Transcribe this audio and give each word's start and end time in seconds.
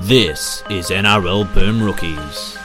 This 0.00 0.62
is 0.70 0.90
NRL 0.90 1.52
Boom 1.54 1.82
Rookies. 1.82 2.56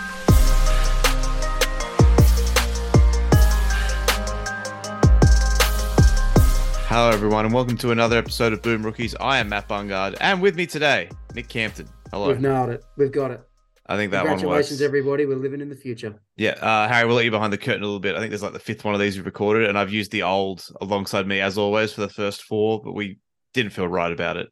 Hello, 6.85 7.09
everyone, 7.09 7.45
and 7.45 7.53
welcome 7.53 7.75
to 7.77 7.89
another 7.91 8.17
episode 8.17 8.53
of 8.53 8.61
Boom 8.61 8.83
Rookies. 8.85 9.15
I 9.19 9.39
am 9.39 9.49
Matt 9.49 9.67
Bungard, 9.67 10.15
and 10.21 10.41
with 10.41 10.55
me 10.55 10.67
today, 10.67 11.09
Nick 11.33 11.47
Campton. 11.47 11.87
Hello. 12.11 12.27
We've 12.27 12.39
nailed 12.39 12.69
it. 12.69 12.83
We've 12.97 13.11
got 13.11 13.31
it. 13.31 13.41
I 13.87 13.97
think 13.97 14.11
that 14.11 14.23
one 14.23 14.33
Congratulations, 14.37 14.81
everybody. 14.81 15.25
We're 15.25 15.35
living 15.37 15.59
in 15.59 15.69
the 15.69 15.75
future. 15.75 16.13
Yeah, 16.37 16.51
uh, 16.51 16.87
Harry, 16.87 17.07
we'll 17.07 17.15
let 17.15 17.25
you 17.25 17.31
behind 17.31 17.51
the 17.51 17.57
curtain 17.57 17.81
a 17.81 17.85
little 17.85 17.99
bit. 17.99 18.15
I 18.15 18.19
think 18.19 18.29
there's 18.29 18.43
like 18.43 18.53
the 18.53 18.59
fifth 18.59 18.85
one 18.85 18.93
of 18.93 18.99
these 18.99 19.15
we've 19.15 19.25
recorded, 19.25 19.67
and 19.67 19.77
I've 19.77 19.91
used 19.91 20.11
the 20.11 20.21
old 20.23 20.63
alongside 20.81 21.25
me 21.27 21.41
as 21.41 21.57
always 21.57 21.91
for 21.93 22.01
the 22.01 22.09
first 22.09 22.43
four, 22.43 22.81
but 22.83 22.93
we 22.93 23.17
didn't 23.53 23.71
feel 23.73 23.87
right 23.87 24.11
about 24.11 24.37
it. 24.37 24.49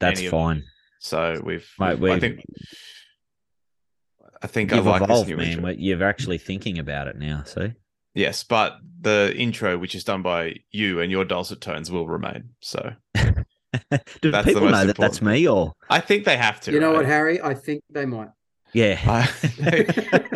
That's 0.00 0.18
Any 0.18 0.26
of 0.26 0.32
them. 0.32 0.40
fine. 0.40 0.64
So 1.04 1.38
we've, 1.44 1.68
Mate, 1.78 1.98
we've- 1.98 2.14
I 2.16 2.18
think 2.18 2.40
I 4.42 4.46
think 4.46 4.72
I 4.72 4.76
You've 4.76 4.86
like 4.86 5.00
this 5.00 5.06
evolved, 5.08 5.28
new 5.28 5.36
man. 5.36 5.46
intro. 5.52 5.68
You're 5.70 6.02
actually 6.04 6.38
thinking 6.38 6.78
about 6.78 7.08
it 7.08 7.16
now. 7.16 7.42
See, 7.44 7.72
Yes, 8.14 8.42
but 8.44 8.76
the 9.00 9.34
intro, 9.36 9.76
which 9.78 9.94
is 9.94 10.04
done 10.04 10.22
by 10.22 10.54
you 10.70 11.00
and 11.00 11.10
your 11.10 11.24
dulcet 11.24 11.60
tones, 11.60 11.90
will 11.90 12.06
remain. 12.06 12.50
So 12.60 12.92
do 13.14 13.20
That's 13.22 14.04
the 14.22 14.42
people 14.44 14.62
most 14.62 14.72
know 14.72 14.86
that 14.86 14.96
that's 14.96 15.20
me 15.22 15.46
or 15.48 15.72
I 15.90 16.00
think 16.00 16.24
they 16.24 16.36
have 16.36 16.60
to. 16.62 16.72
you 16.72 16.80
know 16.80 16.88
right? 16.90 16.96
what, 16.98 17.06
Harry? 17.06 17.40
I 17.40 17.54
think 17.54 17.82
they 17.90 18.06
might. 18.06 18.28
Yeah? 18.74 19.00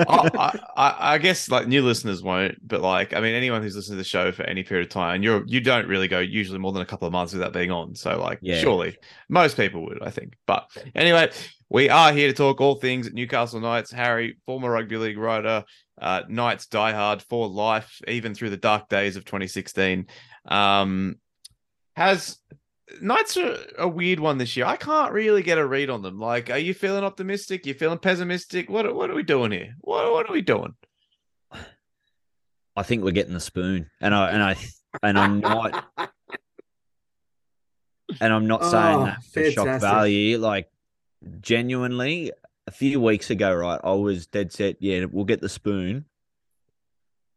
I, 0.08 0.58
I, 0.76 0.96
I, 1.14 1.18
guess 1.18 1.50
like 1.50 1.66
new 1.66 1.82
listeners 1.82 2.22
won't, 2.22 2.66
but 2.66 2.80
like 2.80 3.14
I 3.14 3.20
mean, 3.20 3.34
anyone 3.34 3.62
who's 3.62 3.76
listened 3.76 3.94
to 3.94 3.98
the 3.98 4.04
show 4.04 4.32
for 4.32 4.44
any 4.44 4.62
period 4.62 4.86
of 4.86 4.92
time, 4.92 5.16
and 5.16 5.24
you're 5.24 5.44
you 5.46 5.60
don't 5.60 5.86
really 5.86 6.08
go 6.08 6.20
usually 6.20 6.58
more 6.58 6.72
than 6.72 6.82
a 6.82 6.86
couple 6.86 7.06
of 7.06 7.12
months 7.12 7.32
without 7.32 7.52
being 7.52 7.70
on. 7.70 7.94
So 7.94 8.18
like, 8.18 8.38
Yeah. 8.40 8.60
surely 8.60 8.96
most 9.28 9.56
people 9.56 9.84
would, 9.86 10.02
I 10.02 10.10
think. 10.10 10.34
But 10.46 10.70
anyway, 10.94 11.30
we 11.68 11.90
are 11.90 12.12
here 12.12 12.28
to 12.28 12.34
talk 12.34 12.60
all 12.60 12.76
things 12.76 13.12
Newcastle 13.12 13.60
Knights. 13.60 13.90
Harry, 13.90 14.38
former 14.46 14.70
rugby 14.70 14.96
league 14.96 15.18
writer, 15.18 15.64
uh, 16.00 16.22
Knights 16.28 16.66
diehard 16.66 17.22
for 17.22 17.48
life, 17.48 18.00
even 18.06 18.34
through 18.34 18.50
the 18.50 18.56
dark 18.56 18.88
days 18.88 19.16
of 19.16 19.24
2016. 19.24 20.06
Um, 20.46 21.16
has 21.96 22.38
Knights 23.00 23.36
are 23.36 23.56
a 23.78 23.86
weird 23.88 24.18
one 24.20 24.38
this 24.38 24.56
year. 24.56 24.66
I 24.66 24.76
can't 24.76 25.12
really 25.12 25.42
get 25.42 25.58
a 25.58 25.66
read 25.66 25.90
on 25.90 26.02
them. 26.02 26.18
Like, 26.18 26.50
are 26.50 26.58
you 26.58 26.74
feeling 26.74 27.04
optimistic? 27.04 27.66
You 27.66 27.74
feeling 27.74 27.98
pessimistic? 27.98 28.70
What 28.70 28.92
what 28.94 29.10
are 29.10 29.14
we 29.14 29.22
doing 29.22 29.52
here? 29.52 29.74
What 29.80 30.10
what 30.10 30.28
are 30.28 30.32
we 30.32 30.42
doing? 30.42 30.74
I 32.76 32.82
think 32.82 33.02
we're 33.02 33.10
getting 33.10 33.34
the 33.34 33.40
spoon, 33.40 33.90
and 34.00 34.14
I 34.14 34.30
and 34.30 34.42
I 34.42 34.56
and 35.02 35.18
I'm 35.18 35.40
not 35.40 35.84
and 38.20 38.32
I'm 38.32 38.46
not 38.46 38.64
saying 38.64 38.96
Oh, 38.96 39.04
that 39.04 39.24
for 39.24 39.50
shock 39.50 39.80
value. 39.80 40.38
Like 40.38 40.70
genuinely, 41.40 42.32
a 42.66 42.70
few 42.70 43.00
weeks 43.00 43.30
ago, 43.30 43.52
right, 43.54 43.80
I 43.82 43.92
was 43.92 44.26
dead 44.26 44.52
set. 44.52 44.76
Yeah, 44.80 45.06
we'll 45.10 45.24
get 45.24 45.40
the 45.40 45.48
spoon. 45.48 46.04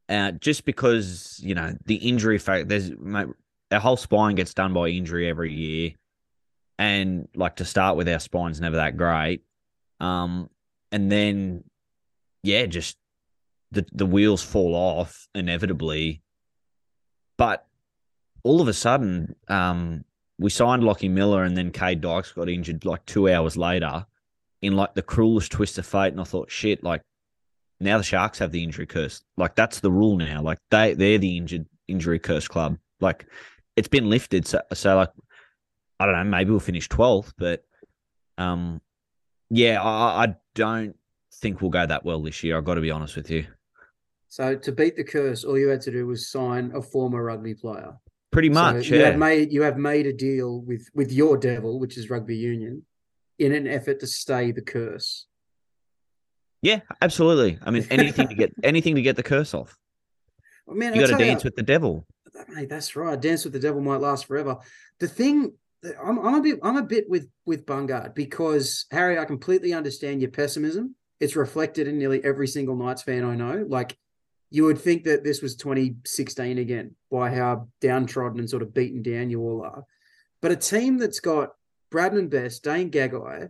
Uh, 0.08 0.32
just 0.32 0.66
because 0.66 1.40
you 1.44 1.56
know 1.56 1.76
the 1.86 1.96
injury 1.96 2.38
fact, 2.38 2.68
there's 2.68 2.92
mate, 2.98 3.28
our 3.72 3.80
whole 3.80 3.98
spine 3.98 4.36
gets 4.36 4.54
done 4.54 4.74
by 4.74 4.88
injury 4.88 5.30
every 5.30 5.54
year, 5.54 5.92
and 6.78 7.28
like 7.36 7.58
to 7.58 7.66
start 7.66 7.98
with, 7.98 8.10
our 8.10 8.20
spine's 8.20 8.60
never 8.60 8.78
that 8.78 8.98
great. 8.98 9.44
Um, 10.00 10.50
and 10.92 11.12
then 11.12 11.64
yeah, 12.44 12.66
just 12.66 12.98
the 13.72 13.86
the 13.92 14.06
wheels 14.06 14.44
fall 14.44 14.76
off 14.76 15.28
inevitably. 15.34 16.22
But 17.38 17.66
all 18.44 18.62
of 18.62 18.68
a 18.68 18.74
sudden, 18.74 19.36
um, 19.48 20.04
we 20.38 20.50
signed 20.50 20.84
Lachie 20.84 21.10
Miller, 21.10 21.44
and 21.44 21.56
then 21.56 21.72
Kade 21.72 22.02
Dykes 22.02 22.34
got 22.34 22.50
injured 22.50 22.86
like 22.86 23.06
two 23.06 23.30
hours 23.30 23.58
later, 23.58 24.06
in 24.62 24.76
like 24.76 24.94
the 24.94 25.02
cruelest 25.02 25.52
twist 25.52 25.78
of 25.78 25.86
fate. 25.86 26.12
And 26.12 26.22
I 26.22 26.24
thought, 26.24 26.52
shit, 26.52 26.84
like 26.84 27.02
now 27.80 27.98
the 27.98 28.04
Sharks 28.04 28.40
have 28.40 28.52
the 28.52 28.64
injury 28.64 28.86
curse. 28.86 29.24
Like 29.38 29.56
that's 29.56 29.80
the 29.80 29.92
rule 29.92 30.18
now. 30.18 30.42
Like 30.42 30.60
they 30.70 30.94
they're 30.94 31.18
the 31.18 31.38
injured 31.38 31.66
injury 31.88 32.20
curse 32.20 32.48
club. 32.48 32.78
Like 33.00 33.26
it's 33.76 33.88
been 33.88 34.10
lifted. 34.10 34.48
So 34.48 34.62
so 34.74 34.96
like 34.96 35.10
I 36.00 36.06
don't 36.06 36.16
know. 36.16 36.24
Maybe 36.24 36.52
we'll 36.52 36.60
finish 36.60 36.88
twelfth, 36.90 37.34
but 37.38 37.64
um, 38.38 38.82
yeah, 39.50 39.82
I, 39.82 40.24
I 40.26 40.36
don't 40.56 40.96
think 41.36 41.62
we'll 41.62 41.70
go 41.72 41.86
that 41.86 42.04
well 42.06 42.22
this 42.22 42.44
year. 42.44 42.58
I've 42.58 42.66
got 42.66 42.76
to 42.76 42.82
be 42.82 42.92
honest 42.92 43.16
with 43.16 43.30
you. 43.30 43.46
So 44.28 44.56
to 44.56 44.72
beat 44.72 44.96
the 44.96 45.04
curse, 45.04 45.44
all 45.44 45.58
you 45.60 45.68
had 45.68 45.82
to 45.82 45.92
do 45.92 46.08
was 46.08 46.32
sign 46.32 46.72
a 46.74 46.82
former 46.82 47.24
rugby 47.24 47.54
player. 47.54 47.98
Pretty 48.32 48.48
So 48.48 48.54
much, 48.54 48.88
you 48.90 48.98
yeah. 48.98 49.08
have 49.08 49.18
made 49.18 49.52
you 49.52 49.62
have 49.64 49.78
made 49.78 50.08
a 50.08 50.14
deal 50.14 50.62
with 50.62 50.88
with 50.94 51.12
your 51.12 51.38
devil, 51.38 51.80
which 51.80 51.98
is 51.98 52.10
rugby 52.10 52.38
union, 52.38 52.86
in 53.40 53.52
an 53.54 53.68
effort 53.68 54.00
to 54.00 54.08
stay 54.08 54.52
the 54.54 54.62
curse. 54.62 55.26
yeah, 56.62 56.80
absolutely. 57.02 57.60
I 57.62 57.72
mean, 57.72 57.86
anything 57.90 58.28
to 58.30 58.36
get 58.36 58.54
anything 58.64 58.96
to 58.96 59.02
get 59.02 59.18
the 59.18 59.24
curse 59.24 59.54
off. 59.54 59.78
I 60.70 60.74
mean, 60.76 60.94
You 60.94 61.02
got 61.02 61.18
to 61.18 61.18
dance 61.18 61.44
with 61.44 61.56
the 61.58 61.64
devil. 61.64 62.06
That's 62.34 62.96
right. 62.96 63.20
Dance 63.20 63.44
with 63.44 63.54
the 63.54 63.60
devil 63.60 63.82
might 63.82 64.02
last 64.02 64.26
forever. 64.26 64.58
The 65.00 65.08
thing, 65.08 65.54
I'm, 66.04 66.20
I'm 66.20 66.36
a 66.36 66.42
bit, 66.42 66.60
I'm 66.64 66.78
a 66.78 66.84
bit 66.84 67.10
with 67.10 67.30
with 67.46 67.66
Bungard 67.66 68.16
because 68.16 68.86
Harry, 68.92 69.18
I 69.18 69.26
completely 69.26 69.74
understand 69.74 70.22
your 70.22 70.32
pessimism. 70.32 70.96
It's 71.20 71.36
reflected 71.36 71.88
in 71.88 71.98
nearly 71.98 72.24
every 72.24 72.48
single 72.48 72.76
Knights 72.76 73.04
fan 73.04 73.24
I 73.24 73.36
know. 73.36 73.66
Like, 73.68 73.98
you 74.50 74.66
would 74.66 74.80
think 74.80 75.04
that 75.06 75.24
this 75.24 75.42
was 75.42 75.56
2016 75.56 76.58
again 76.58 76.96
by 77.10 77.34
how 77.34 77.68
downtrodden 77.80 78.40
and 78.40 78.50
sort 78.50 78.64
of 78.64 78.74
beaten 78.74 79.02
down 79.02 79.30
you 79.30 79.40
all 79.42 79.64
are. 79.64 79.84
But 80.42 80.52
a 80.52 80.56
team 80.56 80.98
that's 80.98 81.20
got 81.20 81.52
Bradman 81.92 82.30
Best, 82.30 82.64
Dane 82.64 82.90
Gagai, 82.90 83.50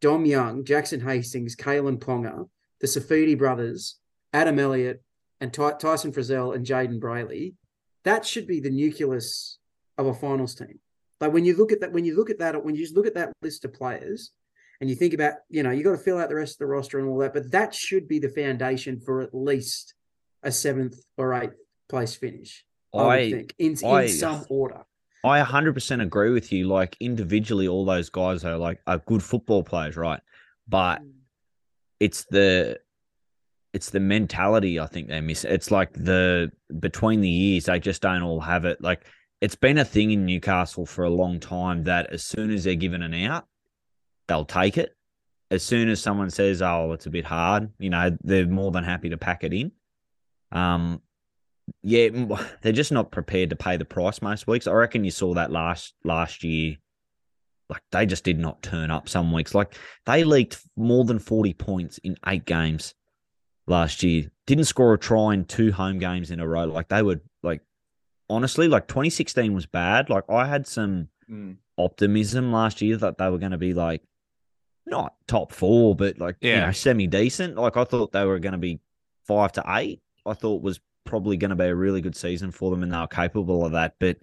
Dom 0.00 0.24
Young, 0.24 0.64
Jackson 0.64 1.00
Hastings, 1.00 1.54
Kalyn 1.56 1.98
Ponga, 1.98 2.48
the 2.80 2.86
Saifiti 2.86 3.36
brothers, 3.36 3.98
Adam 4.32 4.58
Elliott, 4.58 5.02
and 5.40 5.52
Ty- 5.52 5.72
Tyson 5.72 6.12
Frizell 6.12 6.54
and 6.54 6.66
Jayden 6.66 7.00
Brailey 7.00 7.54
that 8.04 8.24
should 8.24 8.46
be 8.46 8.60
the 8.60 8.70
nucleus 8.70 9.58
of 9.98 10.06
a 10.06 10.14
finals 10.14 10.54
team. 10.54 10.78
Like 11.20 11.32
when 11.32 11.44
you 11.44 11.56
look 11.56 11.72
at 11.72 11.80
that, 11.80 11.92
when 11.92 12.04
you 12.04 12.16
look 12.16 12.30
at 12.30 12.38
that, 12.38 12.64
when 12.64 12.74
you 12.74 12.82
just 12.82 12.96
look 12.96 13.06
at 13.06 13.14
that 13.14 13.32
list 13.42 13.64
of 13.64 13.74
players, 13.74 14.32
and 14.80 14.88
you 14.88 14.96
think 14.96 15.12
about, 15.12 15.34
you 15.50 15.62
know, 15.62 15.70
you 15.70 15.84
got 15.84 15.92
to 15.92 15.98
fill 15.98 16.18
out 16.18 16.30
the 16.30 16.34
rest 16.34 16.54
of 16.54 16.58
the 16.60 16.66
roster 16.66 16.98
and 16.98 17.08
all 17.08 17.18
that, 17.18 17.34
but 17.34 17.50
that 17.52 17.74
should 17.74 18.08
be 18.08 18.18
the 18.18 18.30
foundation 18.30 18.98
for 18.98 19.20
at 19.20 19.34
least 19.34 19.94
a 20.42 20.50
seventh 20.50 20.96
or 21.18 21.34
eighth 21.34 21.56
place 21.88 22.14
finish. 22.14 22.64
I, 22.94 22.98
I 22.98 23.30
think 23.30 23.54
in, 23.58 23.72
in 23.72 24.08
some 24.08 24.44
order. 24.48 24.82
I 25.22 25.42
100% 25.42 26.02
agree 26.02 26.30
with 26.30 26.50
you. 26.50 26.66
Like 26.66 26.96
individually, 26.98 27.68
all 27.68 27.84
those 27.84 28.08
guys 28.08 28.42
are 28.44 28.56
like 28.56 28.80
are 28.86 28.98
good 28.98 29.22
football 29.22 29.62
players, 29.62 29.96
right? 29.96 30.20
But 30.66 31.02
mm. 31.02 31.10
it's 32.00 32.24
the 32.30 32.80
it's 33.72 33.90
the 33.90 34.00
mentality 34.00 34.80
I 34.80 34.86
think 34.86 35.08
they 35.08 35.20
miss. 35.20 35.44
It's 35.44 35.70
like 35.70 35.92
the 35.92 36.50
between 36.78 37.20
the 37.20 37.28
years 37.28 37.64
they 37.64 37.78
just 37.78 38.02
don't 38.02 38.22
all 38.22 38.40
have 38.40 38.64
it. 38.64 38.80
Like 38.80 39.06
it's 39.40 39.54
been 39.54 39.78
a 39.78 39.84
thing 39.84 40.10
in 40.10 40.26
Newcastle 40.26 40.86
for 40.86 41.04
a 41.04 41.10
long 41.10 41.40
time 41.40 41.84
that 41.84 42.12
as 42.12 42.24
soon 42.24 42.50
as 42.50 42.64
they're 42.64 42.74
given 42.74 43.02
an 43.02 43.14
out, 43.14 43.46
they'll 44.26 44.44
take 44.44 44.76
it. 44.76 44.96
As 45.50 45.62
soon 45.62 45.88
as 45.88 46.00
someone 46.00 46.30
says, 46.30 46.62
"Oh, 46.62 46.92
it's 46.92 47.06
a 47.06 47.10
bit 47.10 47.24
hard," 47.24 47.70
you 47.78 47.90
know, 47.90 48.16
they're 48.22 48.46
more 48.46 48.70
than 48.70 48.84
happy 48.84 49.10
to 49.10 49.16
pack 49.16 49.44
it 49.44 49.52
in. 49.52 49.72
Um, 50.52 51.00
yeah, 51.82 52.08
they're 52.62 52.72
just 52.72 52.92
not 52.92 53.12
prepared 53.12 53.50
to 53.50 53.56
pay 53.56 53.76
the 53.76 53.84
price 53.84 54.20
most 54.22 54.46
weeks. 54.46 54.66
I 54.66 54.72
reckon 54.72 55.04
you 55.04 55.10
saw 55.10 55.34
that 55.34 55.52
last 55.52 55.94
last 56.04 56.44
year. 56.44 56.76
Like 57.68 57.82
they 57.92 58.04
just 58.04 58.24
did 58.24 58.38
not 58.38 58.62
turn 58.62 58.90
up 58.90 59.08
some 59.08 59.32
weeks. 59.32 59.54
Like 59.54 59.76
they 60.04 60.24
leaked 60.24 60.60
more 60.76 61.04
than 61.04 61.20
forty 61.20 61.54
points 61.54 61.98
in 61.98 62.16
eight 62.26 62.44
games 62.44 62.94
last 63.70 64.02
year. 64.02 64.30
Didn't 64.46 64.64
score 64.64 64.92
a 64.92 64.98
try 64.98 65.32
in 65.32 65.44
two 65.46 65.72
home 65.72 65.98
games 65.98 66.30
in 66.30 66.40
a 66.40 66.46
row. 66.46 66.64
Like 66.66 66.88
they 66.88 67.02
were 67.02 67.20
like 67.42 67.62
honestly, 68.28 68.68
like 68.68 68.86
2016 68.88 69.54
was 69.54 69.64
bad. 69.66 70.10
Like 70.10 70.24
I 70.28 70.46
had 70.46 70.66
some 70.66 71.08
Mm. 71.30 71.58
optimism 71.78 72.52
last 72.52 72.82
year 72.82 72.96
that 72.96 73.16
they 73.16 73.30
were 73.30 73.38
going 73.38 73.52
to 73.52 73.58
be 73.58 73.72
like 73.72 74.02
not 74.84 75.14
top 75.28 75.52
four, 75.52 75.94
but 75.94 76.18
like 76.18 76.36
you 76.40 76.50
Yeah. 76.50 76.66
know 76.66 76.72
semi 76.72 77.06
decent. 77.06 77.54
Like 77.56 77.76
I 77.76 77.84
thought 77.84 78.10
they 78.12 78.24
were 78.24 78.40
going 78.40 78.52
to 78.52 78.58
be 78.58 78.80
five 79.28 79.52
to 79.52 79.64
eight. 79.68 80.00
I 80.26 80.34
thought 80.34 80.60
was 80.62 80.80
probably 81.04 81.36
going 81.36 81.50
to 81.50 81.56
be 81.56 81.66
a 81.66 81.74
really 81.74 82.00
good 82.00 82.16
season 82.16 82.50
for 82.50 82.70
them, 82.72 82.82
and 82.82 82.92
they 82.92 82.98
were 82.98 83.06
capable 83.06 83.64
of 83.64 83.72
that. 83.72 83.94
But 84.00 84.18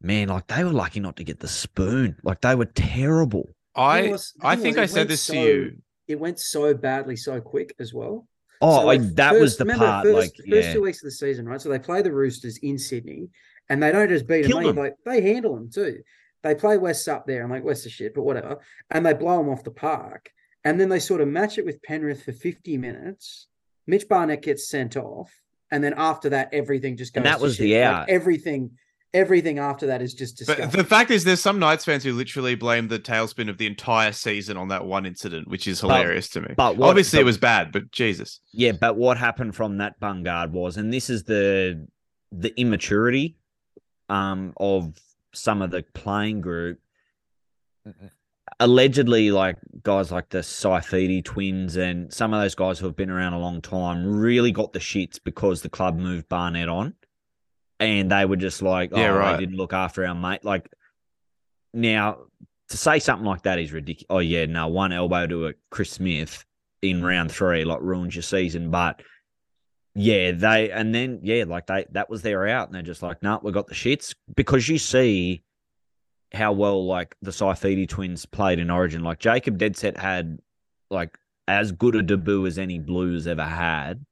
man, 0.00 0.28
like 0.28 0.46
they 0.46 0.64
were 0.64 0.72
lucky 0.72 1.00
not 1.00 1.16
to 1.16 1.24
get 1.24 1.40
the 1.40 1.48
spoon. 1.48 2.16
Like 2.22 2.40
they 2.40 2.54
were 2.54 2.64
terrible. 2.64 3.50
I 3.74 4.10
was- 4.12 4.32
I 4.40 4.56
think 4.56 4.76
was, 4.78 4.90
I 4.90 4.94
said 4.94 5.00
went 5.00 5.08
this 5.10 5.26
to 5.26 5.36
you. 5.38 5.82
It 6.08 6.18
went 6.18 6.40
so 6.40 6.72
badly 6.74 7.16
so 7.16 7.38
quick 7.42 7.74
as 7.78 7.92
well. 7.92 8.26
Oh, 8.60 8.80
So, 8.80 8.86
like 8.86 9.00
like, 9.00 9.14
that 9.16 9.30
first- 9.32 9.40
was 9.40 9.56
the 9.56 9.64
remember 9.64 9.86
part. 9.86 10.04
First, 10.04 10.16
like 10.16 10.32
the 10.36 10.50
first 10.50 10.68
yeah, 10.68 10.72
two 10.74 10.82
weeks 10.82 10.98
of 10.98 11.04
the 11.06 11.10
season, 11.12 11.48
right? 11.48 11.60
So 11.60 11.68
they 11.68 11.78
play 11.78 12.02
the 12.02 12.12
Roosters 12.12 12.58
in 12.58 12.78
Sydney, 12.78 13.28
and 13.68 13.82
they 13.82 13.90
don't 13.92 14.08
just 14.08 14.26
beat 14.26 14.46
Kill 14.46 14.60
them. 14.60 14.76
Like 14.76 14.96
they 15.04 15.20
handle 15.22 15.54
them 15.54 15.70
too. 15.70 16.02
They 16.42 16.54
play 16.54 16.78
West 16.78 17.08
up 17.08 17.26
there, 17.26 17.42
and 17.42 17.50
like 17.50 17.64
West 17.64 17.86
is 17.86 17.92
shit, 17.92 18.14
but 18.14 18.22
whatever. 18.22 18.58
And 18.90 19.04
they 19.04 19.12
blow 19.14 19.38
them 19.38 19.48
off 19.50 19.64
the 19.64 19.70
park, 19.70 20.30
and 20.64 20.80
then 20.80 20.88
they 20.88 20.98
sort 20.98 21.20
of 21.20 21.28
match 21.28 21.58
it 21.58 21.64
with 21.64 21.82
Penrith 21.82 22.22
for 22.24 22.32
fifty 22.32 22.76
minutes. 22.76 23.46
Mitch 23.86 24.08
Barnett 24.08 24.42
gets 24.42 24.68
sent 24.68 24.96
off, 24.96 25.32
and 25.70 25.82
then 25.82 25.94
after 25.96 26.28
that, 26.30 26.50
everything 26.52 26.96
just 26.96 27.12
goes. 27.14 27.20
And 27.20 27.26
that 27.26 27.40
was 27.40 27.56
shit. 27.56 27.64
the 27.64 27.74
Like, 27.80 27.84
out. 27.84 28.08
everything, 28.08 28.70
Everything 29.12 29.58
after 29.58 29.86
that 29.86 30.00
is 30.02 30.14
just 30.14 30.40
But 30.46 30.70
the 30.70 30.84
fact 30.84 31.10
is, 31.10 31.24
there's 31.24 31.40
some 31.40 31.58
Knights 31.58 31.84
fans 31.84 32.04
who 32.04 32.12
literally 32.12 32.54
blame 32.54 32.86
the 32.86 32.98
tailspin 33.00 33.48
of 33.50 33.58
the 33.58 33.66
entire 33.66 34.12
season 34.12 34.56
on 34.56 34.68
that 34.68 34.84
one 34.86 35.04
incident, 35.04 35.48
which 35.48 35.66
is 35.66 35.80
But- 35.80 35.88
hilarious 35.88 36.28
to 36.30 36.40
me. 36.42 36.54
but 36.56 36.76
what- 36.76 36.90
Obviously, 36.90 37.16
but- 37.16 37.22
it 37.22 37.24
was 37.24 37.38
bad, 37.38 37.72
but 37.72 37.90
Jesus. 37.90 38.40
Yeah, 38.52 38.70
but 38.72 38.96
what 38.96 39.18
happened 39.18 39.56
from 39.56 39.78
that 39.78 39.98
Bungard 40.00 40.50
was, 40.52 40.76
and 40.76 40.92
this 40.92 41.10
is 41.10 41.24
the 41.24 41.86
the 42.32 42.54
immaturity 42.60 43.36
um 44.08 44.52
of 44.58 44.94
some 45.32 45.60
of 45.62 45.72
the 45.72 45.82
playing 45.94 46.40
group. 46.40 46.78
Allegedly, 48.58 49.30
like 49.30 49.56
guys 49.82 50.12
like 50.12 50.28
the 50.28 50.38
Saifiti 50.38 51.24
twins 51.24 51.76
and 51.76 52.12
some 52.12 52.34
of 52.34 52.40
those 52.42 52.54
guys 52.54 52.78
who 52.78 52.86
have 52.86 52.96
been 52.96 53.08
around 53.10 53.32
a 53.32 53.38
long 53.38 53.60
time 53.62 54.04
really 54.06 54.52
got 54.52 54.72
the 54.72 54.78
shits 54.78 55.18
because 55.22 55.62
the 55.62 55.68
club 55.70 55.98
moved 55.98 56.28
Barnett 56.28 56.68
on. 56.68 56.94
And 57.80 58.10
they 58.12 58.24
were 58.26 58.36
just 58.36 58.60
like, 58.62 58.90
oh, 58.92 58.98
Yeah, 59.00 59.06
right. 59.08 59.32
they 59.32 59.40
didn't 59.46 59.56
look 59.56 59.72
after 59.72 60.06
our 60.06 60.14
mate. 60.14 60.44
Like 60.44 60.70
now 61.74 62.18
to 62.68 62.76
say 62.76 62.98
something 62.98 63.26
like 63.26 63.42
that 63.42 63.58
is 63.58 63.72
ridiculous. 63.72 64.06
Oh 64.10 64.18
yeah, 64.18 64.46
no, 64.46 64.68
one 64.68 64.92
elbow 64.92 65.26
to 65.26 65.46
a 65.48 65.54
Chris 65.70 65.90
Smith 65.90 66.44
in 66.82 67.02
round 67.02 67.32
three 67.32 67.64
like 67.64 67.80
ruins 67.80 68.14
your 68.14 68.22
season. 68.22 68.70
But 68.70 69.02
yeah, 69.94 70.32
they 70.32 70.70
and 70.70 70.94
then 70.94 71.20
yeah, 71.22 71.44
like 71.46 71.66
they 71.66 71.86
that 71.92 72.08
was 72.10 72.22
their 72.22 72.46
out, 72.46 72.68
and 72.68 72.74
they're 72.74 72.82
just 72.82 73.02
like, 73.02 73.22
nah, 73.22 73.40
we 73.42 73.50
got 73.50 73.66
the 73.66 73.74
shits 73.74 74.14
because 74.36 74.68
you 74.68 74.78
see 74.78 75.42
how 76.32 76.52
well 76.52 76.86
like 76.86 77.16
the 77.22 77.32
Saifiti 77.32 77.88
twins 77.88 78.24
played 78.26 78.58
in 78.60 78.70
Origin. 78.70 79.02
Like 79.02 79.18
Jacob 79.18 79.58
Deadset 79.58 79.96
had 79.96 80.38
like 80.90 81.18
as 81.48 81.72
good 81.72 81.96
a 81.96 82.02
debut 82.02 82.46
as 82.46 82.58
any 82.58 82.78
Blues 82.78 83.26
ever 83.26 83.44
had, 83.44 84.04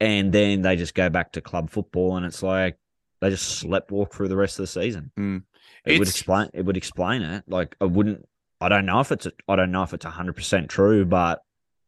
and 0.00 0.32
then 0.32 0.62
they 0.62 0.76
just 0.76 0.94
go 0.94 1.10
back 1.10 1.32
to 1.32 1.40
club 1.40 1.70
football, 1.70 2.16
and 2.16 2.24
it's 2.26 2.42
like 2.42 2.78
they 3.20 3.30
just 3.30 3.58
slept 3.58 3.90
walk 3.90 4.14
through 4.14 4.28
the 4.28 4.36
rest 4.36 4.58
of 4.58 4.62
the 4.62 4.66
season. 4.68 5.12
Mm. 5.18 5.42
It 5.84 5.98
would 5.98 6.08
explain. 6.08 6.48
It 6.54 6.64
would 6.64 6.76
explain 6.76 7.22
it. 7.22 7.44
Like 7.46 7.76
I 7.80 7.84
wouldn't. 7.84 8.26
I 8.60 8.68
don't 8.68 8.86
know 8.86 9.00
if 9.00 9.12
it's. 9.12 9.26
A, 9.26 9.32
I 9.48 9.56
don't 9.56 9.70
know 9.70 9.82
if 9.82 9.94
it's 9.94 10.04
hundred 10.04 10.36
percent 10.36 10.68
true, 10.68 11.04
but 11.04 11.42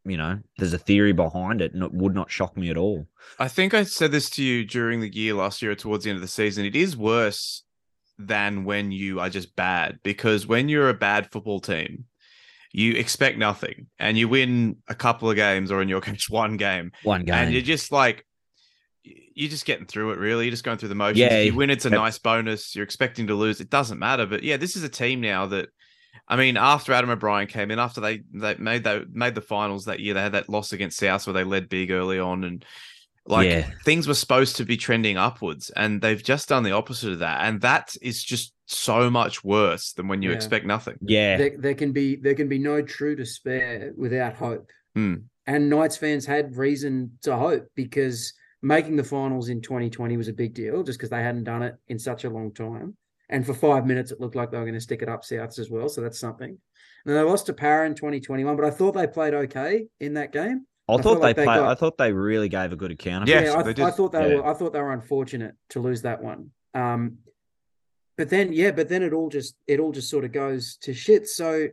you 0.04 0.16
know, 0.16 0.40
there's 0.58 0.72
a 0.72 0.78
theory 0.78 1.12
behind 1.12 1.60
it, 1.60 1.74
and 1.74 1.82
it 1.82 1.92
would 1.92 2.14
not 2.14 2.30
shock 2.30 2.56
me 2.56 2.70
at 2.70 2.76
all. 2.76 3.06
I 3.38 3.48
think 3.48 3.72
I 3.72 3.84
said 3.84 4.12
this 4.12 4.28
to 4.30 4.42
you 4.42 4.64
during 4.64 5.00
the 5.00 5.12
year 5.12 5.34
last 5.34 5.62
year 5.62 5.74
towards 5.74 6.04
the 6.04 6.10
end 6.10 6.16
of 6.16 6.22
the 6.22 6.28
season. 6.28 6.64
It 6.64 6.76
is 6.76 6.96
worse 6.96 7.62
than 8.18 8.64
when 8.64 8.92
you 8.92 9.20
are 9.20 9.30
just 9.30 9.56
bad 9.56 9.98
because 10.02 10.46
when 10.46 10.68
you're 10.68 10.88
a 10.88 10.94
bad 10.94 11.30
football 11.30 11.60
team, 11.60 12.04
you 12.72 12.94
expect 12.94 13.38
nothing 13.38 13.86
and 13.98 14.16
you 14.16 14.28
win 14.28 14.76
a 14.88 14.94
couple 14.94 15.28
of 15.30 15.36
games 15.36 15.70
or 15.70 15.82
in 15.82 15.88
your 15.88 16.00
case 16.02 16.28
one 16.28 16.56
game. 16.56 16.92
One 17.02 17.24
game. 17.24 17.34
and 17.34 17.52
you're 17.52 17.62
just 17.62 17.92
like 17.92 18.26
you're 19.04 19.50
just 19.50 19.64
getting 19.64 19.86
through 19.86 20.12
it 20.12 20.18
really. 20.18 20.44
You're 20.44 20.52
just 20.52 20.64
going 20.64 20.78
through 20.78 20.90
the 20.90 20.94
motions. 20.94 21.18
Yeah, 21.18 21.40
you 21.40 21.54
win 21.54 21.70
it's 21.70 21.84
a 21.84 21.90
nice 21.90 22.18
bonus. 22.18 22.74
You're 22.74 22.84
expecting 22.84 23.26
to 23.28 23.34
lose. 23.34 23.60
It 23.60 23.70
doesn't 23.70 23.98
matter. 23.98 24.26
But 24.26 24.42
yeah 24.42 24.56
this 24.56 24.76
is 24.76 24.82
a 24.82 24.88
team 24.88 25.20
now 25.20 25.46
that 25.46 25.68
I 26.28 26.36
mean, 26.36 26.56
after 26.56 26.92
Adam 26.92 27.10
O'Brien 27.10 27.46
came 27.46 27.70
in, 27.70 27.78
after 27.78 28.00
they 28.00 28.22
they 28.32 28.54
made 28.56 28.84
they 28.84 29.02
made 29.12 29.34
the 29.34 29.40
finals 29.40 29.86
that 29.86 30.00
year, 30.00 30.14
they 30.14 30.22
had 30.22 30.32
that 30.32 30.48
loss 30.48 30.72
against 30.72 30.98
South 30.98 31.26
where 31.26 31.34
they 31.34 31.44
led 31.44 31.68
big 31.68 31.90
early 31.90 32.18
on, 32.18 32.44
and 32.44 32.64
like 33.26 33.48
Yeah. 33.48 33.70
things 33.84 34.08
were 34.08 34.14
supposed 34.14 34.56
to 34.56 34.64
be 34.64 34.76
trending 34.76 35.16
upwards, 35.16 35.70
and 35.76 36.00
they've 36.00 36.22
just 36.22 36.48
done 36.48 36.62
the 36.64 36.72
opposite 36.72 37.12
of 37.12 37.18
that, 37.20 37.44
and 37.44 37.60
that 37.60 37.94
is 38.02 38.22
just 38.22 38.52
so 38.66 39.10
much 39.10 39.44
worse 39.44 39.92
than 39.92 40.08
when 40.08 40.22
you 40.22 40.30
Yeah. 40.30 40.36
expect 40.36 40.66
nothing. 40.66 40.96
yeah. 41.02 41.36
there, 41.36 41.56
there 41.58 41.74
can 41.74 41.92
be 41.92 42.16
there 42.16 42.34
can 42.34 42.48
be 42.48 42.58
no 42.58 42.82
true 42.82 43.14
despair 43.14 43.92
without 43.96 44.34
hope. 44.34 44.70
Hmm. 44.94 45.14
And 45.46 45.68
Knights 45.68 45.96
fans 45.96 46.24
had 46.26 46.56
reason 46.56 47.18
to 47.22 47.36
hope 47.36 47.66
because 47.74 48.32
making 48.62 48.94
the 48.96 49.02
finals 49.04 49.48
in 49.48 49.60
2020 49.60 50.16
was 50.16 50.28
a 50.28 50.32
big 50.32 50.54
deal 50.54 50.82
just 50.84 50.98
because 50.98 51.10
they 51.10 51.22
hadn't 51.22 51.44
done 51.44 51.62
it 51.64 51.74
in 51.88 51.98
such 51.98 52.24
a 52.24 52.30
long 52.30 52.52
time. 52.52 52.96
And 53.28 53.44
for 53.44 53.54
five 53.54 53.86
minutes, 53.86 54.12
it 54.12 54.20
looked 54.20 54.36
like 54.36 54.50
they 54.50 54.58
were 54.58 54.64
going 54.64 54.74
to 54.74 54.80
stick 54.80 55.02
it 55.02 55.08
up 55.08 55.22
Souths 55.22 55.58
as 55.58 55.68
well. 55.70 55.88
So 55.88 56.00
that's 56.00 56.18
something. 56.20 56.56
And 57.04 57.16
they 57.16 57.20
lost 57.22 57.46
to 57.46 57.52
Para 57.54 57.86
in 57.86 57.94
2021, 57.94 58.54
but 58.56 58.64
I 58.64 58.70
thought 58.70 58.92
they 58.92 59.06
played 59.08 59.34
okay 59.34 59.86
in 59.98 60.14
that 60.14 60.32
game. 60.32 60.66
I, 60.92 60.98
I 60.98 61.02
thought 61.02 61.14
they 61.16 61.20
like 61.20 61.36
played. 61.36 61.46
got- 61.46 61.68
I 61.70 61.74
thought 61.74 61.98
they 61.98 62.12
really 62.12 62.48
gave 62.48 62.72
a 62.72 62.76
good 62.76 62.90
account 62.90 63.24
of 63.24 63.28
Yes, 63.28 63.42
it. 63.42 63.46
yeah, 63.52 63.56
I, 63.58 63.62
they 63.62 63.74
th- 63.74 63.86
I 63.86 63.90
thought 63.90 64.12
they 64.12 64.28
Yeah. 64.30 64.36
were. 64.40 64.46
I 64.46 64.54
thought 64.54 64.72
they 64.72 64.80
were 64.80 64.92
unfortunate 64.92 65.54
to 65.70 65.80
lose 65.80 66.02
that 66.02 66.22
one. 66.22 66.50
Um, 66.74 67.18
but 68.16 68.28
then, 68.30 68.52
yeah, 68.52 68.70
but 68.70 68.88
then 68.88 69.02
it 69.02 69.12
all 69.12 69.28
just 69.28 69.56
it 69.66 69.80
all 69.80 69.92
just 69.92 70.10
sort 70.10 70.24
of 70.24 70.32
goes 70.32 70.76
to 70.82 70.92
shit. 70.94 71.28
So 71.28 71.68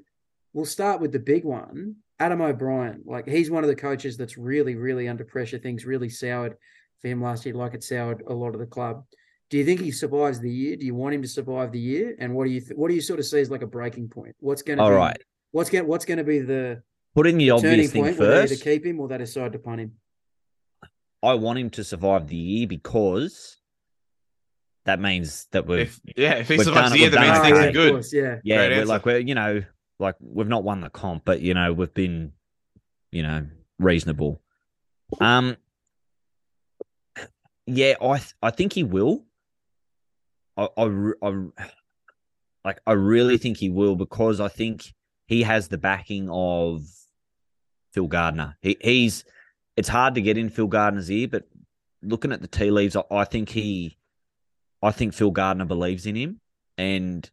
we'll 0.53 0.65
start 0.65 1.01
with 1.01 1.11
the 1.11 1.19
big 1.19 1.43
one, 1.43 1.97
Adam 2.19 2.41
O'Brien. 2.41 3.01
Like 3.05 3.27
he's 3.27 3.51
one 3.51 3.63
of 3.63 3.69
the 3.69 3.75
coaches 3.75 4.17
that's 4.17 4.37
really, 4.37 4.75
really 4.75 5.07
under 5.07 5.23
pressure. 5.25 5.57
Things 5.59 5.85
really 5.85 6.09
soured 6.09 6.55
for 7.01 7.07
him 7.07 7.21
last 7.21 7.45
year, 7.45 7.55
like 7.55 7.73
it 7.73 7.83
soured 7.83 8.23
a 8.27 8.33
lot 8.33 8.53
of 8.53 8.59
the 8.59 8.65
club. 8.65 9.05
Do 9.49 9.57
you 9.57 9.65
think 9.65 9.79
he 9.81 9.91
survives 9.91 10.39
the 10.39 10.51
year? 10.51 10.75
Do 10.75 10.85
you 10.85 10.93
want 10.95 11.15
him 11.15 11.21
to 11.23 11.27
survive 11.27 11.71
the 11.71 11.79
year? 11.79 12.15
And 12.19 12.33
what 12.35 12.45
do 12.45 12.51
you 12.51 12.61
th- 12.61 12.77
what 12.77 12.87
do 12.89 12.93
you 12.95 13.01
sort 13.01 13.19
of 13.19 13.25
see 13.25 13.39
as 13.39 13.49
like 13.51 13.61
a 13.63 13.67
breaking 13.67 14.07
point? 14.09 14.35
What's 14.39 14.61
going 14.61 14.77
to 14.77 14.83
All 14.83 14.89
be, 14.91 14.95
right. 14.95 15.17
What's 15.51 15.69
going 15.69 15.87
what's 15.87 16.05
going 16.05 16.19
to 16.19 16.23
be 16.23 16.39
the 16.39 16.83
Putting 17.15 17.37
the 17.37 17.47
turning 17.47 17.65
obvious 17.71 17.91
thing 17.91 18.03
point 18.03 18.19
where 18.19 18.29
they 18.29 18.37
either 18.43 18.47
first, 18.49 18.63
keep 18.63 18.85
him 18.85 18.99
or 18.99 19.07
they 19.07 19.17
decide 19.17 19.51
to 19.53 19.59
punt 19.59 19.81
him? 19.81 19.93
I 21.21 21.33
want 21.33 21.59
him 21.59 21.69
to 21.71 21.83
survive 21.83 22.27
the 22.27 22.35
year 22.35 22.67
because 22.67 23.57
that 24.85 24.99
means 24.99 25.47
that 25.51 25.67
we're 25.67 25.79
If 25.79 25.99
yeah, 26.15 26.35
if 26.35 26.47
he 26.47 26.57
we've 26.57 26.65
survives 26.65 26.91
the 26.91 26.99
year, 26.99 27.09
that 27.09 27.19
means 27.19 27.37
it. 27.37 27.41
Things 27.41 27.57
yeah, 27.57 27.65
are 27.65 27.71
good. 27.71 27.91
course, 27.93 28.13
yeah. 28.13 28.35
yeah, 28.43 28.55
Great 28.57 28.69
we're 28.69 28.75
answer. 28.75 28.85
like 28.85 29.05
we're 29.05 29.17
you 29.19 29.35
know 29.35 29.63
like 29.99 30.15
we've 30.19 30.47
not 30.47 30.63
won 30.63 30.81
the 30.81 30.89
comp, 30.89 31.25
but 31.25 31.41
you 31.41 31.53
know 31.53 31.73
we've 31.73 31.93
been 31.93 32.33
you 33.11 33.23
know 33.23 33.47
reasonable. 33.79 34.41
Um, 35.19 35.57
yeah, 37.65 37.95
I 38.01 38.17
th- 38.17 38.35
I 38.41 38.51
think 38.51 38.73
he 38.73 38.83
will. 38.83 39.25
I, 40.55 40.69
I, 40.77 41.11
I 41.21 41.45
like 42.63 42.79
I 42.85 42.93
really 42.93 43.37
think 43.37 43.57
he 43.57 43.69
will 43.69 43.95
because 43.95 44.39
I 44.39 44.47
think 44.47 44.93
he 45.27 45.43
has 45.43 45.67
the 45.67 45.77
backing 45.77 46.29
of 46.29 46.83
Phil 47.91 48.07
Gardner. 48.07 48.57
He, 48.61 48.77
he's 48.81 49.23
it's 49.75 49.87
hard 49.87 50.15
to 50.15 50.21
get 50.21 50.37
in 50.37 50.49
Phil 50.49 50.67
Gardner's 50.67 51.09
ear, 51.09 51.27
but 51.27 51.47
looking 52.01 52.31
at 52.31 52.41
the 52.41 52.47
tea 52.47 52.71
leaves, 52.71 52.95
I, 52.95 53.03
I 53.11 53.23
think 53.23 53.49
he, 53.49 53.97
I 54.81 54.91
think 54.91 55.13
Phil 55.13 55.31
Gardner 55.31 55.65
believes 55.65 56.05
in 56.05 56.15
him, 56.15 56.41
and 56.77 57.29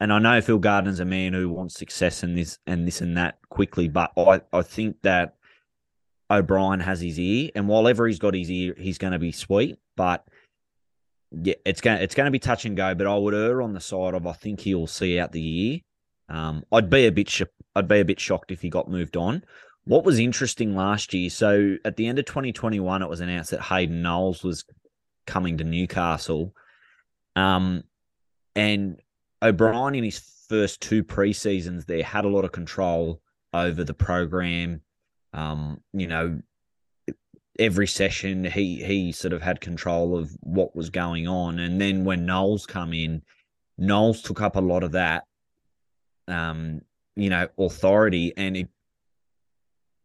and 0.00 0.12
I 0.12 0.18
know 0.18 0.40
Phil 0.40 0.58
Gardner's 0.58 1.00
a 1.00 1.04
man 1.04 1.32
who 1.34 1.50
wants 1.50 1.78
success 1.78 2.22
and 2.22 2.36
this 2.36 2.58
and 2.66 2.86
this 2.86 3.00
and 3.00 3.16
that 3.16 3.38
quickly, 3.48 3.88
but 3.88 4.12
I 4.16 4.40
I 4.52 4.62
think 4.62 5.02
that 5.02 5.36
O'Brien 6.30 6.80
has 6.80 7.00
his 7.00 7.18
ear, 7.18 7.50
and 7.54 7.68
while 7.68 7.86
ever 7.86 8.06
he's 8.06 8.18
got 8.18 8.34
his 8.34 8.50
ear, 8.50 8.74
he's 8.78 8.98
going 8.98 9.12
to 9.12 9.18
be 9.18 9.32
sweet, 9.32 9.78
but. 9.96 10.26
Yeah, 11.32 11.54
it's 11.66 11.80
going 11.80 12.00
it's 12.00 12.14
going 12.14 12.26
to 12.26 12.30
be 12.30 12.38
touch 12.38 12.64
and 12.66 12.76
go, 12.76 12.94
but 12.94 13.08
I 13.08 13.16
would 13.16 13.34
err 13.34 13.60
on 13.60 13.74
the 13.74 13.80
side 13.80 14.14
of 14.14 14.28
I 14.28 14.32
think 14.32 14.60
he'll 14.60 14.86
see 14.86 15.18
out 15.18 15.32
the 15.32 15.40
year. 15.40 15.80
Um, 16.28 16.64
I'd 16.72 16.90
be 16.90 17.06
a 17.06 17.12
bit 17.12 17.28
sh- 17.28 17.42
I'd 17.74 17.88
be 17.88 18.00
a 18.00 18.04
bit 18.04 18.20
shocked 18.20 18.50
if 18.50 18.62
he 18.62 18.70
got 18.70 18.90
moved 18.90 19.16
on. 19.16 19.44
What 19.84 20.04
was 20.04 20.18
interesting 20.18 20.74
last 20.74 21.14
year, 21.14 21.30
so 21.30 21.76
at 21.84 21.96
the 21.96 22.08
end 22.08 22.18
of 22.18 22.24
2021, 22.24 23.02
it 23.02 23.08
was 23.08 23.20
announced 23.20 23.52
that 23.52 23.62
Hayden 23.62 24.02
Knowles 24.02 24.42
was 24.42 24.64
coming 25.26 25.58
to 25.58 25.64
Newcastle. 25.64 26.52
Um, 27.36 27.84
and 28.56 29.00
O'Brien 29.42 29.94
in 29.94 30.04
his 30.04 30.18
first 30.48 30.80
two 30.80 31.02
pre-seasons 31.02 31.84
there 31.84 32.02
had 32.02 32.24
a 32.24 32.28
lot 32.28 32.44
of 32.44 32.52
control 32.52 33.20
over 33.52 33.84
the 33.84 33.94
program. 33.94 34.80
Um, 35.32 35.80
you 35.92 36.06
know, 36.06 36.40
every 37.58 37.86
session 37.86 38.44
he 38.44 38.82
he 38.82 39.12
sort 39.12 39.32
of 39.32 39.42
had 39.42 39.60
control 39.60 40.16
of 40.16 40.30
what 40.40 40.74
was 40.74 40.90
going 40.90 41.28
on. 41.28 41.58
And 41.58 41.80
then 41.80 42.04
when 42.04 42.26
Knowles 42.26 42.66
come 42.66 42.92
in, 42.92 43.22
Knowles 43.78 44.22
took 44.22 44.40
up 44.40 44.56
a 44.56 44.60
lot 44.60 44.82
of 44.82 44.92
that 44.92 45.24
um, 46.28 46.82
you 47.14 47.30
know, 47.30 47.48
authority 47.58 48.32
and 48.36 48.56
it 48.56 48.68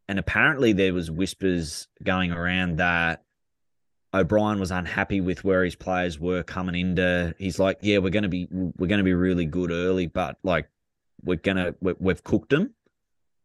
and 0.08 0.20
apparently 0.20 0.74
there 0.74 0.94
was 0.94 1.10
whispers 1.10 1.88
going 2.04 2.34
around 2.34 2.78
that 2.78 3.24
O'Brien 4.14 4.60
was 4.60 4.72
unhappy 4.72 5.22
with 5.22 5.46
where 5.46 5.64
his 5.64 5.76
players 5.76 6.20
were 6.20 6.44
coming 6.44 6.76
into. 6.76 7.34
He's 7.38 7.60
like, 7.60 7.78
yeah, 7.80 8.00
we're 8.00 8.10
gonna 8.10 8.28
be 8.28 8.48
we're 8.52 8.88
gonna 8.88 9.04
be 9.04 9.14
really 9.14 9.46
good 9.46 9.72
early, 9.72 10.08
but 10.08 10.38
like 10.44 10.68
we're 11.24 11.38
gonna 11.38 11.76
we 11.80 11.94
we've 12.00 12.24
cooked 12.24 12.50
them. 12.50 12.74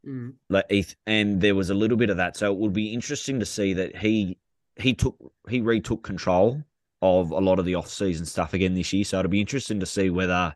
Mm. 0.04 0.34
Like, 0.48 0.96
and 1.06 1.40
there 1.40 1.54
was 1.54 1.70
a 1.70 1.74
little 1.74 1.96
bit 1.96 2.10
of 2.10 2.16
that, 2.16 2.36
so 2.36 2.52
it 2.52 2.58
would 2.58 2.72
be 2.72 2.92
interesting 2.92 3.38
to 3.38 3.46
see 3.46 3.74
that 3.74 3.96
he 3.96 4.36
he 4.74 4.92
took 4.92 5.16
he 5.48 5.60
retook 5.60 6.02
control 6.02 6.62
of 7.00 7.30
a 7.30 7.38
lot 7.38 7.58
of 7.60 7.64
the 7.64 7.76
off 7.76 7.88
season 7.88 8.26
stuff 8.26 8.54
again 8.54 8.74
this 8.74 8.92
year. 8.92 9.04
So 9.04 9.20
it'll 9.20 9.30
be 9.30 9.40
interesting 9.40 9.78
to 9.80 9.86
see 9.86 10.10
whether 10.10 10.52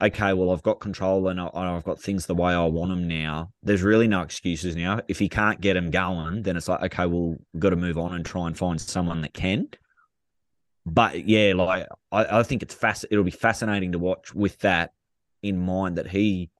okay, 0.00 0.32
well, 0.32 0.50
I've 0.50 0.62
got 0.62 0.80
control 0.80 1.28
and 1.28 1.40
I've 1.40 1.84
got 1.84 2.00
things 2.00 2.26
the 2.26 2.34
way 2.34 2.52
I 2.52 2.64
want 2.66 2.90
them 2.90 3.08
now. 3.08 3.52
There's 3.62 3.82
really 3.82 4.08
no 4.08 4.22
excuses 4.22 4.76
now. 4.76 5.00
If 5.08 5.18
he 5.18 5.28
can't 5.28 5.60
get 5.60 5.74
them 5.74 5.90
going, 5.90 6.42
then 6.42 6.56
it's 6.56 6.68
like, 6.68 6.82
okay, 6.82 7.06
well, 7.06 7.36
got 7.58 7.70
to 7.70 7.76
move 7.76 7.96
on 7.96 8.14
and 8.14 8.24
try 8.24 8.46
and 8.46 8.56
find 8.56 8.80
someone 8.80 9.22
that 9.22 9.32
can. 9.32 9.68
But 10.84 11.26
yeah, 11.26 11.54
like 11.54 11.86
I, 12.12 12.38
I 12.40 12.42
think 12.42 12.62
it's 12.62 12.74
fast. 12.74 13.06
It'll 13.10 13.24
be 13.24 13.30
fascinating 13.30 13.92
to 13.92 13.98
watch 13.98 14.34
with 14.34 14.58
that 14.60 14.92
in 15.42 15.58
mind 15.58 15.96
that 15.98 16.08
he 16.08 16.50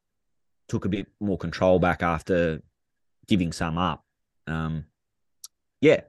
took 0.68 0.84
a 0.84 0.88
bit 0.88 1.06
more 1.20 1.38
control 1.38 1.78
back 1.78 2.02
after 2.02 2.60
giving 3.28 3.52
some 3.52 3.78
up. 3.78 4.04
Um, 4.46 4.86
yeah, 5.80 6.00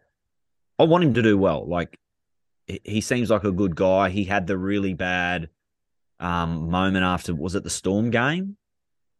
I 0.79 0.83
want 0.83 1.03
him 1.03 1.13
to 1.13 1.21
do 1.21 1.37
well. 1.37 1.67
Like 1.67 1.99
he 2.65 3.01
seems 3.01 3.29
like 3.29 3.43
a 3.43 3.51
good 3.51 3.75
guy. 3.75 4.09
He 4.09 4.23
had 4.23 4.47
the 4.47 4.57
really 4.57 4.93
bad 4.93 5.49
um, 6.19 6.69
moment 6.69 7.03
after 7.05 7.33
was 7.35 7.55
it 7.55 7.63
the 7.63 7.69
Storm 7.69 8.09
game? 8.09 8.57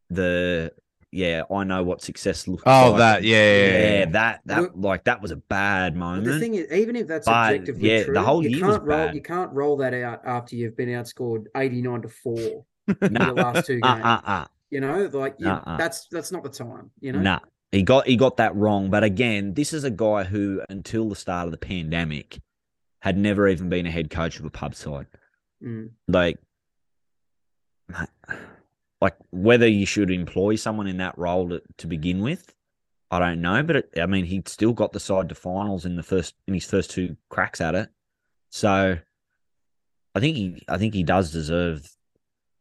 The 0.09 0.71
yeah, 1.11 1.43
I 1.49 1.63
know 1.63 1.83
what 1.83 2.01
success 2.01 2.47
looks 2.47 2.63
Oh, 2.65 2.91
like. 2.91 2.97
that, 2.99 3.23
yeah, 3.23 3.35
yeah, 3.37 3.67
yeah, 3.67 3.99
yeah. 3.99 4.05
that 4.11 4.41
that 4.45 4.61
Look- 4.61 4.71
like 4.75 5.03
that 5.05 5.21
was 5.21 5.31
a 5.31 5.37
bad 5.37 5.95
moment. 5.95 6.25
the 6.25 6.39
thing 6.39 6.55
is, 6.55 6.71
even 6.71 6.95
if 6.95 7.07
that's 7.07 7.25
But, 7.25 7.33
objectively 7.55 7.89
yeah, 7.89 8.03
the 8.11 8.21
whole 8.21 8.43
you 8.43 8.49
year 8.57 8.65
was 8.67 8.75
can't 8.77 8.87
roll. 8.87 8.97
bad. 9.07 9.15
You 9.15 9.21
can't 9.21 9.51
roll 9.53 9.77
that 9.77 9.93
out 9.93 10.21
after 10.25 10.55
you've 10.55 10.75
been 10.75 10.89
outscored 10.89 11.45
eighty 11.55 11.81
nine 11.81 12.01
to 12.01 12.09
four 12.09 12.65
in 13.01 13.13
Nah. 13.13 13.33
the 13.33 13.41
last 13.41 13.65
two 13.67 13.79
uh, 13.83 13.93
games. 13.95 14.05
uh, 14.05 14.21
uh. 14.25 14.45
You 14.69 14.81
know, 14.81 15.09
like 15.13 15.35
you, 15.39 15.47
Uh-uh. 15.47 15.77
that's 15.77 16.07
that's 16.11 16.31
not 16.31 16.43
the 16.43 16.49
time. 16.49 16.91
You 16.99 17.13
know, 17.13 17.19
Nah, 17.21 17.39
he 17.71 17.83
got 17.83 18.05
he 18.05 18.17
got 18.17 18.35
that 18.37 18.53
wrong. 18.55 18.89
But 18.89 19.03
again, 19.05 19.53
this 19.53 19.71
is 19.71 19.85
a 19.85 19.89
guy 19.91 20.25
who, 20.25 20.61
until 20.69 21.07
the 21.07 21.15
start 21.15 21.45
of 21.45 21.51
the 21.51 21.57
pandemic, 21.57 22.41
had 23.01 23.17
never 23.17 23.47
even 23.47 23.69
been 23.69 23.85
a 23.85 23.91
head 23.91 24.09
coach 24.09 24.39
of 24.39 24.45
a 24.45 24.49
pub 24.49 24.75
side. 24.75 25.07
Mm. 25.63 25.91
Like, 26.09 26.37
like 29.01 29.15
whether 29.31 29.67
you 29.67 29.85
should 29.85 30.11
employ 30.11 30.55
someone 30.55 30.87
in 30.87 30.97
that 30.97 31.17
role 31.17 31.49
to, 31.49 31.61
to 31.77 31.87
begin 31.87 32.21
with, 32.21 32.53
I 33.11 33.19
don't 33.19 33.41
know. 33.41 33.63
But 33.63 33.75
it, 33.77 33.89
I 34.01 34.05
mean, 34.05 34.25
he 34.25 34.43
still 34.45 34.73
got 34.73 34.91
the 34.91 34.99
side 34.99 35.29
to 35.29 35.35
finals 35.35 35.85
in 35.85 35.95
the 35.95 36.03
first 36.03 36.35
in 36.47 36.53
his 36.53 36.65
first 36.65 36.91
two 36.91 37.15
cracks 37.29 37.61
at 37.61 37.75
it. 37.75 37.89
So, 38.49 38.97
I 40.15 40.19
think 40.19 40.35
he 40.35 40.63
I 40.67 40.77
think 40.77 40.93
he 40.93 41.03
does 41.03 41.31
deserve 41.31 41.87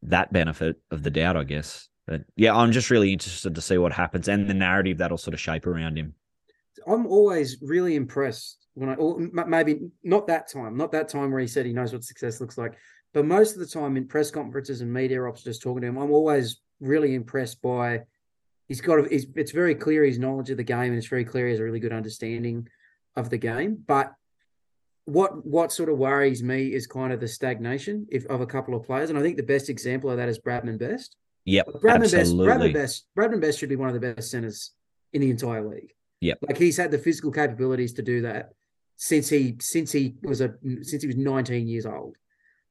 that 0.03 0.33
benefit 0.33 0.77
of 0.91 1.03
the 1.03 1.11
doubt, 1.11 1.37
I 1.37 1.45
guess. 1.45 1.89
But 2.07 2.23
yeah, 2.37 2.55
I'm 2.55 2.73
just 2.73 2.91
really 2.91 3.13
interested 3.13 3.55
to 3.55 3.61
see 3.61 3.79
what 3.79 3.93
happens 3.93 4.29
and 4.29 4.49
the 4.49 4.55
narrative 4.55 4.99
that'll 4.99 5.19
sort 5.19 5.35
of 5.35 5.41
shape 5.41 5.67
around 5.67 5.99
him. 5.99 6.15
I'm 6.87 7.07
always 7.07 7.59
really 7.63 7.97
impressed 7.97 8.67
when 8.75 8.91
I, 8.91 8.95
or 8.95 9.19
maybe 9.19 9.91
not 10.05 10.27
that 10.29 10.49
time, 10.49 10.77
not 10.77 10.93
that 10.93 11.09
time 11.09 11.33
where 11.33 11.41
he 11.41 11.49
said 11.49 11.67
he 11.67 11.73
knows 11.73 11.93
what 11.93 12.05
success 12.05 12.41
looks 12.41 12.59
like, 12.59 12.75
but 13.17 13.25
most 13.25 13.55
of 13.55 13.61
the 13.61 13.67
time 13.67 13.97
in 13.97 14.07
press 14.07 14.31
conferences 14.31 14.83
and 14.83 14.93
media 14.93 15.25
ops, 15.25 15.43
just 15.43 15.63
talking 15.63 15.81
to 15.81 15.87
him, 15.87 15.97
I'm 15.97 16.11
always 16.11 16.61
really 16.81 17.15
impressed 17.15 17.63
by. 17.63 18.03
He's 18.69 18.83
got. 18.83 18.99
A, 18.99 19.09
he's, 19.09 19.25
it's 19.37 19.53
very 19.53 19.75
clear 19.75 20.05
his 20.05 20.19
knowledge 20.19 20.51
of 20.51 20.59
the 20.59 20.65
game, 20.65 20.91
and 20.91 20.97
it's 20.97 21.07
very 21.07 21.25
clear 21.25 21.47
he 21.47 21.53
has 21.53 21.61
a 21.61 21.65
really 21.65 21.81
good 21.81 21.95
understanding 21.95 22.69
of 23.17 23.31
the 23.31 23.39
game. 23.39 23.83
But 23.87 24.13
what 25.07 25.47
what 25.47 25.73
sort 25.73 25.89
of 25.89 25.97
worries 25.97 26.43
me 26.43 26.75
is 26.75 26.87
kind 26.87 27.11
of 27.11 27.19
the 27.19 27.27
stagnation 27.27 28.07
if, 28.11 28.27
of 28.27 28.43
a 28.43 28.47
couple 28.47 28.75
of 28.75 28.85
players, 28.85 29.09
and 29.09 29.19
I 29.19 29.23
think 29.23 29.39
the 29.39 29.43
best 29.43 29.71
example 29.71 30.11
of 30.11 30.19
that 30.19 30.29
is 30.29 30.39
Bradman 30.39 30.79
Best. 30.79 31.17
Yep, 31.47 31.69
Bradman 31.83 32.01
Best, 32.01 32.15
absolutely. 32.17 32.53
Bradman 32.53 32.75
Best, 32.75 33.07
Bradman 33.17 33.41
Best 33.41 33.59
should 33.59 33.71
be 33.71 33.77
one 33.77 33.89
of 33.89 33.95
the 33.99 34.13
best 34.13 34.31
centers 34.31 34.73
in 35.15 35.23
the 35.23 35.31
entire 35.31 35.67
league. 35.67 35.95
Yeah, 36.21 36.35
like 36.47 36.59
he's 36.59 36.77
had 36.77 36.91
the 36.91 36.99
physical 36.99 37.33
capabilities 37.33 37.95
to 37.95 38.03
do 38.03 38.21
that 38.21 38.51
since 38.97 39.31
he 39.31 39.57
since 39.59 39.91
he 39.91 40.17
was 40.23 40.43
a 40.43 40.53
since 40.83 41.01
he 41.01 41.07
was 41.07 41.17
19 41.17 41.67
years 41.67 41.87
old. 41.87 42.15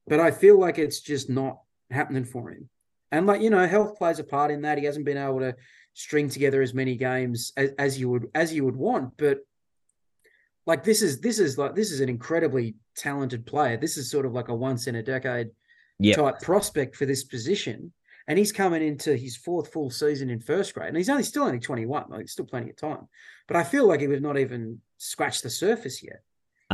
But 0.07 0.19
I 0.19 0.31
feel 0.31 0.59
like 0.59 0.77
it's 0.77 0.99
just 1.01 1.29
not 1.29 1.59
happening 1.89 2.25
for 2.25 2.51
him. 2.51 2.69
And 3.11 3.25
like 3.25 3.41
you 3.41 3.49
know, 3.49 3.67
health 3.67 3.97
plays 3.97 4.19
a 4.19 4.23
part 4.23 4.51
in 4.51 4.61
that. 4.61 4.77
He 4.77 4.85
hasn't 4.85 5.05
been 5.05 5.17
able 5.17 5.39
to 5.39 5.55
string 5.93 6.29
together 6.29 6.61
as 6.61 6.73
many 6.73 6.95
games 6.95 7.53
as, 7.55 7.71
as 7.79 7.99
you 7.99 8.09
would 8.09 8.27
as 8.35 8.53
you 8.53 8.65
would 8.65 8.75
want. 8.75 9.17
But 9.17 9.39
like 10.65 10.83
this 10.83 11.01
is 11.01 11.21
this 11.21 11.39
is 11.39 11.57
like 11.57 11.75
this 11.75 11.91
is 11.91 12.01
an 12.01 12.09
incredibly 12.09 12.75
talented 12.95 13.45
player. 13.45 13.77
This 13.77 13.97
is 13.97 14.09
sort 14.09 14.25
of 14.25 14.33
like 14.33 14.49
a 14.49 14.55
once 14.55 14.87
in 14.87 14.95
a 14.95 15.03
decade 15.03 15.49
Yep. 15.99 16.17
type 16.17 16.41
prospect 16.41 16.95
for 16.95 17.05
this 17.05 17.23
position. 17.23 17.93
And 18.27 18.37
he's 18.39 18.51
coming 18.51 18.81
into 18.81 19.15
his 19.15 19.37
fourth 19.37 19.71
full 19.71 19.89
season 19.89 20.29
in 20.29 20.39
first 20.39 20.73
grade. 20.73 20.89
And 20.89 20.97
he's 20.97 21.09
only 21.09 21.23
still 21.23 21.43
only 21.43 21.59
21. 21.59 22.05
Like, 22.09 22.27
still 22.27 22.45
plenty 22.45 22.71
of 22.71 22.75
time. 22.75 23.07
But 23.47 23.55
I 23.57 23.63
feel 23.63 23.87
like 23.87 24.01
he 24.01 24.07
would 24.07 24.21
not 24.21 24.37
even 24.37 24.81
scratched 24.97 25.43
the 25.43 25.49
surface 25.49 26.03
yet. 26.03 26.21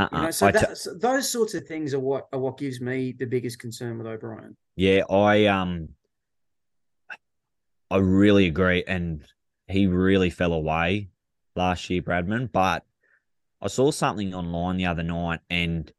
Uh-uh. 0.02 0.18
You 0.18 0.24
know, 0.26 0.30
so, 0.30 0.50
t- 0.50 0.58
that, 0.58 0.78
so 0.78 0.94
those 0.94 1.28
sorts 1.28 1.54
of 1.54 1.66
things 1.66 1.94
are 1.94 2.00
what 2.00 2.28
are 2.32 2.38
what 2.38 2.58
gives 2.58 2.80
me 2.80 3.12
the 3.12 3.26
biggest 3.26 3.58
concern 3.58 3.98
with 3.98 4.06
O'Brien. 4.06 4.56
Yeah, 4.76 5.02
I 5.10 5.46
um 5.46 5.90
I 7.90 7.98
really 7.98 8.46
agree 8.46 8.84
and 8.86 9.24
he 9.68 9.86
really 9.86 10.30
fell 10.30 10.52
away 10.52 11.10
last 11.54 11.88
year, 11.90 12.02
Bradman, 12.02 12.50
but 12.50 12.84
I 13.60 13.68
saw 13.68 13.90
something 13.90 14.34
online 14.34 14.76
the 14.76 14.86
other 14.86 15.02
night 15.02 15.40
and 15.50 15.92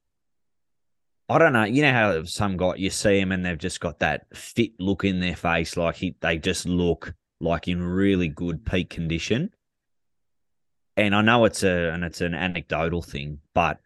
I 1.30 1.38
don't 1.38 1.54
know, 1.54 1.64
you 1.64 1.82
know 1.84 1.94
how 1.94 2.24
some 2.26 2.58
guy 2.58 2.76
you 2.76 2.90
see 2.90 3.20
them 3.20 3.32
and 3.32 3.46
they've 3.46 3.58
just 3.58 3.80
got 3.80 4.00
that 4.00 4.26
fit 4.36 4.72
look 4.80 5.06
in 5.06 5.20
their 5.20 5.36
face, 5.36 5.78
like 5.78 5.96
he 5.96 6.16
they 6.20 6.38
just 6.38 6.66
look 6.66 7.14
like 7.40 7.68
in 7.68 7.82
really 7.82 8.28
good 8.28 8.66
peak 8.66 8.90
condition. 8.90 9.52
And 10.96 11.16
I 11.16 11.22
know 11.22 11.46
it's 11.46 11.64
a 11.64 11.92
and 11.92 12.04
it's 12.04 12.22
an 12.22 12.36
anecdotal 12.36 13.02
thing, 13.02 13.40
but 13.54 13.80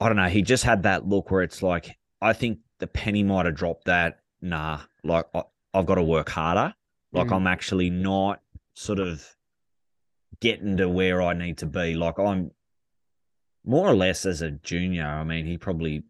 I 0.00 0.08
don't 0.08 0.16
know, 0.16 0.28
he 0.28 0.42
just 0.42 0.64
had 0.64 0.82
that 0.84 1.06
look 1.08 1.30
where 1.30 1.42
it's 1.42 1.62
like 1.62 1.96
I 2.20 2.32
think 2.32 2.58
the 2.78 2.86
penny 2.86 3.22
might 3.22 3.46
have 3.46 3.54
dropped 3.54 3.86
that. 3.86 4.20
Nah, 4.42 4.80
like 5.02 5.26
I, 5.34 5.42
I've 5.74 5.86
got 5.86 5.94
to 5.96 6.02
work 6.02 6.28
harder. 6.30 6.74
Like 7.12 7.28
Mm. 7.28 7.36
I'm 7.36 7.46
actually 7.46 7.88
not 7.90 8.40
sort 8.74 8.98
of 8.98 9.26
getting 10.40 10.76
to 10.76 10.88
where 10.88 11.22
I 11.22 11.32
need 11.32 11.58
to 11.58 11.66
be. 11.66 11.94
Like 11.94 12.18
I'm 12.18 12.50
more 13.64 13.88
or 13.88 13.94
less 13.96 14.26
as 14.26 14.42
a 14.42 14.50
junior. 14.50 15.06
I 15.06 15.24
mean, 15.24 15.46
he 15.46 15.56
probably 15.58 16.04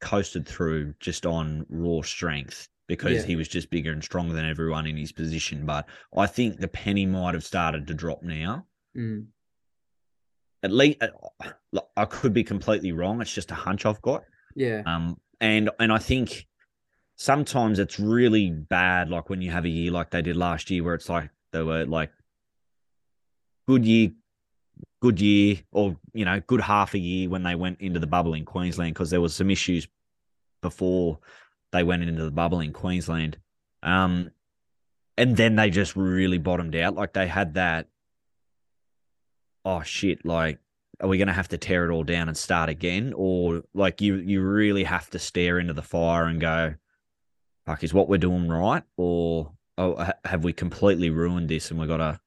coasted 0.00 0.46
through 0.46 0.94
just 1.00 1.24
on 1.24 1.64
raw 1.68 2.02
strength 2.02 2.68
because 2.88 3.12
Yeah. 3.22 3.22
he 3.22 3.36
was 3.36 3.48
just 3.48 3.70
bigger 3.70 3.92
and 3.92 4.02
stronger 4.04 4.34
than 4.34 4.44
everyone 4.44 4.86
in 4.86 4.96
his 4.96 5.12
position. 5.12 5.64
But 5.64 5.86
I 6.16 6.26
think 6.26 6.58
the 6.58 6.68
penny 6.68 7.06
might 7.06 7.34
have 7.34 7.44
started 7.44 7.86
to 7.86 7.94
drop 7.94 8.22
now. 8.22 8.66
Mm. 8.96 9.26
At 10.62 10.72
least 10.72 10.98
I 11.96 12.04
could 12.06 12.32
be 12.32 12.44
completely 12.44 12.92
wrong. 12.92 13.20
It's 13.20 13.32
just 13.32 13.50
a 13.50 13.54
hunch 13.54 13.86
I've 13.86 14.02
got. 14.02 14.24
Yeah. 14.54 14.82
Um, 14.86 15.18
and 15.40 15.70
and 15.78 15.92
I 15.92 15.98
think 15.98 16.46
sometimes 17.16 17.78
it's 17.78 18.00
really 18.00 18.50
bad, 18.50 19.08
like 19.10 19.28
when 19.28 19.42
you 19.42 19.50
have 19.50 19.64
a 19.64 19.68
year 19.68 19.90
like 19.90 20.10
they 20.10 20.22
did 20.22 20.36
last 20.36 20.70
year, 20.70 20.82
where 20.82 20.94
it's 20.94 21.08
like 21.08 21.30
they 21.52 21.62
were 21.62 21.84
like 21.84 22.10
good 23.66 23.84
year, 23.84 24.10
good 25.00 25.20
year, 25.20 25.56
or 25.72 25.96
you 26.12 26.24
know, 26.24 26.40
good 26.40 26.60
half 26.60 26.94
a 26.94 26.98
year 26.98 27.28
when 27.28 27.42
they 27.42 27.54
went 27.54 27.80
into 27.80 28.00
the 28.00 28.06
bubble 28.06 28.34
in 28.34 28.44
Queensland 28.44 28.94
because 28.94 29.10
there 29.10 29.20
was 29.20 29.34
some 29.34 29.50
issues 29.50 29.86
before 30.62 31.18
they 31.72 31.82
went 31.82 32.02
into 32.02 32.24
the 32.24 32.30
bubble 32.30 32.60
in 32.60 32.72
Queensland. 32.72 33.38
Um, 33.82 34.30
and 35.18 35.36
then 35.36 35.56
they 35.56 35.70
just 35.70 35.96
really 35.96 36.38
bottomed 36.38 36.76
out. 36.76 36.94
Like 36.94 37.12
they 37.12 37.26
had 37.26 37.54
that. 37.54 37.88
Oh 39.66 39.82
shit! 39.82 40.24
Like 40.24 40.60
are 41.00 41.08
we 41.08 41.18
going 41.18 41.28
to 41.28 41.34
have 41.34 41.48
to 41.48 41.58
tear 41.58 41.88
it 41.88 41.92
all 41.92 42.04
down 42.04 42.28
and 42.28 42.36
start 42.36 42.68
again 42.68 43.12
or 43.16 43.62
like 43.74 44.00
you 44.00 44.16
you 44.16 44.40
really 44.42 44.84
have 44.84 45.10
to 45.10 45.18
stare 45.18 45.58
into 45.58 45.74
the 45.74 45.82
fire 45.82 46.24
and 46.24 46.40
go 46.40 46.74
fuck 47.66 47.84
is 47.84 47.92
what 47.92 48.08
we're 48.08 48.16
doing 48.16 48.48
right 48.48 48.82
or 48.96 49.52
oh, 49.78 50.10
have 50.24 50.44
we 50.44 50.52
completely 50.52 51.10
ruined 51.10 51.48
this 51.48 51.70
and 51.70 51.78
we've 51.78 51.88
got 51.88 51.98
to 51.98 52.18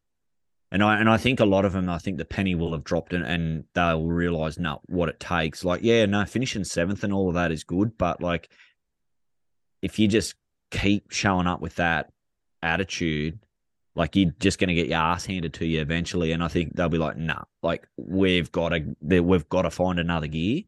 and 0.71 0.83
I 0.83 0.99
and 0.99 1.09
I 1.09 1.17
think 1.17 1.39
a 1.39 1.45
lot 1.45 1.65
of 1.65 1.73
them 1.73 1.89
I 1.89 1.97
think 1.97 2.17
the 2.17 2.25
penny 2.25 2.53
will 2.53 2.73
have 2.73 2.83
dropped 2.83 3.13
and, 3.13 3.25
and 3.25 3.63
they'll 3.73 4.05
realize 4.05 4.59
no 4.59 4.81
what 4.85 5.09
it 5.09 5.19
takes 5.19 5.63
like 5.63 5.81
yeah 5.81 6.05
no 6.05 6.25
finishing 6.25 6.63
seventh 6.63 7.03
and 7.03 7.13
all 7.13 7.29
of 7.29 7.35
that 7.35 7.51
is 7.51 7.63
good 7.63 7.97
but 7.97 8.21
like 8.21 8.49
if 9.81 9.97
you 9.97 10.07
just 10.07 10.35
keep 10.69 11.09
showing 11.09 11.47
up 11.47 11.61
with 11.61 11.75
that 11.75 12.11
attitude 12.61 13.39
like 13.99 14.15
you're 14.15 14.31
just 14.39 14.59
going 14.59 14.69
to 14.69 14.73
get 14.73 14.87
your 14.87 14.97
ass 14.97 15.25
handed 15.25 15.53
to 15.55 15.65
you 15.65 15.81
eventually, 15.81 16.31
and 16.31 16.41
I 16.41 16.47
think 16.47 16.73
they'll 16.73 16.87
be 16.87 16.97
like, 16.97 17.17
"Nah, 17.17 17.43
like 17.61 17.85
we've 17.97 18.49
got 18.49 18.69
to, 18.69 18.95
we've 19.01 19.49
got 19.49 19.63
to 19.63 19.69
find 19.69 19.99
another 19.99 20.27
gear." 20.27 20.63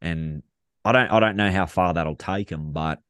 And 0.00 0.42
I 0.82 0.92
don't, 0.92 1.10
I 1.10 1.20
don't 1.20 1.36
know 1.36 1.50
how 1.50 1.66
far 1.66 1.92
that'll 1.92 2.16
take 2.16 2.48
them, 2.48 2.72
but 2.72 3.00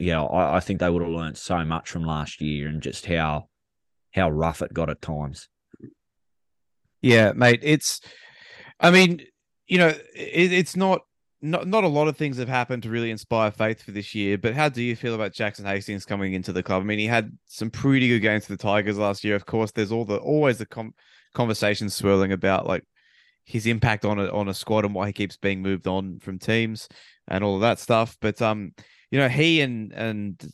yeah, 0.00 0.20
I, 0.20 0.56
I 0.56 0.60
think 0.60 0.80
they 0.80 0.90
would 0.90 1.02
have 1.02 1.10
learned 1.10 1.38
so 1.38 1.64
much 1.64 1.90
from 1.90 2.04
last 2.04 2.40
year 2.40 2.66
and 2.66 2.82
just 2.82 3.06
how, 3.06 3.48
how 4.12 4.30
rough 4.30 4.62
it 4.62 4.74
got 4.74 4.90
at 4.90 5.00
times. 5.00 5.48
Yeah, 7.02 7.32
mate. 7.34 7.60
It's, 7.62 8.00
I 8.80 8.90
mean, 8.90 9.22
you 9.66 9.78
know, 9.78 9.88
it, 9.88 10.52
it's 10.52 10.76
not, 10.76 11.02
not, 11.44 11.66
not 11.66 11.84
a 11.84 11.88
lot 11.88 12.08
of 12.08 12.16
things 12.16 12.38
have 12.38 12.48
happened 12.48 12.82
to 12.84 12.90
really 12.90 13.10
inspire 13.10 13.50
faith 13.50 13.82
for 13.82 13.90
this 13.90 14.14
year. 14.14 14.38
But 14.38 14.54
how 14.54 14.70
do 14.70 14.82
you 14.82 14.96
feel 14.96 15.14
about 15.14 15.34
Jackson 15.34 15.66
Hastings 15.66 16.06
coming 16.06 16.32
into 16.32 16.52
the 16.52 16.62
club? 16.62 16.82
I 16.82 16.86
mean, 16.86 16.98
he 16.98 17.06
had 17.06 17.36
some 17.46 17.70
pretty 17.70 18.08
good 18.08 18.20
games 18.20 18.46
for 18.46 18.52
the 18.52 18.62
Tigers 18.62 18.96
last 18.96 19.22
year. 19.24 19.36
Of 19.36 19.44
course, 19.44 19.70
there's 19.70 19.92
all 19.92 20.06
the 20.06 20.16
always 20.16 20.58
the 20.58 20.66
com- 20.66 20.94
conversation 21.34 21.90
swirling 21.90 22.32
about 22.32 22.66
like 22.66 22.84
his 23.44 23.66
impact 23.66 24.06
on 24.06 24.18
a 24.18 24.26
on 24.32 24.48
a 24.48 24.54
squad 24.54 24.86
and 24.86 24.94
why 24.94 25.06
he 25.06 25.12
keeps 25.12 25.36
being 25.36 25.60
moved 25.60 25.86
on 25.86 26.18
from 26.20 26.38
teams 26.38 26.88
and 27.28 27.44
all 27.44 27.56
of 27.56 27.60
that 27.60 27.78
stuff. 27.78 28.16
But 28.22 28.40
um, 28.40 28.72
you 29.10 29.18
know, 29.18 29.28
he 29.28 29.60
and 29.60 29.92
and 29.92 30.52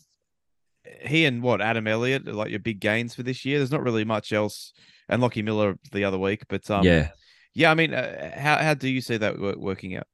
he 1.03 1.25
and 1.25 1.41
what 1.41 1.61
Adam 1.61 1.87
Elliott 1.87 2.29
are 2.29 2.33
like 2.33 2.51
your 2.51 2.59
big 2.59 2.81
gains 2.81 3.15
for 3.15 3.23
this 3.23 3.45
year. 3.45 3.59
There's 3.59 3.71
not 3.71 3.85
really 3.85 4.05
much 4.05 4.33
else, 4.33 4.73
and 5.09 5.23
Lachie 5.23 5.45
Miller 5.45 5.79
the 5.93 6.03
other 6.03 6.19
week. 6.19 6.43
But 6.49 6.69
um, 6.69 6.85
yeah, 6.85 7.11
yeah. 7.55 7.71
I 7.71 7.75
mean, 7.75 7.95
uh, 7.95 8.33
how 8.37 8.57
how 8.57 8.75
do 8.75 8.89
you 8.89 9.01
see 9.01 9.19
that 9.19 9.39
working 9.39 9.97
out? 9.97 10.09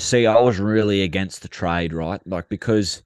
See, 0.00 0.26
I 0.26 0.40
was 0.40 0.58
really 0.58 1.02
against 1.02 1.42
the 1.42 1.48
trade, 1.48 1.92
right? 1.92 2.20
Like 2.26 2.48
because 2.48 3.02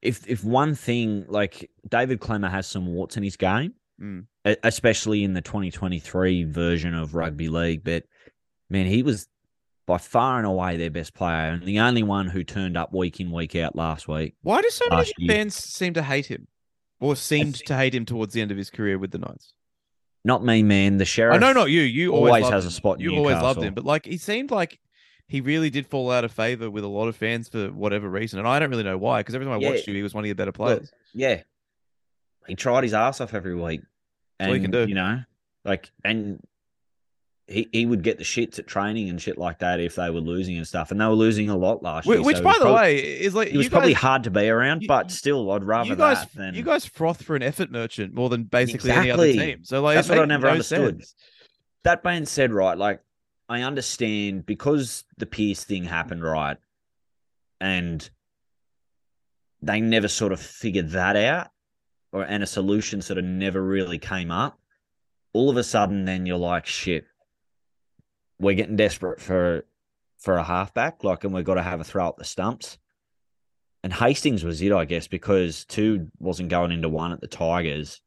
if 0.00 0.26
if 0.28 0.42
one 0.42 0.74
thing 0.74 1.24
like 1.28 1.70
David 1.88 2.20
Klemmer 2.20 2.50
has 2.50 2.66
some 2.66 2.86
warts 2.86 3.16
in 3.16 3.22
his 3.22 3.36
game, 3.36 3.74
Mm. 4.00 4.26
especially 4.64 5.22
in 5.22 5.34
the 5.34 5.42
2023 5.42 6.44
version 6.44 6.94
of 6.94 7.14
rugby 7.14 7.48
league, 7.48 7.84
but 7.84 8.04
man, 8.70 8.86
he 8.86 9.02
was 9.02 9.28
by 9.86 9.98
far 9.98 10.38
and 10.38 10.46
away 10.46 10.76
their 10.76 10.90
best 10.90 11.14
player, 11.14 11.50
and 11.50 11.62
the 11.64 11.78
only 11.78 12.02
one 12.02 12.26
who 12.26 12.42
turned 12.42 12.76
up 12.76 12.92
week 12.92 13.20
in 13.20 13.30
week 13.30 13.54
out 13.54 13.76
last 13.76 14.08
week. 14.08 14.34
Why 14.42 14.62
do 14.62 14.70
so 14.70 14.86
many 14.90 15.12
fans 15.28 15.54
seem 15.54 15.92
to 15.94 16.02
hate 16.02 16.26
him, 16.26 16.48
or 17.00 17.14
seemed 17.16 17.56
think- 17.56 17.66
to 17.66 17.76
hate 17.76 17.94
him 17.94 18.04
towards 18.06 18.32
the 18.32 18.40
end 18.40 18.50
of 18.50 18.56
his 18.56 18.70
career 18.70 18.98
with 18.98 19.10
the 19.12 19.18
Knights? 19.18 19.52
Not 20.24 20.42
me, 20.44 20.62
man. 20.62 20.96
The 20.96 21.04
sheriff. 21.04 21.34
I 21.36 21.38
know, 21.38 21.52
not 21.52 21.70
you. 21.70 21.82
You 21.82 22.12
always, 22.14 22.30
always 22.44 22.48
has 22.52 22.64
a 22.64 22.70
spot 22.70 22.96
in 22.98 23.02
You 23.04 23.16
always 23.16 23.34
loved 23.36 23.60
him, 23.62 23.74
but 23.74 23.84
like 23.84 24.06
he 24.06 24.16
seemed 24.16 24.50
like 24.50 24.80
he 25.28 25.40
really 25.40 25.70
did 25.70 25.86
fall 25.86 26.10
out 26.10 26.24
of 26.24 26.32
favor 26.32 26.70
with 26.70 26.84
a 26.84 26.88
lot 26.88 27.08
of 27.08 27.16
fans 27.16 27.48
for 27.48 27.68
whatever 27.68 28.08
reason, 28.08 28.38
and 28.38 28.46
I 28.48 28.58
don't 28.58 28.70
really 28.70 28.82
know 28.82 28.98
why. 28.98 29.20
Because 29.20 29.34
every 29.34 29.46
time 29.46 29.54
I 29.54 29.58
Yeah. 29.58 29.70
watched 29.70 29.86
you, 29.86 29.94
he 29.94 30.02
was 30.02 30.12
one 30.14 30.24
of 30.24 30.26
your 30.26 30.34
better 30.34 30.52
players. 30.52 30.92
yeah, 31.14 31.42
he 32.46 32.54
tried 32.54 32.84
his 32.84 32.92
ass 32.94 33.20
off 33.20 33.34
every 33.34 33.54
week, 33.54 33.80
That's 34.38 34.48
and 34.52 34.54
you 34.56 34.60
can 34.62 34.70
do. 34.70 34.86
you 34.88 34.94
know, 34.94 35.20
like, 35.64 35.90
and 36.04 36.40
he 37.48 37.68
he 37.72 37.86
would 37.86 38.02
get 38.02 38.18
the 38.18 38.24
shits 38.24 38.58
at 38.58 38.66
training 38.66 39.08
and 39.10 39.20
shit 39.20 39.36
like 39.36 39.58
that 39.58 39.80
if 39.80 39.96
they 39.96 40.10
were 40.10 40.20
losing 40.20 40.56
and 40.56 40.66
stuff, 40.66 40.90
and 40.90 41.00
they 41.00 41.04
were 41.06 41.12
losing 41.12 41.48
a 41.50 41.56
lot 41.56 41.82
last 41.82 42.06
Which, 42.06 42.18
year. 42.18 42.24
which 42.26 42.36
so 42.38 42.42
by 42.44 42.52
the 42.54 42.60
prob- 42.60 42.76
way, 42.76 42.98
is 42.98 43.34
like 43.34 43.48
it 43.48 43.56
was 43.56 43.64
you 43.66 43.70
probably 43.70 43.92
hard 43.94 44.24
to 44.24 44.30
be 44.30 44.48
around, 44.48 44.82
you- 44.82 44.88
but 44.88 45.10
still, 45.10 45.50
I'd 45.50 45.64
rather 45.64 45.88
you 45.90 45.96
guys, 45.96 46.20
that 46.20 46.32
than 46.34 46.54
you 46.54 46.62
guys 46.62 46.84
froth 46.86 47.22
for 47.22 47.34
an 47.36 47.42
effort 47.42 47.70
merchant 47.70 48.14
more 48.14 48.28
than 48.28 48.44
basically 48.44 48.90
any 48.90 49.10
other 49.10 49.30
team. 49.32 49.64
So 49.64 49.82
like, 49.82 49.96
That's 49.96 50.08
what 50.08 50.18
I 50.20 50.24
never 50.24 50.46
no 50.46 50.52
understood. 50.52 50.98
sense. 51.00 51.14
that 51.84 52.02
being 52.04 52.26
said, 52.26 52.52
right, 52.52 52.78
like 52.78 53.00
I 53.52 53.60
understand 53.60 54.46
because 54.46 55.04
the 55.18 55.26
Pearce 55.26 55.62
thing 55.62 55.84
happened, 55.84 56.22
right, 56.22 56.56
and 57.60 58.08
they 59.60 59.78
never 59.78 60.08
sort 60.08 60.32
of 60.32 60.40
figured 60.40 60.90
that 60.90 61.16
out, 61.16 61.48
or 62.12 62.22
and 62.22 62.42
a 62.42 62.46
solution 62.46 63.02
sort 63.02 63.18
of 63.18 63.26
never 63.26 63.62
really 63.62 63.98
came 63.98 64.30
up. 64.30 64.58
All 65.34 65.50
of 65.50 65.58
a 65.58 65.64
sudden, 65.64 66.06
then 66.06 66.24
you're 66.24 66.38
like, 66.38 66.64
shit, 66.64 67.04
we're 68.38 68.56
getting 68.56 68.76
desperate 68.76 69.20
for 69.20 69.66
for 70.16 70.38
a 70.38 70.44
halfback, 70.44 71.04
like, 71.04 71.24
and 71.24 71.34
we've 71.34 71.44
got 71.44 71.56
to 71.56 71.62
have 71.62 71.80
a 71.80 71.84
throw 71.84 72.08
up 72.08 72.16
the 72.16 72.24
stumps. 72.24 72.78
And 73.82 73.92
Hastings 73.92 74.44
was 74.44 74.62
it, 74.62 74.72
I 74.72 74.86
guess, 74.86 75.08
because 75.08 75.66
two 75.66 76.08
wasn't 76.18 76.48
going 76.48 76.72
into 76.72 76.88
one 76.88 77.12
at 77.12 77.20
the 77.20 77.26
Tigers 77.26 78.00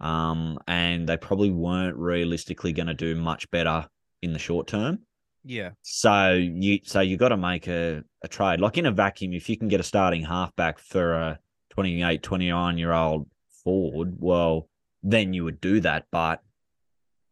um, 0.00 0.58
and 0.66 1.08
they 1.08 1.16
probably 1.16 1.50
weren't 1.50 1.96
realistically 1.96 2.72
going 2.72 2.88
to 2.88 2.94
do 2.94 3.14
much 3.14 3.48
better 3.52 3.86
in 4.22 4.32
the 4.32 4.38
short 4.38 4.66
term. 4.66 5.00
Yeah, 5.42 5.70
So 5.80 6.32
you 6.34 6.80
so 6.84 7.00
you 7.00 7.16
got 7.16 7.30
to 7.30 7.36
make 7.38 7.66
a, 7.66 8.02
a 8.22 8.28
trade. 8.28 8.60
Like 8.60 8.76
in 8.76 8.84
a 8.84 8.90
vacuum, 8.92 9.32
if 9.32 9.48
you 9.48 9.56
can 9.56 9.68
get 9.68 9.80
a 9.80 9.82
starting 9.84 10.22
halfback 10.22 10.78
for 10.78 11.14
a 11.14 11.38
28, 11.70 12.22
29 12.22 12.76
year 12.78 12.92
old 12.92 13.26
forward, 13.64 14.16
well, 14.18 14.68
then 15.02 15.32
you 15.32 15.44
would 15.44 15.58
do 15.60 15.80
that. 15.80 16.06
But 16.10 16.42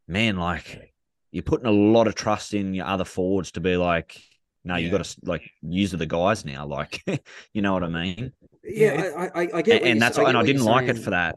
man, 0.07 0.37
like 0.39 0.95
you're 1.33 1.43
putting 1.43 1.67
a 1.67 1.71
lot 1.71 2.07
of 2.07 2.15
trust 2.15 2.55
in 2.55 2.73
your 2.73 2.87
other 2.87 3.05
forwards 3.05 3.51
to 3.53 3.61
be 3.61 3.77
like, 3.77 4.19
no, 4.65 4.77
you 4.77 4.87
Yeah. 4.87 4.93
got 4.93 5.05
to 5.05 5.17
like 5.25 5.51
use 5.61 5.91
the 5.91 6.07
guys 6.07 6.47
now. 6.47 6.67
Like, 6.79 7.03
you 7.53 7.61
know 7.61 7.75
what 7.75 7.85
I 7.85 7.89
mean? 7.89 8.33
Yeah, 8.65 9.03
Yeah, 9.03 9.29
I, 9.35 9.43
I, 9.43 9.49
I 9.57 9.63
get. 9.63 9.83
And, 9.83 9.83
what 9.83 9.91
and 9.91 10.01
that's 10.03 10.17
I 10.17 10.23
get 10.23 10.29
and 10.29 10.37
I 10.39 10.41
what 10.41 10.47
you're 10.47 10.55
didn't 10.55 10.65
like 10.67 10.89
it 10.89 10.99
for 10.99 11.11
that. 11.11 11.37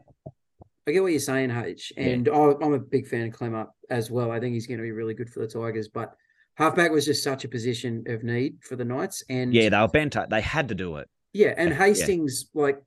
I 0.86 0.90
get 0.92 1.02
what 1.02 1.12
you're 1.12 1.20
saying, 1.20 1.50
H, 1.50 1.92
Yeah. 1.96 2.04
and 2.08 2.28
I, 2.28 2.52
I'm 2.60 2.72
a 2.74 2.78
big 2.78 3.06
fan 3.06 3.28
of 3.28 3.32
Klemmer 3.34 3.66
as 3.90 4.10
well. 4.10 4.30
I 4.30 4.40
think 4.40 4.54
he's 4.54 4.66
going 4.66 4.78
to 4.78 4.82
be 4.82 4.90
really 4.92 5.14
good 5.14 5.30
for 5.30 5.40
the 5.40 5.46
Tigers, 5.46 5.88
but 5.88 6.14
halfback 6.56 6.90
was 6.90 7.04
just 7.06 7.22
such 7.22 7.44
a 7.44 7.48
position 7.48 8.04
of 8.08 8.24
need 8.24 8.58
for 8.62 8.74
the 8.76 8.84
Knights, 8.84 9.22
and 9.28 9.54
Yeah, 9.54 9.68
they 9.68 9.78
were 9.78 9.88
bent. 9.88 10.16
up. 10.16 10.30
They 10.30 10.40
had 10.40 10.68
to 10.70 10.74
do 10.74 10.96
it. 10.96 11.08
yeah, 11.32 11.54
and 11.56 11.70
Yeah. 11.70 11.76
Hastings, 11.76 12.50
like 12.54 12.82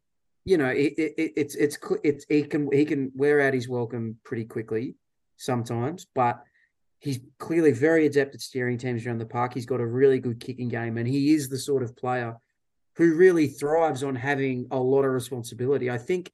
you 0.48 0.58
know, 0.58 0.68
it, 0.70 0.94
it, 0.98 1.14
it- 1.18 1.34
it's 1.38 1.56
it's 1.56 1.78
it's 2.04 2.26
he 2.30 2.44
can 2.44 2.70
he 2.72 2.86
can 2.86 3.12
wear 3.16 3.42
out 3.42 3.54
his 3.56 3.68
welcome 3.68 4.18
pretty 4.24 4.46
quickly 4.46 4.96
sometimes, 5.38 6.06
but 6.14 6.44
he's 7.00 7.20
clearly 7.40 7.72
very 7.72 8.06
adept 8.06 8.36
at 8.36 8.42
steering 8.42 8.78
teams 8.78 9.06
around 9.08 9.18
the 9.20 9.26
park. 9.26 9.54
He's 9.54 9.66
got 9.66 9.80
a 9.80 9.86
really 9.88 10.20
good 10.20 10.40
kicking 10.40 10.68
game, 10.70 10.98
and 10.98 11.08
he 11.08 11.34
is 11.34 11.50
the 11.50 11.58
sort 11.58 11.82
of 11.82 11.96
player 11.96 12.36
who 12.98 13.16
really 13.16 13.48
thrives 13.48 14.04
on 14.04 14.16
having 14.16 14.68
a 14.72 14.80
lot 14.80 15.04
of 15.04 15.12
responsibility. 15.12 15.90
I 15.90 15.98
think 15.98 16.32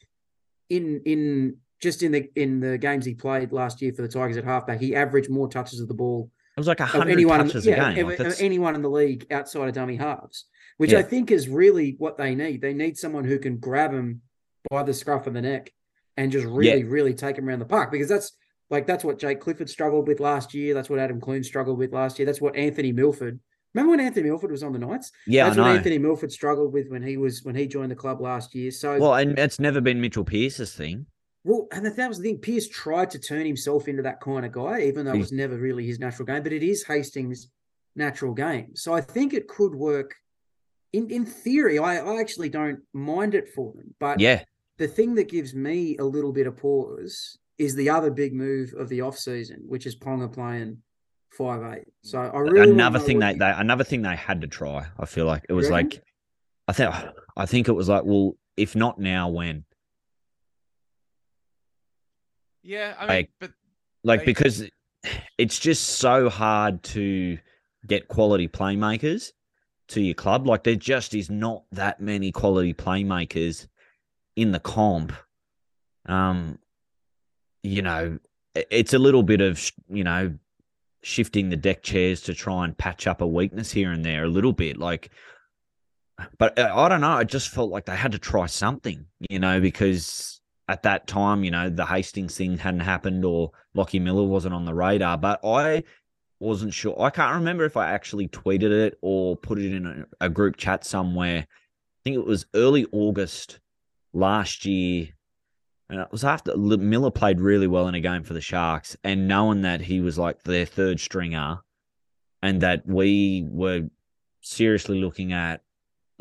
in 0.69 1.01
in 1.05 1.57
just 1.81 2.03
in 2.03 2.11
the 2.11 2.29
in 2.35 2.59
the 2.59 2.77
games 2.77 3.05
he 3.05 3.13
played 3.15 3.51
last 3.51 3.81
year 3.81 3.91
for 3.93 4.01
the 4.01 4.07
Tigers 4.07 4.37
at 4.37 4.43
halfback, 4.43 4.79
he 4.79 4.95
averaged 4.95 5.29
more 5.29 5.47
touches 5.49 5.79
of 5.79 5.87
the 5.87 5.93
ball 5.93 6.29
It 6.55 6.59
was 6.59 6.67
like 6.67 6.79
a 6.79 6.85
hundred 6.85 7.11
anyone, 7.13 7.41
in 7.41 7.47
touches 7.47 7.65
yeah, 7.65 7.89
a 7.91 7.95
game. 7.95 8.09
of- 8.09 8.19
Like, 8.19 8.41
anyone 8.41 8.75
in 8.75 8.81
the 8.81 8.89
league 8.89 9.25
outside 9.31 9.67
of 9.67 9.73
dummy 9.73 9.95
halves, 9.95 10.45
which 10.77 10.91
Yeah. 10.91 10.99
I 10.99 11.03
think 11.03 11.31
is 11.31 11.47
really 11.49 11.95
what 11.97 12.17
they 12.17 12.35
need. 12.35 12.61
They 12.61 12.73
need 12.73 12.97
someone 12.97 13.23
who 13.25 13.39
can 13.39 13.57
grab 13.57 13.91
him 13.93 14.21
by 14.69 14.83
the 14.83 14.93
scruff 14.93 15.25
of 15.27 15.33
the 15.33 15.41
neck 15.41 15.71
and 16.17 16.31
just 16.31 16.45
really, 16.45 16.83
really 16.83 17.13
take 17.15 17.37
him 17.37 17.47
around 17.47 17.59
the 17.59 17.65
park 17.65 17.91
because 17.91 18.09
that's 18.09 18.33
like 18.69 18.85
that's 18.85 19.03
what 19.03 19.17
Jake 19.19 19.39
Clifford 19.41 19.69
struggled 19.69 20.07
with 20.07 20.19
last 20.19 20.53
year. 20.53 20.73
That's 20.73 20.89
what 20.89 20.99
Adam 20.99 21.19
Clune 21.19 21.43
struggled 21.43 21.77
with 21.79 21.91
last 21.93 22.19
year. 22.19 22.25
That's 22.25 22.39
what 22.41 22.55
Anthony 22.55 22.91
Milford. 22.91 23.39
Remember 23.73 23.91
when 23.91 23.99
Anthony 24.01 24.29
Milford 24.29 24.51
was 24.51 24.63
on 24.63 24.73
the 24.73 24.79
Knights? 24.79 25.11
yeah, 25.27 25.45
that's 25.45 25.57
I 25.57 25.61
what 25.61 25.67
know. 25.67 25.75
Anthony 25.77 25.97
Milford 25.97 26.31
struggled 26.31 26.73
with 26.73 26.89
when 26.89 27.01
he 27.03 27.17
was 27.17 27.43
when 27.43 27.55
he 27.55 27.67
joined 27.67 27.91
the 27.91 27.95
club 27.95 28.19
last 28.21 28.53
year. 28.53 28.71
So 28.71 28.97
Well, 28.99 29.13
and 29.15 29.37
it's 29.39 29.59
never 29.59 29.79
been 29.81 30.01
Mitchell 30.01 30.25
Pearce's 30.25 30.73
thing. 30.73 31.05
well, 31.43 31.67
and 31.71 31.85
that 31.85 32.07
was 32.09 32.17
the 32.19 32.23
thing. 32.25 32.37
Pearce 32.39 32.67
tried 32.67 33.09
to 33.11 33.19
turn 33.19 33.45
himself 33.45 33.87
into 33.87 34.03
that 34.03 34.19
kind 34.21 34.45
of 34.45 34.51
guy, 34.51 34.81
even 34.81 35.05
though 35.05 35.13
it 35.13 35.19
was 35.19 35.31
never 35.31 35.57
really 35.57 35.85
his 35.87 35.99
natural 35.99 36.25
game. 36.25 36.43
But 36.43 36.53
it 36.53 36.63
is 36.63 36.83
Hastings' 36.83 37.47
natural 37.95 38.33
game, 38.33 38.75
so 38.75 38.93
I 38.93 39.01
think 39.01 39.33
it 39.33 39.47
could 39.47 39.73
work. 39.73 40.15
In 40.93 41.09
in 41.09 41.25
theory, 41.25 41.79
I, 41.79 41.99
I 41.99 42.19
actually 42.19 42.49
don't 42.49 42.79
mind 42.93 43.33
it 43.35 43.47
for 43.55 43.71
them. 43.73 43.95
But 43.99 44.19
Yeah, 44.19 44.43
the 44.77 44.87
thing 44.89 45.15
that 45.15 45.29
gives 45.29 45.53
me 45.55 45.95
a 45.97 46.03
little 46.03 46.33
bit 46.33 46.47
of 46.47 46.57
pause 46.57 47.37
is 47.57 47.75
the 47.75 47.89
other 47.89 48.11
big 48.11 48.33
move 48.33 48.73
of 48.77 48.89
the 48.89 48.99
off 48.99 49.17
season, 49.17 49.61
which 49.65 49.85
is 49.85 49.95
Ponga 49.95 50.33
playing 50.33 50.79
five 51.31 51.61
eight. 51.73 51.87
So 52.03 52.19
I 52.19 52.37
really 52.39 52.71
another 52.71 52.99
thing 52.99 53.19
they, 53.19 53.33
they 53.33 53.51
another 53.55 53.83
thing 53.83 54.01
they 54.01 54.15
had 54.15 54.41
to 54.41 54.47
try. 54.47 54.85
I 54.99 55.05
feel 55.05 55.25
like 55.25 55.45
it 55.49 55.53
was 55.53 55.69
reckon? 55.69 55.89
like, 55.89 56.03
I 56.67 56.73
think 56.73 56.93
I 57.37 57.45
think 57.45 57.67
it 57.67 57.73
was 57.73 57.89
like, 57.89 58.03
well, 58.05 58.33
if 58.57 58.75
not 58.75 58.99
now, 58.99 59.29
when? 59.29 59.65
yeah. 62.63 62.95
I 62.97 63.01
mean, 63.01 63.07
Like- 63.09 63.29
but 63.39 63.51
Like 64.03 64.19
They- 64.21 64.25
because 64.25 64.69
it's 65.37 65.59
just 65.59 65.83
so 65.99 66.29
hard 66.29 66.81
to 66.83 67.37
get 67.87 68.07
quality 68.07 68.47
playmakers 68.47 69.31
to 69.89 70.01
your 70.01 70.13
club. 70.15 70.47
Like 70.47 70.63
there 70.63 70.75
just 70.75 71.13
is 71.13 71.29
not 71.29 71.63
that 71.71 71.99
many 71.99 72.31
quality 72.31 72.73
playmakers 72.73 73.67
in 74.35 74.51
the 74.51 74.59
comp. 74.59 75.13
Um, 76.07 76.59
you 77.63 77.81
know, 77.81 78.19
it's 78.55 78.93
a 78.93 78.99
little 78.99 79.23
bit 79.23 79.41
of 79.41 79.71
you 79.89 80.03
know 80.03 80.33
shifting 81.03 81.49
the 81.49 81.55
deck 81.55 81.83
chairs 81.83 82.21
to 82.21 82.33
try 82.33 82.63
and 82.63 82.77
patch 82.77 83.07
up 83.07 83.21
a 83.21 83.27
weakness 83.27 83.71
here 83.71 83.91
and 83.91 84.05
there 84.05 84.23
a 84.23 84.29
little 84.29 84.53
bit. 84.53 84.77
Like, 84.77 85.11
but 86.37 86.57
uh, 86.57 86.71
I 86.75 86.89
don't 86.89 87.01
know. 87.01 87.11
I 87.11 87.23
just 87.23 87.49
felt 87.49 87.71
like 87.71 87.85
they 87.85 87.95
had 87.95 88.11
to 88.11 88.19
try 88.19 88.45
something, 88.45 89.05
you 89.29 89.39
know, 89.39 89.59
because 89.59 90.41
at 90.67 90.83
that 90.83 91.07
time, 91.07 91.43
you 91.43 91.51
know, 91.51 91.69
the 91.69 91.85
Hastings 91.85 92.37
thing 92.37 92.57
hadn't 92.57 92.81
happened 92.81 93.25
or 93.25 93.51
Lachie 93.75 94.01
Miller 94.01 94.23
wasn't 94.23 94.53
on 94.53 94.65
the 94.65 94.73
radar. 94.73 95.17
But 95.17 95.39
I 95.43 95.83
wasn't 96.39 96.73
sure. 96.73 96.99
I 97.01 97.09
can't 97.09 97.35
remember 97.35 97.65
if 97.65 97.77
I 97.77 97.91
actually 97.91 98.27
tweeted 98.27 98.71
it 98.71 98.97
or 99.01 99.35
put 99.35 99.59
it 99.59 99.73
in 99.73 99.85
a, 99.85 100.25
a 100.25 100.29
group 100.29 100.57
chat 100.57 100.85
somewhere. 100.85 101.39
I 101.39 101.99
think 102.03 102.15
it 102.15 102.25
was 102.25 102.45
early 102.55 102.85
August 102.91 103.59
last 104.13 104.65
year. 104.65 105.09
And 105.91 105.99
it 105.99 106.07
was 106.09 106.23
after 106.23 106.55
Miller 106.55 107.11
played 107.11 107.41
really 107.41 107.67
well 107.67 107.89
in 107.89 107.95
a 107.95 107.99
game 107.99 108.23
for 108.23 108.33
the 108.33 108.39
Sharks, 108.39 108.95
and 109.03 109.27
knowing 109.27 109.61
that 109.63 109.81
he 109.81 109.99
was 109.99 110.17
like 110.17 110.41
their 110.43 110.65
third 110.65 111.01
stringer, 111.01 111.59
and 112.41 112.61
that 112.61 112.87
we 112.87 113.45
were 113.49 113.89
seriously 114.39 115.01
looking 115.01 115.33
at 115.33 115.63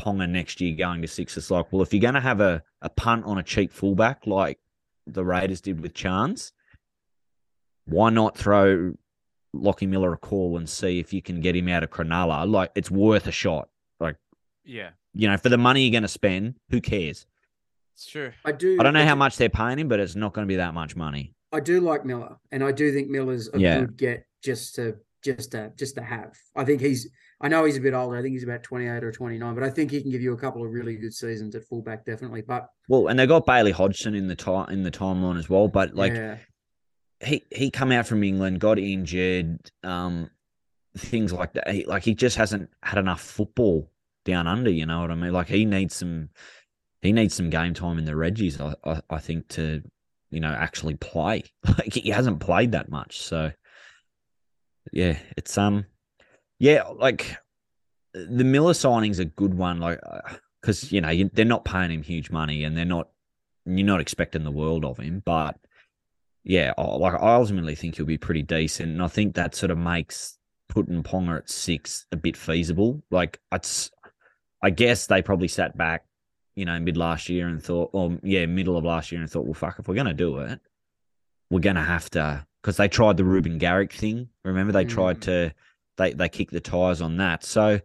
Ponga 0.00 0.28
next 0.28 0.60
year 0.60 0.76
going 0.76 1.02
to 1.02 1.08
six, 1.08 1.36
it's 1.36 1.52
like, 1.52 1.72
well, 1.72 1.82
if 1.82 1.94
you're 1.94 2.00
going 2.00 2.14
to 2.14 2.20
have 2.20 2.40
a, 2.40 2.64
a 2.82 2.88
punt 2.88 3.24
on 3.26 3.38
a 3.38 3.44
cheap 3.44 3.72
fullback 3.72 4.26
like 4.26 4.58
the 5.06 5.24
Raiders 5.24 5.60
did 5.60 5.80
with 5.80 5.94
Chance, 5.94 6.50
why 7.84 8.10
not 8.10 8.36
throw 8.36 8.94
Lachie 9.54 9.88
Miller 9.88 10.12
a 10.12 10.18
call 10.18 10.56
and 10.56 10.68
see 10.68 10.98
if 10.98 11.12
you 11.12 11.22
can 11.22 11.40
get 11.40 11.54
him 11.54 11.68
out 11.68 11.84
of 11.84 11.90
Cronulla? 11.90 12.50
Like, 12.50 12.72
it's 12.74 12.90
worth 12.90 13.28
a 13.28 13.32
shot. 13.32 13.68
Like, 14.00 14.16
yeah, 14.64 14.90
You 15.14 15.28
know, 15.28 15.36
for 15.36 15.48
the 15.48 15.58
money 15.58 15.82
you're 15.82 15.92
going 15.92 16.02
to 16.02 16.08
spend, 16.08 16.56
who 16.70 16.80
cares? 16.80 17.24
It's 18.00 18.10
true. 18.10 18.32
I 18.46 18.52
do. 18.52 18.78
I 18.80 18.82
don't 18.82 18.94
know 18.94 19.04
how 19.04 19.14
much 19.14 19.36
they're 19.36 19.50
paying 19.50 19.78
him, 19.78 19.88
but 19.88 20.00
it's 20.00 20.14
not 20.16 20.32
going 20.32 20.46
to 20.46 20.50
be 20.50 20.56
that 20.56 20.72
much 20.72 20.96
money. 20.96 21.34
I 21.52 21.60
do 21.60 21.80
like 21.80 22.06
Miller, 22.06 22.36
and 22.50 22.64
I 22.64 22.72
do 22.72 22.90
think 22.94 23.08
Miller's 23.10 23.50
a 23.52 23.58
Yeah. 23.58 23.80
good 23.80 23.96
get 23.98 24.26
just 24.42 24.74
to 24.76 24.96
just 25.22 25.50
to 25.52 25.70
just 25.76 25.96
to 25.96 26.02
have. 26.02 26.34
I 26.56 26.64
think 26.64 26.80
he's. 26.80 27.10
I 27.42 27.48
know 27.48 27.64
he's 27.64 27.76
a 27.76 27.80
bit 27.80 27.92
older. 27.92 28.16
I 28.16 28.22
think 28.22 28.32
he's 28.32 28.42
about 28.44 28.62
twenty 28.62 28.86
eight 28.86 29.04
or 29.04 29.12
twenty 29.12 29.36
nine, 29.36 29.54
but 29.54 29.64
I 29.64 29.68
think 29.68 29.90
he 29.90 30.00
can 30.00 30.10
give 30.10 30.22
you 30.22 30.32
a 30.32 30.36
couple 30.38 30.64
of 30.64 30.70
really 30.72 30.96
good 30.96 31.12
seasons 31.12 31.54
at 31.54 31.64
fullback, 31.64 32.06
definitely. 32.06 32.40
But 32.40 32.68
Well, 32.88 33.08
and 33.08 33.18
they 33.18 33.26
got 33.26 33.44
Bailey 33.44 33.72
Hodgson 33.72 34.14
in 34.14 34.28
the 34.28 34.36
time 34.36 34.70
in 34.70 34.82
the 34.82 34.90
timeline 34.90 35.38
as 35.38 35.50
well, 35.50 35.68
but 35.68 35.94
like 35.94 36.14
yeah, 36.14 36.38
he 37.22 37.42
he 37.50 37.70
come 37.70 37.92
out 37.92 38.06
from 38.06 38.24
England, 38.24 38.60
got 38.60 38.78
injured, 38.78 39.58
um, 39.82 40.30
things 40.96 41.34
like 41.34 41.52
that. 41.52 41.68
He, 41.70 41.84
like 41.84 42.02
he 42.02 42.14
just 42.14 42.36
hasn't 42.38 42.70
had 42.82 42.98
enough 42.98 43.20
football 43.20 43.90
down 44.24 44.46
under. 44.46 44.70
You 44.70 44.86
know 44.86 45.02
what 45.02 45.10
I 45.10 45.14
mean? 45.16 45.32
Like 45.32 45.48
he 45.48 45.64
needs 45.66 45.96
some, 45.96 46.30
he 47.02 47.12
needs 47.12 47.34
some 47.34 47.50
game 47.50 47.74
time 47.74 47.98
in 47.98 48.04
the 48.04 48.12
Reggies. 48.12 48.60
I 48.60 48.74
I, 48.90 49.00
I 49.10 49.18
think 49.18 49.48
to 49.50 49.82
you 50.30 50.40
know 50.40 50.52
actually 50.52 50.94
play. 50.96 51.44
Like 51.78 51.94
he 51.94 52.10
hasn't 52.10 52.40
played 52.40 52.72
that 52.72 52.90
much. 52.90 53.20
So 53.20 53.52
yeah, 54.92 55.18
it's 55.36 55.56
um, 55.58 55.86
Yeah, 56.58 56.84
like 56.84 57.36
the 58.14 58.44
Miller 58.44 58.74
signing's 58.74 59.18
a 59.18 59.24
good 59.24 59.54
one, 59.54 59.78
like 59.78 60.00
because 60.60 60.92
you 60.92 61.00
know 61.00 61.10
you, 61.10 61.30
they're 61.32 61.44
not 61.44 61.64
paying 61.64 61.90
him 61.90 62.02
huge 62.02 62.30
money, 62.30 62.64
and 62.64 62.76
they're 62.76 62.84
not 62.84 63.08
you're 63.66 63.86
not 63.86 64.00
expecting 64.00 64.42
the 64.44 64.50
world 64.50 64.84
of 64.84 64.98
him, 64.98 65.22
but 65.24 65.56
yeah, 66.44 66.72
I- 66.76 66.82
like 66.82 67.14
I 67.14 67.34
ultimately 67.34 67.74
think 67.74 67.96
he'll 67.96 68.06
be 68.06 68.18
pretty 68.18 68.42
decent, 68.42 68.90
and 68.92 69.02
I 69.02 69.08
think 69.08 69.34
that 69.34 69.54
sort 69.54 69.70
of 69.70 69.78
makes 69.78 70.38
putting 70.68 71.02
Ponga 71.02 71.38
at 71.38 71.50
six 71.50 72.06
a 72.12 72.16
bit 72.16 72.36
feasible. 72.36 73.02
Like 73.10 73.40
it's, 73.52 73.90
I 74.62 74.70
guess 74.70 75.06
they 75.06 75.20
probably 75.22 75.48
sat 75.48 75.76
back, 75.76 76.04
you 76.56 76.64
know, 76.64 76.78
mid 76.80 76.96
last 76.96 77.28
year 77.28 77.48
and 77.48 77.62
thought, 77.62 77.90
or 77.92 78.18
yeah, 78.22 78.46
middle 78.46 78.76
of 78.76 78.84
last 78.84 79.12
year 79.12 79.20
and 79.20 79.30
thought, 79.30 79.44
well, 79.44 79.54
fuck, 79.54 79.78
if 79.78 79.88
we're 79.88 79.94
gonna 79.94 80.14
do 80.14 80.38
it, 80.38 80.60
we're 81.50 81.60
gonna 81.60 81.84
have 81.84 82.10
to 82.10 82.46
because 82.62 82.76
they 82.76 82.88
tried 82.88 83.16
the 83.16 83.24
Reuben 83.24 83.58
Garrick 83.58 83.92
thing. 83.92 84.28
Remember, 84.44 84.72
they 84.72 84.84
tried 84.84 85.18
Mm. 85.18 85.22
to 85.22 85.54
they 85.96 86.12
they 86.12 86.28
kicked 86.28 86.52
the 86.52 86.60
tires 86.60 87.00
on 87.00 87.16
that. 87.18 87.44
So 87.44 87.80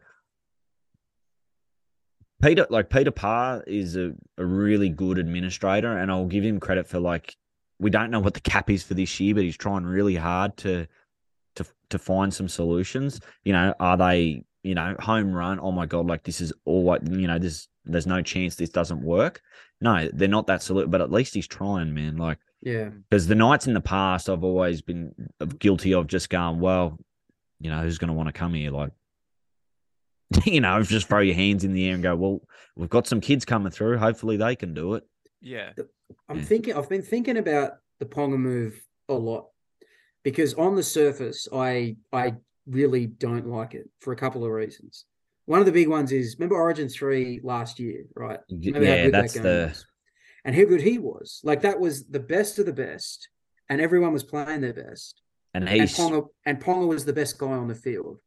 Peter, 2.42 2.68
like 2.70 2.90
Peter 2.90 3.12
Parr, 3.12 3.64
is 3.66 3.96
a, 3.96 4.14
a 4.38 4.46
really 4.46 4.90
good 4.90 5.18
administrator, 5.18 5.98
and 5.98 6.12
I'll 6.12 6.26
give 6.26 6.44
him 6.44 6.60
credit 6.60 6.88
for 6.88 7.00
like 7.00 7.36
we 7.80 7.90
don't 7.90 8.12
know 8.12 8.20
what 8.20 8.34
the 8.34 8.40
cap 8.42 8.70
is 8.70 8.84
for 8.84 8.94
this 8.94 9.20
year, 9.20 9.36
but 9.36 9.44
he's 9.44 9.58
trying 9.58 9.84
really 9.84 10.16
hard 10.16 10.56
to 10.58 10.88
to 11.56 11.66
to 11.90 11.98
find 12.00 12.34
some 12.34 12.48
solutions. 12.48 13.20
You 13.44 13.54
know, 13.54 13.74
are 13.80 13.98
they 13.98 14.44
you 14.64 14.76
know 14.76 14.96
home 15.00 15.34
run? 15.34 15.60
Oh 15.62 15.72
my 15.72 15.86
god, 15.86 16.08
like 16.08 16.24
this 16.24 16.42
is 16.42 16.54
all 16.66 16.84
what 16.84 17.10
you 17.10 17.28
know. 17.28 17.40
This 17.40 17.68
there's 17.86 18.08
no 18.08 18.22
chance 18.22 18.56
this 18.56 18.70
doesn't 18.70 19.02
work. 19.02 19.42
No, 19.82 20.10
they're 20.14 20.28
not 20.28 20.48
that 20.48 20.62
salute, 20.64 20.90
but 20.92 21.02
at 21.02 21.12
least 21.12 21.34
he's 21.34 21.48
trying, 21.48 21.94
man. 21.94 22.18
Like 22.18 22.38
Yeah. 22.62 22.90
because 23.10 23.28
the 23.28 23.36
Knights 23.36 23.68
in 23.68 23.74
the 23.74 23.82
past, 23.82 24.30
I've 24.30 24.44
always 24.44 24.82
been 24.82 25.14
guilty 25.60 25.94
of 25.94 26.08
just 26.08 26.30
going, 26.30 26.60
well, 26.60 26.98
you 27.60 27.70
know, 27.70 27.82
who's 27.82 27.98
going 27.98 28.10
to 28.10 28.14
want 28.14 28.28
to 28.28 28.34
come 28.34 28.54
here? 28.54 28.72
Like, 28.72 28.92
you 30.46 30.62
know, 30.62 30.82
just 30.82 31.08
throw 31.08 31.20
your 31.20 31.36
hands 31.36 31.64
in 31.64 31.74
the 31.74 31.88
air 31.88 31.94
and 31.94 32.04
go, 32.04 32.16
well, 32.16 32.42
we've 32.76 32.90
got 32.90 33.08
some 33.08 33.22
kids 33.22 33.46
coming 33.46 33.72
through. 33.72 33.98
Hopefully 33.98 34.38
they 34.38 34.56
can 34.56 34.74
do 34.74 34.96
it. 34.96 35.04
Yeah. 35.42 35.72
I'm 36.30 36.38
Yeah. 36.40 36.44
thinking. 36.44 36.74
I've 36.76 36.90
been 36.90 37.02
thinking 37.04 37.38
about 37.38 37.74
the 38.00 38.06
Ponga 38.06 38.38
move 38.38 38.82
a 39.10 39.14
lot 39.14 39.48
because 40.24 40.54
on 40.56 40.76
the 40.76 40.84
surface, 40.84 41.48
I 41.54 41.98
I 42.12 42.36
really 42.66 43.06
don't 43.06 43.48
like 43.48 43.76
it 43.76 43.88
for 44.00 44.12
a 44.12 44.16
couple 44.16 44.44
of 44.44 44.52
reasons. 44.52 45.06
One 45.46 45.60
of 45.60 45.66
the 45.66 45.72
big 45.72 45.88
ones 45.88 46.12
is 46.12 46.36
remember 46.38 46.56
Origin 46.56 46.90
three 46.90 47.40
last 47.44 47.80
year, 47.80 48.06
right? 48.16 48.40
Remember 48.50 48.84
yeah, 48.84 49.04
that 49.06 49.12
that's 49.12 49.34
game 49.34 49.44
the 49.44 49.66
was? 49.70 49.86
and 50.44 50.56
how 50.56 50.66
good 50.66 50.82
he 50.82 50.98
was. 50.98 51.42
Like 51.44 51.62
that 51.62 51.80
was 51.80 52.06
the 52.08 52.20
best 52.20 52.60
of 52.60 52.66
the 52.66 52.74
best, 52.74 53.30
and 53.70 53.80
everyone 53.80 54.14
was 54.14 54.24
playing 54.24 54.62
their 54.62 54.74
best. 54.74 55.22
and 55.54 55.68
And 55.70 55.82
he's 55.82 55.98
Ponga 55.98 56.28
and 56.46 56.60
Ponga 56.60 56.88
was 56.88 57.06
the 57.06 57.14
best 57.14 57.38
guy 57.38 57.48
on 57.48 57.68
the 57.68 57.76
field. 57.76 58.20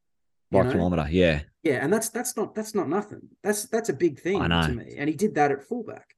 you 0.51 0.59
by 0.59 0.65
know? 0.65 0.73
kilometer. 0.73 1.07
Yeah, 1.11 1.41
Yeah, 1.63 1.83
and 1.83 1.93
that's 1.93 2.09
that's 2.11 2.37
not 2.37 2.55
that's 2.55 2.75
not 2.75 2.89
nothing. 2.89 3.23
That's 3.43 3.65
that's 3.65 3.89
a 3.89 3.95
big 3.95 4.21
thing 4.21 4.41
to 4.41 4.69
me. 4.69 4.95
And 4.97 5.09
he 5.09 5.17
did 5.17 5.35
that 5.35 5.51
at 5.51 5.65
fullback, 5.65 6.15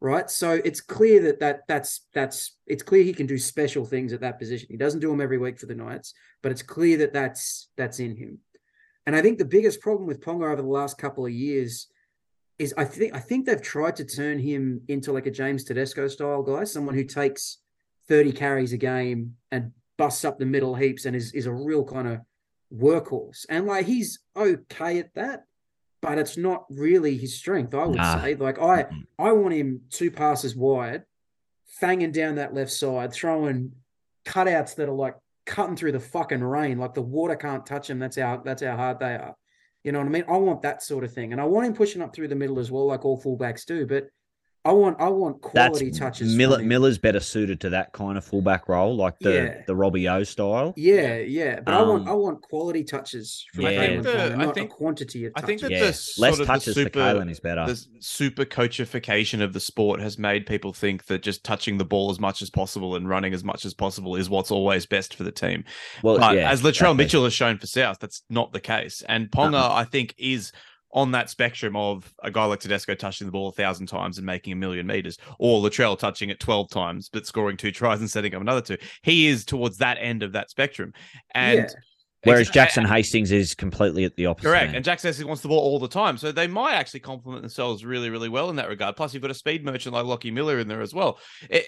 right? 0.00 0.28
So 0.28 0.60
it's 0.64 0.80
clear 0.80 1.22
that 1.22 1.40
that 1.40 1.60
that's 1.68 2.06
that's 2.12 2.56
it's 2.66 2.82
clear 2.82 3.04
he 3.04 3.12
can 3.12 3.26
do 3.26 3.38
special 3.38 3.84
things 3.84 4.12
at 4.12 4.20
that 4.22 4.38
position. 4.40 4.68
He 4.70 4.76
doesn't 4.76 5.00
do 5.00 5.10
them 5.10 5.20
every 5.20 5.38
week 5.38 5.60
for 5.60 5.66
the 5.66 5.76
Knights, 5.76 6.14
but 6.42 6.50
it's 6.50 6.62
clear 6.62 6.96
that 6.98 7.12
that's 7.12 7.68
that's 7.76 8.00
in 8.00 8.16
him. 8.16 8.40
And 9.06 9.16
I 9.16 9.22
think 9.22 9.38
the 9.38 9.44
biggest 9.44 9.80
problem 9.80 10.06
with 10.06 10.20
Ponga 10.20 10.50
over 10.52 10.62
the 10.62 10.68
last 10.68 10.96
couple 10.98 11.26
of 11.26 11.32
years 11.32 11.88
is 12.58 12.72
I 12.76 12.84
think 12.84 13.14
I 13.14 13.18
think 13.18 13.46
they've 13.46 13.60
tried 13.60 13.96
to 13.96 14.04
turn 14.04 14.38
him 14.38 14.82
into 14.88 15.12
like 15.12 15.26
a 15.26 15.30
James 15.30 15.64
Tedesco 15.64 16.06
style 16.08 16.42
guy, 16.42 16.64
someone 16.64 16.94
who 16.94 17.04
takes 17.04 17.58
30 18.08 18.32
carries 18.32 18.72
a 18.72 18.76
game 18.76 19.36
and 19.50 19.72
busts 19.96 20.24
up 20.24 20.38
the 20.38 20.46
middle 20.46 20.74
heaps 20.74 21.04
and 21.04 21.16
is 21.16 21.32
is 21.32 21.46
a 21.46 21.52
real 21.52 21.84
kind 21.84 22.06
of 22.08 22.20
workhorse. 22.72 23.44
And 23.48 23.66
like 23.66 23.86
he's 23.86 24.20
okay 24.36 24.98
at 24.98 25.14
that, 25.14 25.44
but 26.00 26.18
it's 26.18 26.36
not 26.36 26.64
really 26.70 27.16
his 27.16 27.34
strength, 27.36 27.74
I 27.74 27.86
would 27.86 27.96
Nah. 27.98 28.22
say. 28.22 28.34
Like 28.34 28.58
I. 28.60 28.86
I 29.18 29.30
want 29.32 29.54
him 29.54 29.82
two 29.90 30.10
passes 30.10 30.56
wide, 30.56 31.04
fanging 31.80 32.12
down 32.12 32.36
that 32.36 32.54
left 32.54 32.72
side, 32.72 33.12
throwing 33.12 33.72
cutouts 34.24 34.74
that 34.76 34.88
are 34.88 34.92
like 34.94 35.14
cutting 35.46 35.76
through 35.76 35.92
the 35.92 36.00
fucking 36.00 36.42
rain, 36.42 36.78
like 36.78 36.94
the 36.94 37.02
water 37.02 37.36
can't 37.36 37.66
touch 37.66 37.88
them. 37.88 37.98
That's 37.98 38.16
how 38.16 38.42
that's 38.44 38.62
how 38.62 38.76
hard 38.76 39.00
they 39.00 39.14
are. 39.14 39.34
You 39.84 39.92
know 39.92 39.98
what 39.98 40.08
I 40.08 40.10
mean? 40.10 40.24
I 40.28 40.36
want 40.36 40.62
that 40.62 40.82
sort 40.82 41.04
of 41.04 41.12
thing, 41.12 41.32
and 41.32 41.40
I 41.40 41.44
want 41.44 41.66
him 41.66 41.74
pushing 41.74 42.02
up 42.02 42.14
through 42.14 42.28
the 42.28 42.36
middle 42.36 42.58
as 42.58 42.70
well, 42.70 42.86
like 42.86 43.04
all 43.04 43.20
fullbacks 43.20 43.64
do. 43.64 43.86
But 43.86 44.06
I 44.64 44.70
want 44.70 45.00
I 45.00 45.08
want 45.08 45.42
that's 45.54 45.78
quality 45.78 45.90
touches. 45.90 46.36
Miller. 46.36 46.56
from 46.56 46.62
him. 46.62 46.68
Miller's 46.68 46.96
better 46.98 47.18
suited 47.18 47.60
to 47.62 47.70
that 47.70 47.92
kind 47.92 48.16
of 48.16 48.24
fullback 48.24 48.68
role, 48.68 48.94
like 48.96 49.18
the 49.18 49.32
Yeah. 49.34 49.62
the 49.66 49.74
Robbie 49.74 50.08
O 50.08 50.22
style. 50.22 50.72
Yeah, 50.76 51.16
yeah, 51.18 51.58
but 51.60 51.74
I 51.74 51.82
want 51.82 52.02
Um, 52.02 52.08
I 52.08 52.12
want 52.12 52.42
quality 52.42 52.84
touches 52.84 53.44
from 53.52 53.64
Yeah. 53.64 53.70
I 53.70 53.72
Kalyn 53.74 53.88
think 53.88 54.02
the- 54.04 54.10
Ponga, 54.12 54.48
I 54.48 54.52
think- 54.52 54.70
a 54.70 54.74
quantity 54.74 55.24
of 55.26 55.32
I 55.34 55.40
think 55.40 55.60
that 55.62 55.70
Yeah, 55.72 55.78
the 55.80 55.84
less 55.86 56.00
sort 56.14 56.30
of 56.32 56.38
the 56.38 56.44
touches 56.44 56.74
super, 56.76 56.90
for 56.90 56.98
Kalyn 57.00 57.28
is 57.30 57.40
better. 57.40 57.66
the 57.66 57.84
super 57.98 58.44
coachification 58.44 59.42
of 59.42 59.52
the 59.52 59.58
sport 59.60 60.00
has 60.00 60.16
made 60.18 60.46
people 60.46 60.72
think 60.72 61.06
that 61.06 61.22
just 61.22 61.42
touching 61.42 61.78
the 61.78 61.84
ball 61.84 62.10
as 62.12 62.20
much 62.20 62.40
as 62.40 62.48
possible 62.48 62.94
and 62.94 63.08
running 63.08 63.34
as 63.34 63.42
much 63.42 63.64
as 63.64 63.74
possible 63.74 64.14
is 64.14 64.30
what's 64.30 64.52
always 64.52 64.86
best 64.86 65.14
for 65.14 65.24
the 65.24 65.32
team. 65.32 65.64
Well, 66.04 66.18
But 66.18 66.36
yeah, 66.36 66.50
as 66.50 66.60
Latrell 66.62 66.68
exactly. 66.68 66.96
Mitchell 66.98 67.24
has 67.24 67.32
shown 67.34 67.58
for 67.58 67.66
South, 67.66 67.98
that's 67.98 68.22
not 68.30 68.52
the 68.52 68.60
case. 68.60 69.02
And 69.08 69.28
Ponga, 69.30 69.54
Uh-uh. 69.54 69.74
I 69.74 69.84
think, 69.84 70.14
is 70.18 70.52
on 70.92 71.12
that 71.12 71.30
spectrum 71.30 71.74
of 71.74 72.12
a 72.22 72.30
guy 72.30 72.44
like 72.44 72.60
Tedesco 72.60 72.94
touching 72.94 73.26
the 73.26 73.30
ball 73.32 73.48
a 73.48 73.52
thousand 73.52 73.86
times 73.86 74.18
and 74.18 74.26
making 74.26 74.52
a 74.52 74.56
million 74.56 74.86
meters, 74.86 75.16
or 75.38 75.60
Latrell 75.62 75.98
touching 75.98 76.28
it 76.28 76.38
12 76.38 76.70
times 76.70 77.08
but 77.08 77.26
scoring 77.26 77.56
two 77.56 77.70
tries 77.72 78.00
and 78.00 78.10
setting 78.10 78.34
up 78.34 78.42
another 78.42 78.60
two. 78.60 78.76
He 79.02 79.26
is 79.26 79.44
towards 79.44 79.78
that 79.78 79.96
end 80.00 80.22
of 80.22 80.32
that 80.32 80.50
spectrum. 80.50 80.92
And 81.34 81.60
Yeah. 81.60 81.66
Whereas 82.24 82.50
Jackson 82.50 82.84
Hastings 82.84 83.32
is 83.32 83.52
completely 83.52 84.04
at 84.04 84.14
the 84.14 84.26
opposite. 84.26 84.46
Correct. 84.48 84.66
end. 84.68 84.76
And 84.76 84.84
Jack 84.84 84.98
Sessi 85.00 85.24
wants 85.24 85.42
the 85.42 85.48
ball 85.48 85.58
all 85.58 85.80
the 85.80 85.88
time. 85.88 86.16
So 86.16 86.30
they 86.30 86.46
might 86.46 86.74
actually 86.74 87.00
complement 87.00 87.42
themselves 87.42 87.84
really, 87.84 88.10
really 88.10 88.28
well 88.28 88.48
in 88.48 88.54
that 88.56 88.68
regard. 88.68 88.94
Plus, 88.94 89.12
you've 89.12 89.22
got 89.22 89.32
a 89.32 89.34
speed 89.34 89.64
merchant 89.64 89.92
like 89.92 90.04
Lachie 90.04 90.32
Miller 90.32 90.60
in 90.60 90.68
there 90.68 90.82
as 90.82 90.94
well. 90.94 91.18
It- 91.50 91.66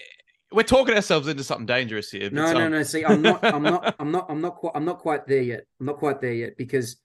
we're 0.51 0.63
talking 0.63 0.95
ourselves 0.95 1.27
into 1.27 1.43
something 1.43 1.65
dangerous 1.65 2.09
here. 2.11 2.29
No, 2.29 2.53
no, 2.53 2.67
um, 2.67 2.71
no. 2.71 2.83
See, 2.83 3.03
I'm 3.03 3.21
not, 3.21 3.43
I'm 3.43 3.63
not, 3.63 3.95
I'm 3.99 4.11
not, 4.11 4.27
I'm 4.29 4.39
not 4.39 4.55
quite, 4.55 4.71
I'm 4.75 4.85
not 4.85 4.99
quite 4.99 5.27
there 5.27 5.41
yet. 5.41 5.65
I'm 5.79 5.87
not 5.87 5.97
quite 5.97 6.21
there 6.21 6.31
yet 6.33 6.55
because 6.57 6.97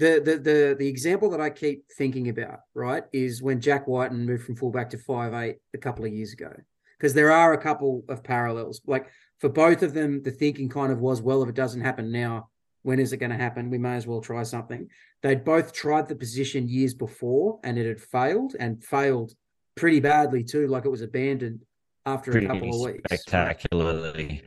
the 0.00 0.20
the 0.24 0.38
the 0.38 0.76
the 0.78 0.88
example 0.88 1.30
that 1.30 1.40
I 1.40 1.50
keep 1.50 1.84
thinking 1.96 2.30
about, 2.30 2.60
right, 2.74 3.04
is 3.12 3.42
when 3.42 3.60
Jack 3.60 3.86
Wighton 3.86 4.24
moved 4.24 4.44
from 4.44 4.56
fullback 4.56 4.88
to 4.90 4.98
five 4.98 5.34
eight 5.34 5.56
a 5.74 5.78
couple 5.78 6.06
of 6.06 6.12
years 6.12 6.32
ago. 6.32 6.52
Because 6.98 7.14
there 7.14 7.30
are 7.30 7.52
a 7.52 7.62
couple 7.62 8.04
of 8.08 8.24
parallels. 8.24 8.80
Like 8.86 9.06
for 9.38 9.48
both 9.50 9.82
of 9.82 9.94
them, 9.94 10.22
the 10.22 10.30
thinking 10.30 10.68
kind 10.68 10.90
of 10.90 11.00
was, 11.00 11.22
well, 11.22 11.42
if 11.42 11.48
it 11.48 11.54
doesn't 11.54 11.80
happen 11.82 12.10
now, 12.10 12.48
when 12.82 12.98
is 12.98 13.12
it 13.12 13.18
going 13.18 13.30
to 13.30 13.36
happen? 13.36 13.70
We 13.70 13.78
may 13.78 13.96
as 13.96 14.06
well 14.06 14.20
try 14.20 14.42
something. 14.42 14.88
They'd 15.22 15.44
both 15.44 15.72
tried 15.72 16.08
the 16.08 16.14
position 16.14 16.68
years 16.68 16.94
before 16.94 17.58
and 17.62 17.78
it 17.78 17.86
had 17.86 18.00
failed 18.00 18.54
and 18.58 18.82
failed 18.82 19.32
pretty 19.76 20.00
badly 20.00 20.44
too. 20.44 20.66
Like 20.66 20.84
it 20.84 20.90
was 20.90 21.02
abandoned 21.02 21.60
after 22.06 22.32
Pretty 22.32 22.46
a 22.46 22.50
couple 22.50 22.74
of 22.74 22.92
weeks. 22.92 23.02
spectacularly. 23.06 24.42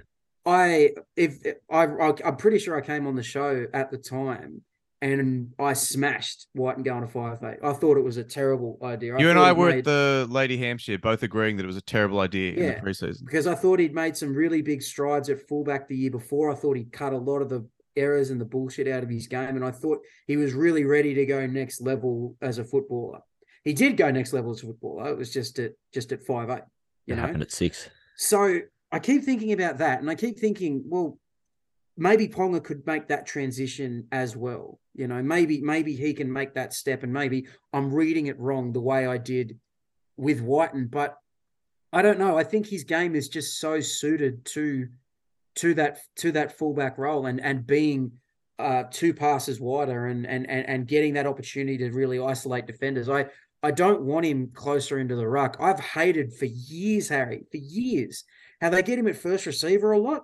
I 0.46 0.92
if 1.16 1.38
I, 1.72 1.86
I 1.86 2.13
I'm 2.26 2.38
pretty 2.38 2.60
sure 2.60 2.76
I 2.76 2.82
came 2.82 3.08
on 3.08 3.16
the 3.16 3.24
show 3.24 3.66
at 3.74 3.92
the 3.92 3.98
time 3.98 4.62
and 5.04 5.54
I 5.60 5.74
smashed 5.74 6.48
Wighton 6.56 6.84
going 6.84 7.02
to 7.02 7.08
five 7.08 7.38
eight. 7.44 7.58
I 7.63 7.74
thought 7.74 7.98
it 7.98 8.04
was 8.04 8.18
a 8.18 8.24
terrible 8.24 8.80
idea. 8.84 9.18
you 9.20 9.30
and 9.30 9.38
I 9.38 9.52
were 9.52 9.70
made- 9.70 9.80
at 9.80 9.84
the 9.86 10.28
Lady 10.30 10.58
Hampshire, 10.58 10.98
both 10.98 11.24
agreeing 11.24 11.58
that 11.58 11.63
it 11.63 11.68
was 11.68 11.78
a 11.78 11.82
terrible 11.82 12.20
idea 12.20 12.54
in 12.54 12.66
the 12.68 12.74
preseason. 12.89 13.26
because 13.26 13.46
I 13.48 13.56
thought 13.56 13.80
he'd 13.80 13.94
made 13.94 14.16
some 14.18 14.34
really 14.34 14.62
big 14.62 14.82
strides 14.82 15.30
at 15.30 15.48
fullback 15.48 15.88
the 15.88 15.98
year 15.98 16.12
before. 16.12 16.52
I 16.52 16.56
thought 16.56 16.78
he'd 16.78 16.92
cut 16.92 17.13
a 17.13 17.18
lot 17.18 17.42
of 17.42 17.50
the 17.50 17.68
errors 17.96 18.32
and 18.32 18.42
the 18.42 18.46
bullshit 18.46 18.88
out 18.88 19.04
of 19.04 19.10
his 19.10 19.28
game, 19.28 19.56
and 19.56 19.63
I 19.66 19.72
thought 19.72 20.00
he 20.26 20.38
was 20.38 20.54
really 20.54 20.84
ready 20.86 21.13
to 21.13 21.26
go 21.26 21.46
next 21.46 21.82
level 21.82 22.36
as 22.42 22.58
a 22.58 22.63
footballer. 22.63 23.20
He 23.63 23.74
did 23.74 23.98
go 23.98 24.10
next 24.10 24.34
level 24.34 24.52
as 24.52 24.63
a 24.63 24.68
footballer. 24.68 25.10
It 25.10 25.18
was 25.18 25.32
just 25.32 25.60
at 25.60 25.74
just 25.94 26.12
at 26.12 26.24
five 26.26 26.50
eight. 26.50 26.63
You 27.06 27.13
It 27.13 27.18
know, 27.18 27.22
happened 27.24 27.44
at 27.44 27.52
six. 27.52 27.89
So 28.16 28.60
I 28.92 29.00
keep 29.00 29.24
thinking 29.24 29.52
about 29.54 29.78
that, 29.80 30.00
and 30.00 30.10
I 30.10 30.16
keep 30.16 30.39
thinking, 30.39 30.84
well, 30.86 31.20
maybe 31.98 32.28
Ponga 32.28 32.64
could 32.64 32.86
make 32.86 33.08
that 33.08 33.26
transition 33.26 34.08
as 34.12 34.36
well. 34.36 34.80
You 34.94 35.08
know, 35.08 35.22
maybe 35.22 35.62
maybe 35.62 35.96
he 35.96 36.14
can 36.14 36.32
make 36.32 36.54
that 36.54 36.74
step, 36.74 37.04
and 37.04 37.14
maybe 37.14 37.48
I'm 37.72 37.94
reading 37.94 38.28
it 38.28 38.40
wrong 38.40 38.72
the 38.72 38.82
way 38.82 39.08
I 39.08 39.18
did 39.18 39.60
with 40.18 40.42
Wighton, 40.42 40.88
but 40.88 41.18
I 41.92 42.02
don't 42.02 42.20
know. 42.20 42.38
I 42.38 42.44
think 42.44 42.68
his 42.68 42.84
game 42.84 43.16
is 43.16 43.30
just 43.30 43.60
so 43.60 43.80
suited 43.80 44.46
to 44.46 44.88
to 45.56 45.74
that 45.76 46.00
to 46.18 46.32
that 46.34 46.58
fullback 46.58 46.98
role 46.98 47.28
and 47.28 47.40
and 47.40 47.66
being 47.66 48.12
uh 48.60 48.84
two 48.90 49.14
passes 49.14 49.60
wider 49.60 50.08
and 50.08 50.26
and 50.26 50.50
and, 50.50 50.68
and 50.68 50.88
getting 50.88 51.14
that 51.14 51.28
opportunity 51.28 51.78
to 51.78 51.92
really 51.92 52.20
isolate 52.20 52.66
defenders. 52.66 53.10
I 53.10 53.28
I 53.62 53.72
don't 53.72 54.02
want 54.02 54.26
him 54.26 54.52
closer 54.54 55.00
into 55.00 55.16
the 55.16 55.28
ruck. 55.28 55.58
I've 55.60 55.80
hated 55.80 56.34
for 56.34 56.46
years, 56.46 57.10
Harry, 57.10 57.46
for 57.50 57.58
years, 57.58 58.26
how 58.60 58.70
they 58.70 58.84
get 58.84 59.00
him 59.00 59.08
at 59.08 59.16
first 59.16 59.46
receiver 59.46 59.92
a 59.92 60.00
lot. 60.00 60.24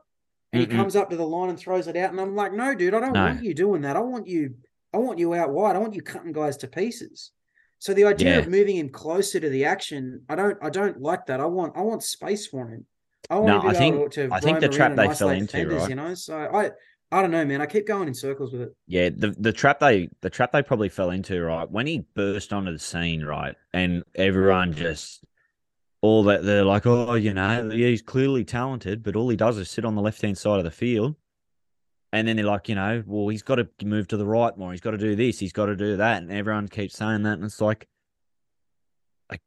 And 0.51 0.63
Mm-mm. 0.63 0.71
he 0.71 0.77
comes 0.77 0.95
up 0.95 1.09
to 1.09 1.15
the 1.15 1.25
line 1.27 1.49
and 1.49 1.59
throws 1.59 1.87
it 1.87 1.95
out. 1.95 2.11
And 2.11 2.19
I'm 2.19 2.35
like, 2.35 2.53
no, 2.53 2.73
dude, 2.73 2.93
I 2.93 2.99
don't 2.99 3.13
No. 3.13 3.25
want 3.25 3.43
you 3.43 3.53
doing 3.53 3.81
that. 3.81 3.95
I 3.95 3.99
want 3.99 4.27
you, 4.27 4.55
I 4.93 4.97
want 4.97 5.19
you 5.19 5.33
out 5.35 5.51
wide. 5.51 5.75
I 5.75 5.79
want 5.79 5.93
you 5.93 6.01
cutting 6.01 6.31
guys 6.31 6.57
to 6.57 6.67
pieces. 6.67 7.31
So 7.77 7.93
the 7.93 8.05
idea 8.05 8.31
Yeah. 8.33 8.37
of 8.39 8.47
moving 8.49 8.77
him 8.77 8.89
closer 8.89 9.39
to 9.39 9.49
the 9.49 9.65
action, 9.65 10.23
I 10.27 10.35
don't, 10.35 10.57
I 10.61 10.69
don't 10.69 10.99
like 11.01 11.27
that. 11.27 11.39
I 11.39 11.45
want, 11.45 11.77
I 11.77 11.81
want 11.81 12.03
space 12.03 12.47
for 12.47 12.67
him. 12.67 12.85
I 13.29 13.35
want 13.35 13.47
No, 13.47 13.61
to 13.61 13.67
I 13.67 13.71
be 13.71 13.77
think- 13.77 13.95
able 13.95 14.09
to. 14.09 14.29
I 14.31 14.39
think 14.39 14.59
the 14.59 14.69
trap 14.69 14.95
they 14.95 15.13
fell 15.13 15.29
into, 15.29 15.45
defenders, 15.45 15.81
right? 15.81 15.89
You 15.89 15.95
know, 15.95 16.13
so 16.15 16.35
I, 16.35 16.71
I 17.11 17.21
don't 17.21 17.31
know, 17.31 17.45
man. 17.45 17.61
I 17.61 17.67
keep 17.67 17.85
going 17.85 18.07
in 18.07 18.13
circles 18.15 18.51
with 18.53 18.61
it. 18.61 18.75
Yeah, 18.87 19.09
the 19.09 19.35
the 19.39 19.51
trap 19.53 19.79
they 19.79 20.09
the 20.21 20.29
trap 20.29 20.51
they 20.51 20.61
probably 20.63 20.89
fell 20.89 21.09
into, 21.11 21.39
right? 21.43 21.69
When 21.69 21.85
he 21.85 22.05
burst 22.15 22.53
onto 22.53 22.71
the 22.71 22.79
scene, 22.79 23.23
right, 23.23 23.55
and 23.73 24.03
everyone 24.15 24.73
just 24.73 25.23
all 26.01 26.23
that 26.23 26.43
they're 26.43 26.63
like, 26.63 26.85
oh, 26.85 27.15
you 27.15 27.33
know, 27.33 27.69
he's 27.69 28.01
clearly 28.01 28.45
talented, 28.45 29.03
but 29.03 29.15
all 29.15 29.29
he 29.29 29.35
does 29.35 29.57
is 29.57 29.69
sit 29.69 29.85
on 29.85 29.95
the 29.95 30.01
left 30.01 30.21
hand 30.21 30.37
side 30.37 30.57
of 30.57 30.63
the 30.63 30.71
field. 30.71 31.15
And 32.11 32.27
then 32.27 32.37
they're 32.37 32.45
like, 32.45 32.69
you 32.69 32.75
know, 32.75 33.03
well, 33.05 33.27
he's 33.27 33.43
got 33.43 33.55
to 33.55 33.67
move 33.83 34.07
to 34.07 34.17
the 34.17 34.25
right 34.25 34.57
more. 34.57 34.71
He's 34.71 34.81
got 34.81 34.91
to 34.91 34.97
do 34.97 35.15
this. 35.15 35.37
He's 35.37 35.53
got 35.53 35.67
to 35.67 35.75
do 35.75 35.97
that. 35.97 36.23
And 36.23 36.31
everyone 36.31 36.67
keeps 36.67 36.97
saying 36.97 37.23
that. 37.23 37.33
And 37.33 37.43
it's 37.43 37.61
like, 37.61 37.87
like 39.29 39.41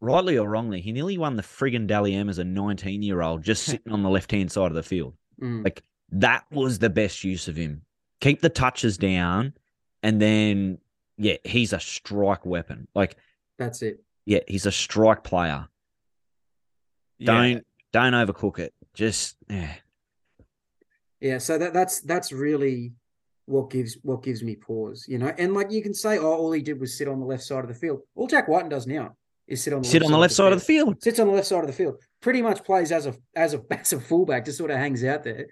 rightly 0.00 0.38
or 0.38 0.48
wrongly, 0.48 0.80
he 0.80 0.92
nearly 0.92 1.18
won 1.18 1.34
the 1.34 1.42
friggin' 1.42 1.88
Dally 1.88 2.14
M 2.14 2.28
as 2.28 2.38
a 2.38 2.44
19 2.44 3.02
year 3.02 3.20
old 3.20 3.42
just 3.42 3.64
sitting 3.64 3.92
on 3.92 4.02
the 4.02 4.10
left 4.10 4.30
hand 4.30 4.52
side 4.52 4.68
of 4.70 4.74
the 4.74 4.82
field. 4.82 5.14
Mm. 5.40 5.64
Like 5.64 5.82
that 6.10 6.44
was 6.52 6.78
the 6.78 6.90
best 6.90 7.24
use 7.24 7.48
of 7.48 7.56
him. 7.56 7.82
Keep 8.20 8.42
the 8.42 8.48
touches 8.48 8.96
down. 8.96 9.54
And 10.04 10.20
then, 10.20 10.78
yeah, 11.16 11.38
he's 11.44 11.72
a 11.72 11.80
strike 11.80 12.46
weapon. 12.46 12.86
Like, 12.94 13.16
That's 13.58 13.82
it. 13.82 14.04
yeah, 14.26 14.40
he's 14.46 14.66
a 14.66 14.72
strike 14.72 15.24
player. 15.24 15.66
Don't 17.22 17.64
don't 17.92 18.12
overcook 18.12 18.58
it. 18.58 18.72
Just 18.94 19.36
yeah. 19.48 19.74
Yeah, 21.20 21.38
so 21.38 21.56
that 21.58 21.72
that's 21.72 22.00
that's 22.02 22.32
really 22.32 22.92
what 23.46 23.70
gives 23.70 23.96
what 24.02 24.22
gives 24.22 24.42
me 24.42 24.56
pause, 24.56 25.06
you 25.08 25.18
know. 25.18 25.32
And 25.38 25.54
like 25.54 25.70
you 25.70 25.82
can 25.82 25.94
say, 25.94 26.18
oh, 26.18 26.34
all 26.34 26.52
he 26.52 26.62
did 26.62 26.80
was 26.80 26.96
sit 26.96 27.08
on 27.08 27.20
the 27.20 27.26
left 27.26 27.42
side 27.42 27.60
of 27.60 27.68
the 27.68 27.74
field. 27.74 28.00
All 28.14 28.26
Jack 28.26 28.48
Wighton 28.48 28.68
does 28.68 28.86
now 28.86 29.16
is 29.46 29.62
sit 29.62 29.72
on 29.72 29.82
the 29.82 29.88
sit 29.88 30.02
on 30.02 30.12
the 30.12 30.18
left 30.18 30.34
side 30.34 30.52
of 30.52 30.58
the 30.58 30.64
field. 30.64 31.02
Sits 31.02 31.18
on 31.18 31.28
the 31.28 31.32
left 31.32 31.46
side 31.46 31.60
of 31.60 31.66
the 31.66 31.72
field. 31.72 32.00
Pretty 32.20 32.42
much 32.42 32.64
plays 32.64 32.92
as 32.92 33.06
a 33.06 33.14
as 33.34 33.54
a 33.54 33.62
as 33.70 33.92
a 33.92 34.00
fullback, 34.00 34.44
just 34.44 34.58
sort 34.58 34.70
of 34.70 34.78
hangs 34.78 35.04
out 35.04 35.22
there 35.22 35.46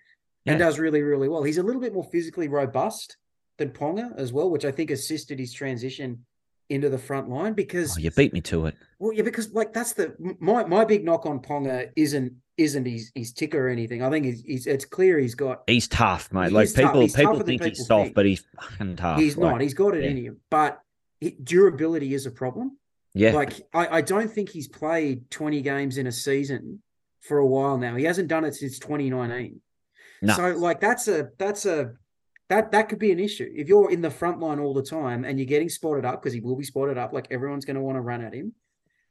and 0.46 0.59
does 0.59 0.79
really 0.79 1.03
really 1.03 1.29
well. 1.29 1.42
He's 1.42 1.59
a 1.59 1.62
little 1.62 1.81
bit 1.81 1.94
more 1.94 2.05
physically 2.05 2.48
robust 2.48 3.16
than 3.59 3.70
Ponga 3.70 4.16
as 4.16 4.33
well, 4.33 4.51
which 4.51 4.64
I 4.64 4.72
think 4.72 4.90
assisted 4.90 5.38
his 5.38 5.53
transition 5.53 6.25
into 6.73 6.89
the 6.89 6.99
front 6.99 7.29
line 7.29 7.53
because 7.53 7.97
Oh, 7.97 8.01
you 8.01 8.11
beat 8.11 8.33
me 8.33 8.41
to 8.43 8.67
it. 8.67 8.75
well, 8.99 9.13
yeah, 9.13 9.23
because 9.23 9.53
like 9.53 9.73
that's 9.73 9.93
the 9.93 10.15
my 10.41 10.65
my 10.65 10.85
big 10.85 11.05
knock 11.05 11.27
on 11.27 11.41
Ponga 11.41 11.91
isn't 11.97 12.33
isn't 12.57 12.85
his 12.87 13.13
his 13.15 13.33
ticker 13.33 13.67
or 13.67 13.71
anything. 13.71 14.03
I 14.03 14.11
think 14.11 14.25
he's, 14.27 14.43
he's 14.43 14.67
it's 14.67 14.85
clear 14.85 15.19
he's 15.19 15.35
got 15.35 15.63
He's 15.67 15.89
tough, 15.89 16.33
mate. 16.33 16.49
He 16.49 16.55
like 16.55 16.75
people 16.75 17.07
people 17.09 17.41
think 17.41 17.63
he's 17.65 17.87
soft, 17.87 18.05
think. 18.07 18.15
but 18.15 18.27
he's 18.27 18.45
fucking 18.61 18.97
tough. 18.97 19.19
he's 19.21 19.37
Like, 19.37 19.53
not. 19.53 19.61
He's 19.61 19.75
got 19.75 19.95
it 19.97 20.05
yeah. 20.05 20.11
in 20.11 20.17
him, 20.17 20.41
but 20.51 20.81
it, 21.21 21.45
durability 21.45 22.15
is 22.15 22.27
a 22.27 22.31
problem. 22.31 22.77
yeah. 23.15 23.33
Like 23.33 23.55
I, 23.73 23.99
I 23.99 24.01
don't 24.01 24.31
think 24.31 24.49
he's 24.51 24.69
played 24.69 25.31
20 25.31 25.61
games 25.63 25.99
in 25.99 26.07
a 26.07 26.13
season 26.13 26.83
for 27.21 27.39
a 27.39 27.47
while 27.47 27.79
now. 27.79 27.95
He 27.97 28.05
hasn't 28.05 28.29
done 28.29 28.45
it 28.45 28.55
since 28.55 28.79
2019. 28.81 29.61
No. 30.23 30.35
So 30.35 30.49
like 30.57 30.81
that's 30.81 31.09
a 31.09 31.29
that's 31.39 31.67
a 31.67 31.93
that 32.48 32.72
that 32.72 32.88
could 32.88 32.98
be 32.98 33.12
an 33.12 33.20
issue. 33.20 33.50
If 33.55 33.68
you're 33.68 33.90
in 33.90 34.02
the 34.02 34.11
front 34.11 34.40
line 34.40 34.59
all 34.59 34.74
the 34.74 34.83
time 34.83 35.24
and 35.24 35.38
you're 35.38 35.46
getting 35.46 35.68
spotted 35.68 36.05
up 36.05 36.22
because 36.22 36.33
he 36.35 36.40
will 36.40 36.57
be 36.57 36.64
spotted 36.64 36.98
up, 36.98 37.12
like 37.12 37.28
everyone's 37.31 37.64
going 37.64 37.76
to 37.76 37.83
want 37.83 37.96
to 37.96 38.02
run 38.02 38.22
at 38.22 38.35
him. 38.35 38.52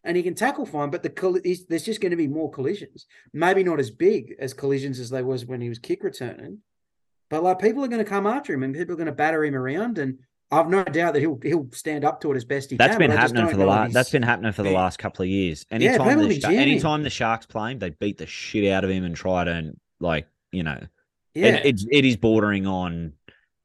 And 0.03 0.17
he 0.17 0.23
can 0.23 0.33
tackle 0.33 0.65
fine, 0.65 0.89
but 0.89 1.03
the 1.03 1.65
there's 1.69 1.85
just 1.85 2.01
going 2.01 2.09
to 2.09 2.17
be 2.17 2.27
more 2.27 2.49
collisions. 2.49 3.05
Maybe 3.33 3.63
not 3.63 3.79
as 3.79 3.91
big 3.91 4.35
as 4.39 4.53
collisions 4.53 4.99
as 4.99 5.11
they 5.11 5.21
was 5.21 5.45
when 5.45 5.61
he 5.61 5.69
was 5.69 5.77
kick 5.77 6.03
returning, 6.03 6.59
but 7.29 7.43
like 7.43 7.59
people 7.59 7.83
are 7.83 7.87
going 7.87 8.03
to 8.03 8.09
come 8.09 8.25
after 8.25 8.53
him 8.53 8.63
and 8.63 8.73
people 8.73 8.93
are 8.93 8.97
going 8.97 9.05
to 9.05 9.11
batter 9.11 9.43
him 9.45 9.55
around. 9.55 9.99
And 9.99 10.17
I've 10.51 10.67
no 10.69 10.83
doubt 10.83 11.13
that 11.13 11.21
he'll 11.21 11.39
he'll 11.41 11.69
stand 11.71 12.03
up 12.03 12.19
to 12.21 12.31
it 12.31 12.35
as 12.35 12.43
best 12.43 12.71
he 12.71 12.77
That's 12.77 12.97
can. 12.97 12.99
been 12.99 13.11
happening 13.11 13.47
for 13.47 13.55
the 13.55 13.65
last. 13.65 13.93
That's 13.93 14.09
been 14.09 14.23
happening 14.23 14.51
for 14.51 14.63
the 14.63 14.71
last 14.71 14.99
couple 14.99 15.23
of 15.23 15.29
years. 15.29 15.65
Yeah, 15.71 15.75
Anytime, 15.75 16.09
people 16.09 16.27
the, 16.27 16.39
jamming. 16.39 16.59
anytime 16.59 17.03
the 17.03 17.09
Sharks 17.09 17.45
play 17.45 17.71
him, 17.71 17.79
they 17.79 17.91
beat 17.91 18.17
the 18.17 18.27
shit 18.27 18.69
out 18.71 18.83
of 18.83 18.89
him 18.89 19.05
and 19.05 19.15
try 19.15 19.45
to 19.45 19.73
like 20.01 20.27
you 20.51 20.63
know, 20.63 20.79
yeah. 21.33 21.55
it, 21.55 21.65
it's 21.65 21.85
it 21.89 22.03
is 22.03 22.17
bordering 22.17 22.67
on 22.67 23.13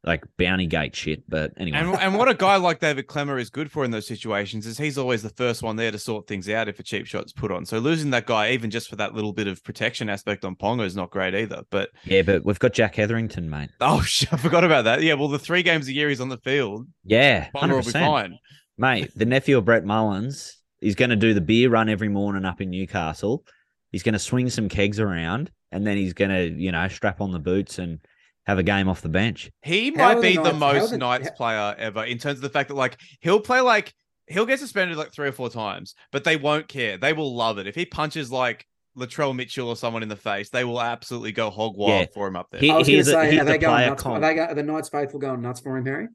like 0.07 0.25
bounty 0.39 0.67
gate 0.67 0.95
shit. 0.95 1.29
But 1.29 1.53
anyway, 1.57 1.79
And, 1.79 1.95
and 1.97 2.15
what 2.17 2.29
a 2.29 2.35
guy 2.35 2.57
like 2.57 2.79
David 2.79 3.09
Klemmer 3.09 3.41
is 3.41 3.51
good 3.51 3.71
for 3.73 3.85
in 3.85 3.91
those 3.91 4.07
situations 4.07 4.65
is 4.67 4.79
he's 4.79 4.97
always 4.97 5.23
the 5.23 5.31
first 5.31 5.63
one 5.65 5.75
there 5.75 5.91
to 5.91 5.99
sort 5.99 6.29
things 6.29 6.49
out 6.49 6.69
if 6.69 6.79
a 6.79 6.83
cheap 6.85 7.07
shot's 7.07 7.33
put 7.33 7.51
on. 7.51 7.67
So 7.67 7.79
losing 7.79 8.11
that 8.11 8.25
guy, 8.25 8.53
even 8.53 8.71
just 8.71 8.89
for 8.89 8.95
that 8.97 9.15
little 9.15 9.33
bit 9.33 9.49
of 9.49 9.65
protection 9.65 10.09
aspect 10.09 10.45
on 10.45 10.55
Ponga, 10.55 10.85
is 10.85 10.95
not 10.95 11.11
great 11.11 11.35
either. 11.35 11.63
But 11.71 11.91
yeah, 12.05 12.23
but 12.23 12.45
we've 12.45 12.59
got 12.59 12.73
Jack 12.73 12.95
Hetherington, 12.95 13.51
mate. 13.51 13.71
oh, 13.81 14.01
shit, 14.07 14.33
I 14.33 14.37
forgot 14.37 14.63
about 14.63 14.85
that. 14.85 15.03
Yeah, 15.03 15.15
well, 15.15 15.29
the 15.29 15.39
three 15.41 15.65
games 15.65 15.89
a 15.89 15.93
year 15.93 16.09
he's 16.09 16.21
on 16.21 16.29
the 16.29 16.39
field, 16.39 16.87
Yeah, 17.05 17.49
Ponga 17.51 17.59
hundred 17.61 17.77
will 17.77 17.83
be 17.83 17.91
fine. 17.91 18.39
mate. 18.79 19.11
The 19.17 19.27
nephew 19.27 19.59
of 19.59 19.65
Brett 19.65 19.85
Mullins 19.85 20.57
is 20.81 20.95
going 20.95 21.11
to 21.11 21.17
do 21.17 21.35
the 21.35 21.41
beer 21.41 21.69
run 21.69 21.89
every 21.89 22.09
morning 22.09 22.45
up 22.45 22.61
in 22.61 22.71
Newcastle. 22.71 23.45
He's 23.91 24.03
going 24.03 24.13
to 24.13 24.19
swing 24.19 24.51
some 24.51 24.69
kegs 24.69 25.01
around, 25.01 25.51
and 25.73 25.87
then 25.87 25.97
he's 25.97 26.13
going 26.13 26.31
to, 26.31 26.61
you 26.61 26.71
know, 26.71 26.87
strap 26.89 27.21
on 27.21 27.33
the 27.33 27.39
boots 27.39 27.79
and 27.79 27.99
have 28.47 28.59
a 28.59 28.63
game 28.63 28.89
off 28.89 29.03
the 29.03 29.09
bench. 29.09 29.51
He 29.63 29.91
How 29.91 29.97
might 29.97 30.13
are 30.13 30.15
the 30.17 30.21
be 30.29 30.37
the 30.37 30.43
Knights- 30.53 30.59
most 30.59 30.91
the- 30.91 30.99
Knights 30.99 31.29
how- 31.29 31.35
player 31.35 31.75
ever 31.79 32.05
in 32.05 32.19
terms 32.19 32.39
of 32.39 32.43
the 32.43 32.49
fact 32.51 32.69
that 32.69 32.75
like 32.75 32.97
he'll 33.21 33.41
play 33.41 33.61
like 33.61 33.93
he'll 34.29 34.47
get 34.47 34.59
suspended 34.59 34.97
like 34.97 35.13
three 35.13 35.29
or 35.29 35.33
four 35.33 35.49
times, 35.51 35.95
but 36.13 36.25
they 36.25 36.37
won't 36.37 36.69
care. 36.69 36.97
They 36.99 37.13
will 37.13 37.35
love 37.35 37.59
it 37.59 37.67
if 37.67 37.75
he 37.75 37.85
punches 37.87 38.31
like 38.33 38.67
Latrell 38.97 39.35
Mitchell 39.37 39.69
or 39.69 39.77
someone 39.77 40.03
in 40.03 40.09
the 40.09 40.17
face. 40.17 40.49
They 40.51 40.65
will 40.65 40.81
absolutely 40.81 41.33
go 41.33 41.51
hog 41.51 41.77
wild 41.77 42.01
Yeah. 42.01 42.07
for 42.15 42.27
him 42.27 42.35
up 42.37 42.49
there. 42.51 42.61
He- 42.61 42.71
I 42.71 42.77
was 42.79 42.87
going 42.89 42.93
to 42.93 42.97
he's 42.99 43.09
a- 43.09 43.13
say, 43.13 43.31
he's 43.33 43.41
are 43.41 43.45
they 43.45 43.53
the 43.53 43.59
going 43.59 43.75
player 43.77 43.91
nuts? 43.91 44.03
Are 44.03 44.11
comp. 44.11 44.23
they 44.23 44.35
go, 44.35 44.43
are 44.45 44.55
the 44.55 44.63
Knights 44.63 44.89
faithful 44.89 45.21
going 45.21 45.43
nuts 45.43 45.61
for 45.61 45.77
him, 45.77 45.85
Harry? 45.87 46.09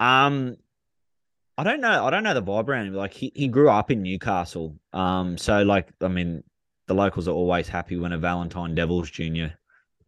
Um, 0.00 0.56
I 1.56 1.64
don't 1.64 1.80
know. 1.80 2.04
I 2.04 2.10
don't 2.10 2.22
know 2.24 2.34
the 2.34 2.42
vibe 2.42 2.68
around 2.68 2.86
him. 2.88 2.94
Like 2.94 3.12
he, 3.14 3.32
he 3.34 3.48
grew 3.48 3.70
up 3.70 3.90
in 3.90 4.02
Newcastle. 4.02 4.76
Um, 4.92 5.38
so 5.38 5.62
like 5.62 5.88
I 6.00 6.08
mean, 6.08 6.42
the 6.86 6.94
locals 6.94 7.28
are 7.28 7.32
always 7.34 7.68
happy 7.68 7.96
when 7.96 8.12
a 8.12 8.18
Valentine 8.18 8.74
Devils 8.74 9.10
junior 9.10 9.54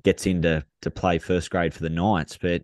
gets 0.07 0.25
into 0.25 0.64
to 0.83 0.90
play 0.90 1.19
first 1.19 1.51
grade 1.51 1.75
for 1.75 1.83
the 1.83 1.90
Knights. 1.90 2.38
But 2.40 2.62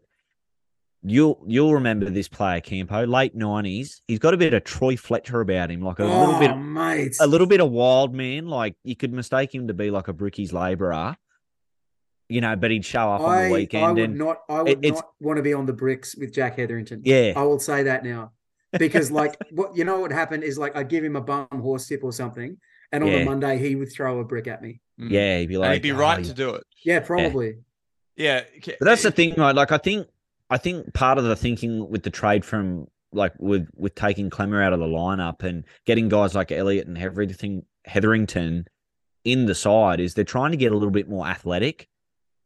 you'll 1.03 1.45
you'll 1.47 1.75
remember 1.75 2.09
this 2.09 2.29
player 2.29 2.61
Campo, 2.61 3.05
late 3.05 3.35
nineties. 3.35 4.01
He's 4.07 4.21
got 4.21 4.33
a 4.33 4.37
bit 4.37 4.55
of 4.55 4.63
Troy 4.65 4.97
Fletcher 4.97 5.41
about 5.41 5.71
him, 5.71 5.83
like 5.83 5.99
a 5.99 6.05
little 6.05 6.35
oh, 6.37 6.39
bit 6.39 6.53
Oh, 6.53 6.57
mate. 6.57 7.17
a 7.21 7.27
little 7.27 7.49
bit 7.49 7.61
of 7.61 7.71
wild 7.71 8.15
man. 8.15 8.47
Like 8.47 8.77
you 8.85 8.95
could 8.97 9.13
mistake 9.13 9.53
him 9.55 9.67
to 9.69 9.75
be 9.75 9.91
like 9.91 10.07
a 10.09 10.15
Brookies 10.15 10.53
labourer. 10.53 11.17
You 12.29 12.41
know, 12.41 12.55
but 12.57 12.71
he'd 12.71 12.85
show 12.85 13.13
up 13.13 13.21
on 13.21 13.29
I, 13.31 13.49
the 13.67 13.79
I 13.79 13.91
would 13.91 13.99
and 13.99 14.17
not. 14.17 14.39
I 14.49 14.63
would 14.63 14.85
it- 14.85 14.95
not 14.95 15.11
want 15.21 15.37
to 15.39 15.43
be 15.43 15.53
on 15.53 15.67
the 15.67 15.73
bricks 15.75 16.17
with 16.17 16.33
Jack 16.33 16.57
Hetherington. 16.57 17.03
yeah, 17.05 17.33
I 17.37 17.43
will 17.43 17.59
say 17.59 17.83
that 17.83 18.05
now 18.05 18.33
because, 18.79 19.11
like, 19.11 19.37
what 19.51 19.77
you 19.77 19.85
know, 19.85 19.99
what 20.01 20.13
happened 20.13 20.45
is 20.45 20.57
like 20.57 20.77
I'd 20.77 20.89
give 20.89 21.03
him 21.05 21.17
a 21.17 21.21
bum 21.21 21.49
horse 21.51 21.89
tip 21.89 22.05
or 22.05 22.13
something, 22.13 22.57
and 22.93 23.03
on 23.03 23.11
Yeah. 23.11 23.19
the 23.19 23.25
Monday 23.25 23.59
he 23.59 23.75
would 23.75 23.93
throw 23.93 24.21
a 24.21 24.25
brick 24.25 24.47
at 24.47 24.63
me. 24.63 24.81
Mm. 25.01 25.11
yeah, 25.11 25.39
he'd 25.39 25.49
be 25.49 25.57
like, 25.57 25.67
and 25.67 25.75
he'd 25.75 25.83
be 25.83 25.93
"Oh, 25.93 25.97
right 25.97 26.19
you 26.19 26.25
to 26.27 26.35
do 26.35 26.51
it. 26.51 26.65
Yeah, 26.85 27.01
probably. 27.01 27.59
Yeah, 28.17 28.43
okay. 28.59 28.77
But 28.79 28.87
that's 28.87 29.03
the 29.03 29.11
thing, 29.11 29.35
right? 29.37 29.55
Like 29.55 29.73
I 29.73 29.79
think 29.79 30.09
I 30.51 30.59
think 30.59 30.93
part 30.95 31.19
of 31.19 31.25
the 31.25 31.37
thinking 31.37 31.89
with 31.89 32.03
the 32.03 32.11
trade 32.11 32.45
from 32.45 32.89
like 33.13 33.33
with 33.39 33.69
with 33.75 33.95
taking 33.95 34.31
Klemmer 34.31 34.63
out 34.63 34.73
of 34.73 34.81
the 34.81 34.87
lineup 34.87 35.43
and 35.43 35.65
getting 35.87 36.09
guys 36.09 36.35
like 36.35 36.53
Elliott 36.53 36.87
and 36.87 36.99
everything 36.99 37.65
Hetherington 37.85 38.67
in 39.25 39.47
the 39.47 39.55
side 39.55 40.01
is 40.01 40.15
they're 40.15 40.25
trying 40.25 40.51
to 40.51 40.57
get 40.57 40.73
a 40.73 40.75
little 40.75 40.91
bit 40.91 41.09
more 41.09 41.27
athletic 41.27 41.89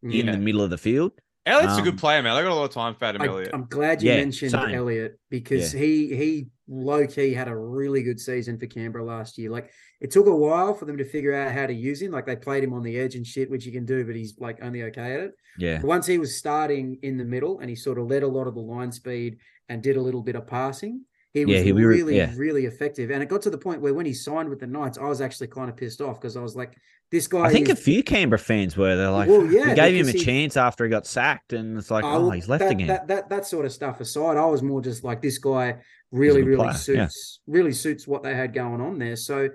in 0.03 0.27
the 0.27 0.39
middle 0.39 0.63
of 0.63 0.71
the 0.71 0.79
field. 0.79 1.13
Elliott's 1.47 1.75
a 1.75 1.79
Um, 1.79 1.85
good 1.85 1.99
player, 1.99 2.23
man. 2.23 2.33
I 2.35 2.43
got 2.43 2.51
a 2.51 2.55
lot 2.55 2.65
of 2.65 2.71
time 2.73 2.95
for 2.97 3.05
Adam 3.05 3.23
Elliott. 3.23 3.33
I, 3.33 3.37
Elliott. 3.37 3.55
am 3.55 3.67
glad 3.71 4.03
you 4.03 4.11
Yeah, 4.11 4.17
mentioned 4.17 4.51
same. 4.51 4.75
Elliott 4.75 5.19
because 5.31 5.71
he 5.73 6.15
he 6.17 6.49
low 6.69 7.07
key 7.07 7.33
had 7.33 7.47
a 7.47 7.57
really 7.57 8.03
good 8.03 8.19
season 8.19 8.59
for 8.59 8.67
Canberra 8.67 9.05
last 9.05 9.39
year. 9.39 9.51
Like 9.51 9.71
it 10.01 10.11
took 10.11 10.27
a 10.27 10.35
while 10.35 10.75
for 10.75 10.85
them 10.85 10.97
to 10.99 11.05
figure 11.05 11.33
out 11.33 11.53
how 11.53 11.67
to 11.67 11.73
use 11.73 12.03
him. 12.03 12.11
Like 12.11 12.27
they 12.27 12.35
played 12.35 12.65
him 12.65 12.73
on 12.73 12.83
the 12.83 12.99
edge 12.99 13.15
and 13.15 13.25
shit, 13.25 13.49
which 13.49 13.65
he 13.65 13.71
can 13.71 13.85
do, 13.87 14.05
but 14.05 14.17
he's 14.17 14.35
like 14.41 14.59
only 14.63 14.83
okay 14.85 15.15
at 15.15 15.21
it. 15.21 15.33
Yeah. 15.57 15.79
But 15.79 15.87
once 15.87 16.07
he 16.07 16.19
was 16.19 16.37
starting 16.37 16.99
in 17.03 17.17
the 17.17 17.25
middle 17.25 17.61
and 17.61 17.71
he 17.71 17.77
sort 17.77 17.99
of 17.99 18.09
led 18.09 18.25
a 18.25 18.29
lot 18.29 18.49
of 18.49 18.55
the 18.55 18.61
line 18.61 18.91
speed 18.91 19.39
and 19.69 19.81
did 19.83 19.97
a 19.97 20.03
little 20.03 20.23
bit 20.23 20.35
of 20.35 20.47
passing, 20.49 21.03
he 21.37 21.45
was 21.45 21.55
Yeah, 21.55 21.61
he- 21.63 21.73
we 21.73 21.83
were- 21.85 21.89
really, 21.91 22.17
yeah. 22.17 22.33
really 22.37 22.65
effective. 22.67 23.11
And 23.11 23.23
it 23.23 23.29
got 23.29 23.43
to 23.43 23.51
the 23.51 23.59
point 23.59 23.81
where 23.81 23.95
when 23.95 24.07
he 24.07 24.13
signed 24.15 24.49
with 24.49 24.61
the 24.61 24.67
Knights, 24.67 24.99
I 24.99 25.05
was 25.09 25.21
actually 25.21 25.49
kind 25.49 25.69
of 25.69 25.77
pissed 25.77 26.01
off 26.01 26.21
because 26.21 26.37
I 26.37 26.41
was 26.43 26.57
like, 26.57 26.77
this 27.13 27.29
guy 27.29 27.43
I 27.43 27.53
think 27.53 27.69
is 27.69 27.79
a 27.79 27.81
few 27.81 28.03
Canberra 28.03 28.39
fans 28.39 28.77
were. 28.77 28.97
They're 28.97 29.11
like, 29.11 29.29
Well, 29.29 29.47
yeah, 29.47 29.69
we 29.69 29.75
gave 29.75 29.95
him 29.95 30.09
a 30.09 30.13
he- 30.13 30.25
chance 30.25 30.57
after 30.57 30.85
he 30.85 30.91
got 30.91 31.07
sacked, 31.07 31.53
and 31.53 31.79
it's 31.79 31.91
like, 31.91 32.05
Oh, 32.05 32.27
oh, 32.27 32.31
he's 32.31 32.49
left 32.49 32.65
that, 32.65 32.73
again. 32.73 32.89
That, 32.89 33.07
that 33.09 33.29
that 33.29 33.47
sort 33.47 33.65
of 33.65 33.73
stuff 33.73 34.01
aside, 34.01 34.37
I 34.37 34.47
was 34.47 34.63
more 34.63 34.81
just 34.81 35.05
like 35.05 35.23
this 35.23 35.39
guy 35.39 35.77
really, 36.11 36.43
really 36.43 36.57
player, 36.57 36.69
yeah. 36.69 37.07
suits 37.07 37.41
really 37.47 37.73
suits 37.73 38.09
what 38.09 38.23
they 38.25 38.35
had 38.35 38.53
going 38.55 38.81
on 38.81 38.99
there. 38.99 39.15
So 39.17 39.51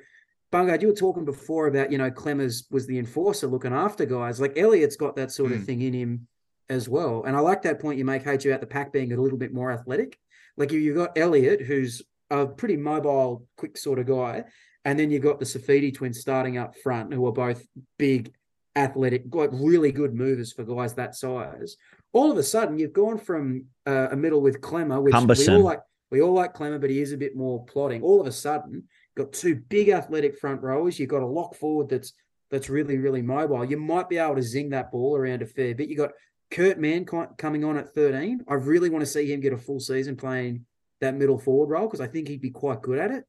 Bungard, 0.54 0.82
you 0.82 0.88
were 0.90 0.94
talking 0.94 1.26
before 1.26 1.68
about, 1.68 1.92
you 1.92 1.98
know, 1.98 2.12
Klemmers 2.12 2.70
was 2.72 2.86
the 2.88 3.00
enforcer 3.00 3.48
looking 3.48 3.74
after 3.74 4.06
guys. 4.06 4.40
Like 4.40 4.58
Elliott's 4.58 4.96
got 4.98 5.16
that 5.16 5.32
sort 5.32 5.52
of 5.54 5.60
Mm. 5.62 5.66
thing 5.66 5.82
in 5.82 5.94
him 5.94 6.28
as 6.70 6.88
well. 6.90 7.24
And 7.26 7.36
I 7.36 7.40
like 7.40 7.62
that 7.64 7.80
point 7.80 7.98
you 7.98 8.06
make, 8.06 8.26
H, 8.28 8.46
about 8.46 8.60
the 8.62 8.68
pack 8.68 8.92
being 8.94 9.12
a 9.14 9.18
little 9.22 9.38
bit 9.38 9.54
more 9.54 9.72
athletic. 9.72 10.18
Like 10.58 10.72
you 10.72 10.80
you've 10.80 10.98
got 10.98 11.18
Elliott, 11.18 11.62
who's 11.62 12.02
a 12.30 12.48
pretty 12.48 12.78
mobile, 12.78 13.46
quick 13.58 13.78
sort 13.78 14.00
of 14.00 14.08
guy. 14.08 14.46
And 14.84 14.98
then 14.98 15.12
you've 15.12 15.22
got 15.22 15.40
the 15.40 15.46
Saifiti 15.46 15.94
twins 15.94 16.20
starting 16.20 16.58
up 16.58 16.76
front, 16.78 17.14
who 17.14 17.26
are 17.28 17.32
both 17.32 17.64
big, 18.00 18.34
athletic, 18.76 19.26
like 19.32 19.52
really 19.54 19.92
good 19.92 20.16
movers 20.16 20.54
for 20.54 20.64
guys 20.64 20.96
that 20.96 21.16
size. 21.16 21.76
All 22.14 22.32
of 22.32 22.38
a 22.38 22.44
sudden, 22.44 22.80
you've 22.80 22.94
gone 22.94 23.18
from 23.18 23.66
uh, 23.86 24.08
a 24.12 24.16
middle 24.16 24.42
with 24.42 24.60
Klemmer, 24.60 25.02
which 25.02 25.14
we 25.14 25.48
all 25.54 25.62
like. 25.62 25.80
We 26.10 26.22
all 26.22 26.34
like 26.34 26.54
Klemmer, 26.54 26.82
but 26.82 26.90
he 26.90 27.00
is 27.00 27.14
a 27.14 27.18
bit 27.18 27.38
more 27.38 27.64
plotting. 27.66 28.02
All 28.02 28.20
of 28.20 28.28
a 28.28 28.34
sudden, 28.34 28.84
got 29.16 29.32
two 29.32 29.56
big 29.56 29.90
athletic 29.90 30.38
front 30.38 30.62
rowers. 30.62 31.00
You've 31.00 31.10
got 31.10 31.22
a 31.22 31.28
lock 31.28 31.56
forward 31.56 31.88
that's 31.90 32.14
that's 32.50 32.70
really 32.70 32.98
really 32.98 33.22
mobile. 33.22 33.64
You 33.64 33.78
might 33.78 34.10
be 34.10 34.18
able 34.18 34.36
to 34.36 34.42
zing 34.42 34.72
that 34.72 34.92
ball 34.92 35.16
around 35.16 35.42
a 35.42 35.46
fair 35.46 35.74
bit. 35.74 35.88
You've 35.88 36.00
got 36.00 36.12
Kurt 36.52 36.78
Mann 36.80 37.06
coming 37.06 37.64
on 37.64 37.78
at 37.78 37.94
13. 37.96 38.44
I 38.48 38.54
really 38.56 38.90
want 38.90 39.02
to 39.04 39.10
see 39.10 39.32
him 39.32 39.40
get 39.40 39.54
a 39.54 39.58
full 39.58 39.80
season 39.80 40.16
playing 40.18 40.66
that 41.00 41.16
middle 41.16 41.40
forward 41.40 41.70
role 41.70 41.88
because 41.88 42.02
I 42.02 42.08
think 42.08 42.28
he'd 42.28 42.42
be 42.42 42.50
quite 42.52 42.82
good 42.82 43.00
at 43.00 43.10
it. 43.12 43.26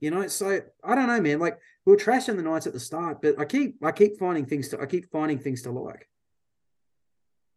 You 0.00 0.10
know, 0.10 0.26
so 0.28 0.60
I 0.82 0.94
don't 0.94 1.06
know, 1.06 1.20
man. 1.20 1.38
Like 1.38 1.58
we 1.84 1.92
were 1.92 1.96
trashing 1.98 2.36
the 2.36 2.42
Knights 2.42 2.66
at 2.66 2.72
the 2.72 2.80
start, 2.80 3.22
but 3.22 3.38
I 3.38 3.44
keep 3.44 3.76
I 3.82 3.92
keep 3.92 4.18
finding 4.18 4.44
things 4.46 4.68
to 4.70 4.80
I 4.80 4.86
keep 4.86 5.10
finding 5.10 5.38
things 5.38 5.62
to 5.62 5.70
like. 5.70 6.08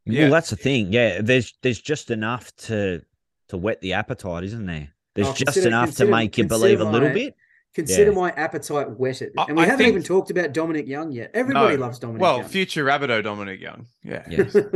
Yeah. 0.05 0.23
Well, 0.23 0.31
that's 0.33 0.49
the 0.51 0.55
thing. 0.55 0.93
Yeah, 0.93 1.21
there's 1.21 1.53
there's 1.61 1.81
just 1.81 2.11
enough 2.11 2.55
to 2.67 3.01
to 3.49 3.57
whet 3.57 3.81
the 3.81 3.93
appetite, 3.93 4.43
isn't 4.43 4.65
there? 4.65 4.89
There's 5.15 5.27
Oh, 5.29 5.33
just 5.33 5.57
enough 5.57 5.95
to 5.95 6.05
make 6.05 6.37
you 6.37 6.43
consider 6.43 6.59
believe 6.59 6.79
a 6.81 6.85
little 6.89 7.09
my- 7.09 7.13
bit. 7.13 7.35
Consider 7.77 8.09
Yeah. 8.11 8.17
my 8.17 8.31
appetite 8.31 8.89
whetted, 8.99 9.33
I- 9.37 9.45
and 9.49 9.55
we 9.55 9.61
I 9.61 9.65
haven't 9.67 9.77
think- 9.85 9.89
even 9.91 10.01
talked 10.03 10.31
about 10.31 10.51
Dominic 10.51 10.87
Young 10.87 11.11
yet. 11.11 11.29
Everybody 11.35 11.75
No. 11.75 11.81
loves 11.81 11.99
Dominic 11.99 12.21
Well, 12.23 12.39
Young. 12.39 12.47
future 12.49 12.83
Rabbitoh 12.83 13.23
Dominic 13.23 13.61
Young. 13.61 13.85
Yeah. 14.03 14.23
Yes. 14.29 14.55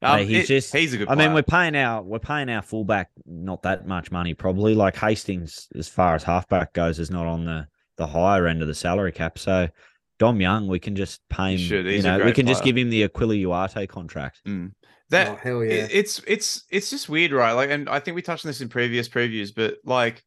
Um, 0.00 0.18
Hey, 0.18 0.26
he's 0.26 0.44
it- 0.44 0.46
just- 0.46 0.72
he's 0.76 0.94
a 0.94 0.98
good 0.98 1.08
I 1.08 1.14
player. 1.16 1.26
mean, 1.28 1.34
we're 1.34 1.42
paying 1.42 1.74
our 1.74 2.02
we're 2.02 2.20
paying 2.20 2.48
our 2.48 2.62
fullback 2.62 3.10
not 3.26 3.62
that 3.64 3.86
much 3.88 4.12
money 4.12 4.32
probably. 4.32 4.72
Like 4.74 4.94
Hastings, 4.96 5.66
as 5.76 5.88
far 5.88 6.14
as 6.14 6.22
halfback 6.22 6.72
goes, 6.72 6.98
is 7.00 7.10
not 7.10 7.26
on 7.26 7.44
the 7.46 7.66
the 7.96 8.06
higher 8.06 8.46
end 8.46 8.62
of 8.62 8.68
the 8.68 8.74
salary 8.76 9.10
cap. 9.10 9.38
So 9.40 9.68
Dom 10.20 10.40
Young, 10.40 10.68
we 10.68 10.78
can 10.78 10.94
just 10.94 11.20
pay 11.28 11.52
him. 11.54 11.58
should. 11.58 11.84
You 11.86 11.90
He's 11.92 12.04
a 12.04 12.08
know, 12.12 12.16
we 12.18 12.22
great 12.24 12.34
can 12.36 12.46
just 12.46 12.62
give 12.62 12.76
him 12.76 12.90
the 12.90 13.08
Akuila 13.08 13.42
Uate 13.42 13.88
contract. 13.88 14.40
Mm. 14.46 14.72
That 15.10 15.28
oh 15.30 15.34
hell 15.42 15.64
yeah! 15.64 15.72
it- 15.72 15.90
it's 15.92 16.22
it's 16.28 16.64
it's 16.70 16.90
just 16.90 17.08
weird, 17.08 17.32
right? 17.32 17.52
Like, 17.54 17.70
and 17.70 17.88
I 17.88 17.98
think 17.98 18.14
we 18.14 18.22
touched 18.22 18.44
on 18.46 18.50
this 18.50 18.60
in 18.60 18.68
previous 18.68 19.08
previews, 19.08 19.52
but 19.52 19.78
like 19.84 20.22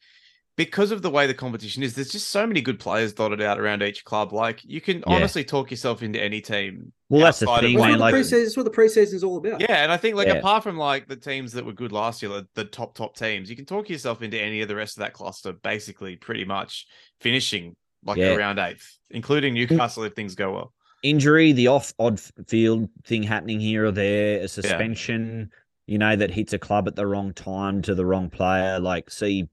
because 0.65 0.91
of 0.91 1.01
the 1.01 1.09
way 1.09 1.25
the 1.25 1.33
competition 1.33 1.81
is, 1.81 1.95
there's 1.95 2.11
just 2.11 2.27
so 2.29 2.45
many 2.45 2.61
good 2.61 2.79
players 2.79 3.13
dotted 3.13 3.41
out 3.41 3.59
around 3.59 3.81
each 3.81 4.05
club. 4.05 4.31
Like, 4.31 4.63
you 4.63 4.79
can 4.79 4.97
Yeah. 4.97 5.03
honestly 5.07 5.43
talk 5.43 5.71
yourself 5.71 6.03
into 6.03 6.21
any 6.21 6.39
team. 6.39 6.91
Well, 7.09 7.21
that's 7.21 7.39
the 7.39 7.49
outside 7.49 7.63
of 7.63 7.69
thing, 7.69 7.79
Well, 7.79 7.83
man. 7.83 7.91
that's, 7.93 7.99
like- 8.01 8.13
what 8.13 8.17
Like, 8.19 8.29
the 8.29 8.35
preseason, 8.35 8.43
that's 8.43 8.57
what 8.57 8.65
the 8.65 8.71
preseason's 8.71 9.23
all 9.23 9.37
about. 9.37 9.61
Yeah, 9.61 9.83
and 9.83 9.91
I 9.91 9.97
think 9.97 10.15
like 10.15 10.27
Yeah. 10.27 10.35
apart 10.35 10.61
from 10.63 10.77
like 10.77 11.07
the 11.07 11.15
teams 11.15 11.53
that 11.53 11.65
were 11.65 11.73
good 11.73 11.91
last 11.91 12.21
year, 12.21 12.31
like, 12.31 12.45
the 12.53 12.65
top 12.65 12.93
top 12.95 13.17
teams, 13.17 13.49
you 13.49 13.55
can 13.55 13.65
talk 13.65 13.89
yourself 13.89 14.21
into 14.21 14.39
any 14.39 14.61
of 14.61 14.67
the 14.67 14.75
rest 14.75 14.97
of 14.97 15.01
that 15.01 15.13
cluster, 15.13 15.51
basically, 15.53 16.15
pretty 16.15 16.45
much 16.45 16.85
finishing 17.19 17.75
like 18.05 18.17
Yeah. 18.17 18.35
around 18.35 18.59
eighth, 18.59 18.97
including 19.09 19.53
Newcastle 19.55 20.03
if 20.03 20.13
things 20.13 20.35
go 20.35 20.53
well. 20.53 20.73
injury, 21.03 21.51
the 21.51 21.65
off 21.67 21.91
odd 21.97 22.19
field 22.47 22.87
thing 23.05 23.23
happening 23.23 23.59
here 23.59 23.85
or 23.85 23.91
there, 23.91 24.41
a 24.41 24.47
suspension, 24.47 25.49
you 25.87 25.97
know, 25.97 26.15
that 26.15 26.29
hits 26.29 26.53
a 26.53 26.59
club 26.59 26.87
at 26.87 26.95
the 26.95 27.07
wrong 27.07 27.33
time 27.33 27.81
to 27.81 27.95
the 27.95 28.05
wrong 28.05 28.29
player, 28.29 28.79
like 28.79 29.09
see 29.09 29.49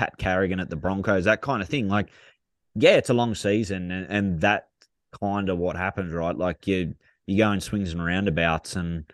Pat 0.00 0.16
Carrigan 0.16 0.60
at 0.60 0.70
the 0.70 0.76
Broncos, 0.76 1.26
that 1.26 1.42
kind 1.42 1.60
of 1.60 1.68
thing. 1.68 1.86
Like, 1.86 2.08
yeah, 2.74 2.96
it's 2.96 3.10
a 3.10 3.14
long 3.14 3.34
season, 3.34 3.90
and, 3.90 4.06
and 4.08 4.40
that 4.40 4.68
kind 5.20 5.50
of 5.50 5.58
what 5.58 5.76
happens, 5.76 6.14
right? 6.14 6.34
Like 6.34 6.66
you 6.66 6.94
you 7.26 7.36
go 7.36 7.52
in 7.52 7.60
swings 7.60 7.92
and 7.92 8.02
roundabouts, 8.02 8.76
and 8.76 9.04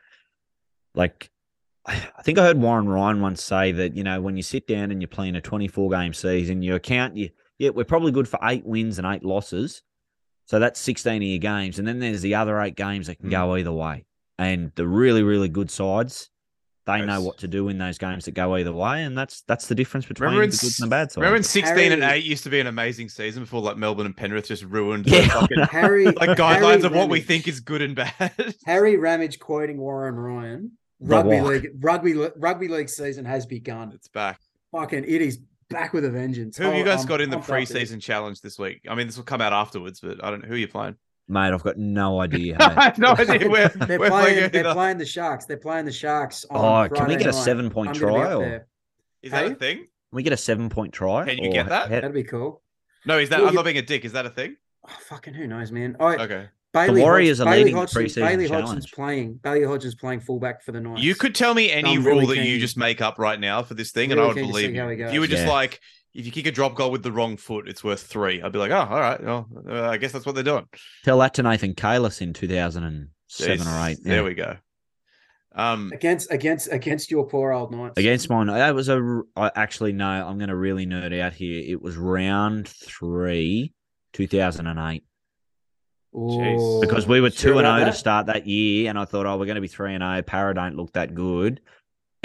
like 0.94 1.28
I 1.86 2.22
think 2.22 2.38
I 2.38 2.44
heard 2.44 2.58
Warren 2.58 2.88
Ryan 2.88 3.20
once 3.20 3.42
say 3.42 3.72
that 3.72 3.96
you 3.96 4.04
know 4.04 4.20
when 4.20 4.36
you 4.36 4.44
sit 4.44 4.68
down 4.68 4.92
and 4.92 5.02
you're 5.02 5.08
playing 5.08 5.34
a 5.34 5.40
24 5.40 5.90
game 5.90 6.14
season, 6.14 6.62
you 6.62 6.76
account 6.76 7.16
you 7.16 7.30
yeah 7.58 7.70
we're 7.70 7.84
probably 7.84 8.12
good 8.12 8.28
for 8.28 8.38
eight 8.44 8.64
wins 8.64 8.98
and 8.98 9.08
eight 9.08 9.24
losses, 9.24 9.82
so 10.44 10.60
that's 10.60 10.78
16 10.78 11.16
of 11.16 11.22
your 11.24 11.38
games, 11.40 11.80
and 11.80 11.88
then 11.88 11.98
there's 11.98 12.22
the 12.22 12.36
other 12.36 12.60
eight 12.60 12.76
games 12.76 13.08
that 13.08 13.18
can 13.18 13.28
go 13.28 13.46
hmm. 13.46 13.58
either 13.58 13.72
way, 13.72 14.04
and 14.38 14.70
the 14.76 14.86
really 14.86 15.24
really 15.24 15.48
good 15.48 15.72
sides. 15.72 16.30
They 16.86 17.04
know 17.04 17.20
what 17.20 17.38
to 17.38 17.48
do 17.48 17.68
in 17.68 17.78
those 17.78 17.98
games 17.98 18.26
that 18.26 18.32
go 18.34 18.54
either 18.56 18.72
way, 18.72 19.02
and 19.02 19.18
that's 19.18 19.40
that's 19.42 19.66
the 19.66 19.74
difference 19.74 20.06
between 20.06 20.30
Remember 20.30 20.46
the 20.46 20.56
good 20.56 20.66
s- 20.70 20.80
and 20.80 20.86
the 20.86 20.90
bad 20.90 21.10
side. 21.10 21.20
Remember 21.20 21.34
when 21.36 21.42
16 21.42 21.92
and 21.92 22.02
8 22.04 22.22
used 22.24 22.44
to 22.44 22.50
be 22.50 22.60
an 22.60 22.68
amazing 22.68 23.08
season 23.08 23.42
before 23.42 23.60
like 23.60 23.76
Melbourne 23.76 24.06
and 24.06 24.16
Penrith 24.16 24.46
just 24.46 24.62
ruined 24.62 25.04
the 25.06 25.16
Yeah, 25.16 25.28
fucking 25.28 25.58
Harry, 25.64 26.04
like 26.06 26.38
guidelines 26.38 26.62
Harry 26.62 26.82
of 26.84 26.94
what 26.94 27.08
we 27.08 27.20
think 27.20 27.48
is 27.48 27.58
good 27.60 27.82
and 27.82 27.96
bad. 27.96 28.32
Harry 28.66 28.96
Ramage 28.96 29.40
quoting 29.40 29.78
Warren 29.78 30.14
Ryan. 30.14 30.72
Rugby 31.00 31.40
league, 31.40 31.68
rugby, 31.80 32.14
rugby 32.36 32.68
league 32.68 32.88
season 32.88 33.24
has 33.26 33.44
begun. 33.46 33.92
it's 33.92 34.08
back. 34.08 34.40
Fucking, 34.72 35.04
it 35.04 35.20
is 35.22 35.40
back 35.68 35.92
with 35.92 36.04
a 36.04 36.10
vengeance. 36.10 36.56
Who 36.56 36.64
have 36.64 36.74
you 36.74 36.82
Oh, 36.82 36.84
guys 36.84 37.02
I'm 37.02 37.06
got 37.08 37.20
in 37.20 37.30
the 37.30 37.36
pumped 37.36 37.50
up, 37.50 37.58
dude. 37.68 37.76
preseason 37.76 38.00
challenge 38.00 38.40
this 38.40 38.58
week? 38.58 38.80
I 38.88 38.94
mean, 38.94 39.06
this 39.08 39.16
will 39.16 39.24
come 39.24 39.40
out 39.42 39.52
afterwards, 39.52 40.00
but 40.00 40.24
I 40.24 40.30
don't 40.30 40.42
know 40.42 40.48
who 40.48 40.54
you're 40.54 40.68
playing. 40.68 40.96
Mate, 41.28 41.52
I've 41.52 41.62
got 41.62 41.76
no 41.76 42.20
idea. 42.26 42.56
I 42.60 42.68
hey. 42.68 42.80
have 42.82 42.98
no 42.98 43.08
idea 43.18 43.48
where 43.48 43.68
they're 43.68 43.98
we're 43.98 44.08
playing. 44.08 44.34
playing. 44.36 44.50
They're 44.52 44.60
either. 44.66 44.74
playing 44.74 44.98
the 44.98 45.06
Sharks. 45.06 45.44
They're 45.46 45.56
playing 45.56 45.84
the 45.86 45.92
Sharks. 45.92 46.44
On 46.50 46.56
Oh, 46.56 46.88
can 46.88 46.92
we 46.92 46.98
Friday 47.14 47.16
get 47.24 47.26
a 47.34 47.36
night. 47.36 47.44
seven-point 47.44 47.88
I'm 47.90 48.00
gonna 48.00 48.12
try 48.12 48.24
up 48.32 48.38
or- 48.38 48.44
there. 48.44 48.66
Is 49.22 49.30
that 49.32 49.44
Hey? 49.46 49.52
a 49.52 49.54
thing? 49.56 49.76
Can 49.78 49.86
we 50.12 50.22
get 50.22 50.32
a 50.32 50.36
seven 50.36 50.68
point 50.68 50.92
try? 50.92 51.24
Can 51.26 51.38
you 51.38 51.50
Or 51.50 51.52
get 51.52 51.68
that? 51.68 51.82
how- 51.82 51.88
That'd 51.88 52.12
be 52.14 52.22
cool. 52.22 52.62
No, 53.04 53.18
is 53.18 53.28
that? 53.30 53.38
Well, 53.40 53.48
I'm 53.48 53.52
you- 53.54 53.56
not 53.56 53.64
being 53.64 53.78
a 53.78 53.82
dick. 53.82 54.04
Is 54.04 54.12
that 54.12 54.24
a 54.26 54.30
thing? 54.30 54.56
Oh, 54.88 54.92
fucking 55.08 55.34
who 55.34 55.46
knows, 55.48 55.72
man. 55.72 55.96
I, 55.98 56.16
Okay. 56.16 56.46
Bailey 56.72 57.00
Warriors 57.00 57.38
Hodg- 57.40 57.42
are 57.42 57.44
Bailey 57.46 57.58
leading 57.58 57.74
the 57.74 57.80
Hodgson's, 57.80 58.12
preseason 58.14 58.14
Bailey 58.28 58.48
challenge. 58.48 58.66
Hodgson's 58.68 58.90
playing. 58.90 59.34
Bailey 59.42 59.62
Hodgson's 59.64 59.94
playing 59.94 60.20
fullback 60.20 60.62
for 60.62 60.72
the 60.72 60.80
Knights. 60.80 61.02
You 61.02 61.14
could 61.14 61.34
tell 61.34 61.54
me 61.54 61.72
any 61.72 61.96
I'm 61.96 62.04
rule 62.04 62.20
really 62.20 62.36
that 62.36 62.44
you 62.46 62.58
just 62.58 62.76
make 62.76 63.00
up 63.00 63.18
right 63.18 63.40
now 63.40 63.62
for 63.62 63.74
this 63.74 63.90
thing, 63.92 64.12
and 64.12 64.20
I 64.20 64.26
would 64.26 64.36
keen 64.36 64.46
to 64.46 64.52
see 64.54 64.68
believe 64.72 64.98
you. 64.98 65.10
you 65.10 65.20
were 65.20 65.26
just 65.26 65.44
Yeah. 65.46 65.52
like, 65.52 65.80
if 66.16 66.24
you 66.24 66.32
kick 66.32 66.46
a 66.46 66.50
drop 66.50 66.74
goal 66.74 66.90
with 66.90 67.02
the 67.02 67.12
wrong 67.12 67.36
foot, 67.36 67.68
it's 67.68 67.84
worth 67.84 68.02
three. 68.02 68.40
I'd 68.40 68.52
be 68.52 68.58
like, 68.58 68.70
oh, 68.70 68.86
all 68.90 69.00
right. 69.00 69.22
Well, 69.22 69.46
uh, 69.68 69.88
I 69.88 69.98
guess 69.98 70.12
that's 70.12 70.24
what 70.24 70.34
they're 70.34 70.44
doing. 70.44 70.66
Tell 71.04 71.18
that 71.18 71.34
to 71.34 71.42
Nathan 71.42 71.74
Cayless 71.74 72.22
in 72.22 72.32
2007 72.32 73.58
Jeez, 73.58 73.66
or 73.66 73.90
8. 73.90 73.98
There 74.02 74.24
we 74.24 74.34
go. 74.34 74.56
Um, 75.54 75.90
against 75.94 76.30
against 76.30 76.70
against 76.70 77.10
your 77.10 77.26
poor 77.26 77.50
old 77.50 77.72
Knights 77.72 77.94
Against 77.96 78.28
mine, 78.28 78.48
that 78.48 78.74
was 78.74 78.90
a. 78.90 79.00
r- 79.00 79.24
I 79.36 79.50
actually 79.54 79.92
no. 79.94 80.06
I'm 80.06 80.36
going 80.36 80.50
to 80.50 80.56
really 80.56 80.86
nerd 80.86 81.18
out 81.18 81.32
here. 81.32 81.62
It 81.66 81.80
was 81.80 81.96
round 81.96 82.68
three, 82.68 83.72
2008, 84.12 85.02
Ooh, 86.14 86.80
because 86.82 87.06
we 87.06 87.22
were 87.22 87.30
sure 87.30 87.52
two 87.52 87.58
and 87.58 87.66
about 87.66 87.78
zero 87.78 87.90
to 87.90 87.96
start 87.96 88.26
that 88.26 88.46
year, 88.46 88.90
and 88.90 88.98
I 88.98 89.06
thought, 89.06 89.24
oh, 89.24 89.38
we're 89.38 89.46
going 89.46 89.54
to 89.54 89.62
be 89.62 89.68
three 89.68 89.94
and 89.94 90.02
zero. 90.02 90.20
Para 90.20 90.54
don't 90.54 90.76
look 90.76 90.92
that 90.92 91.14
good, 91.14 91.62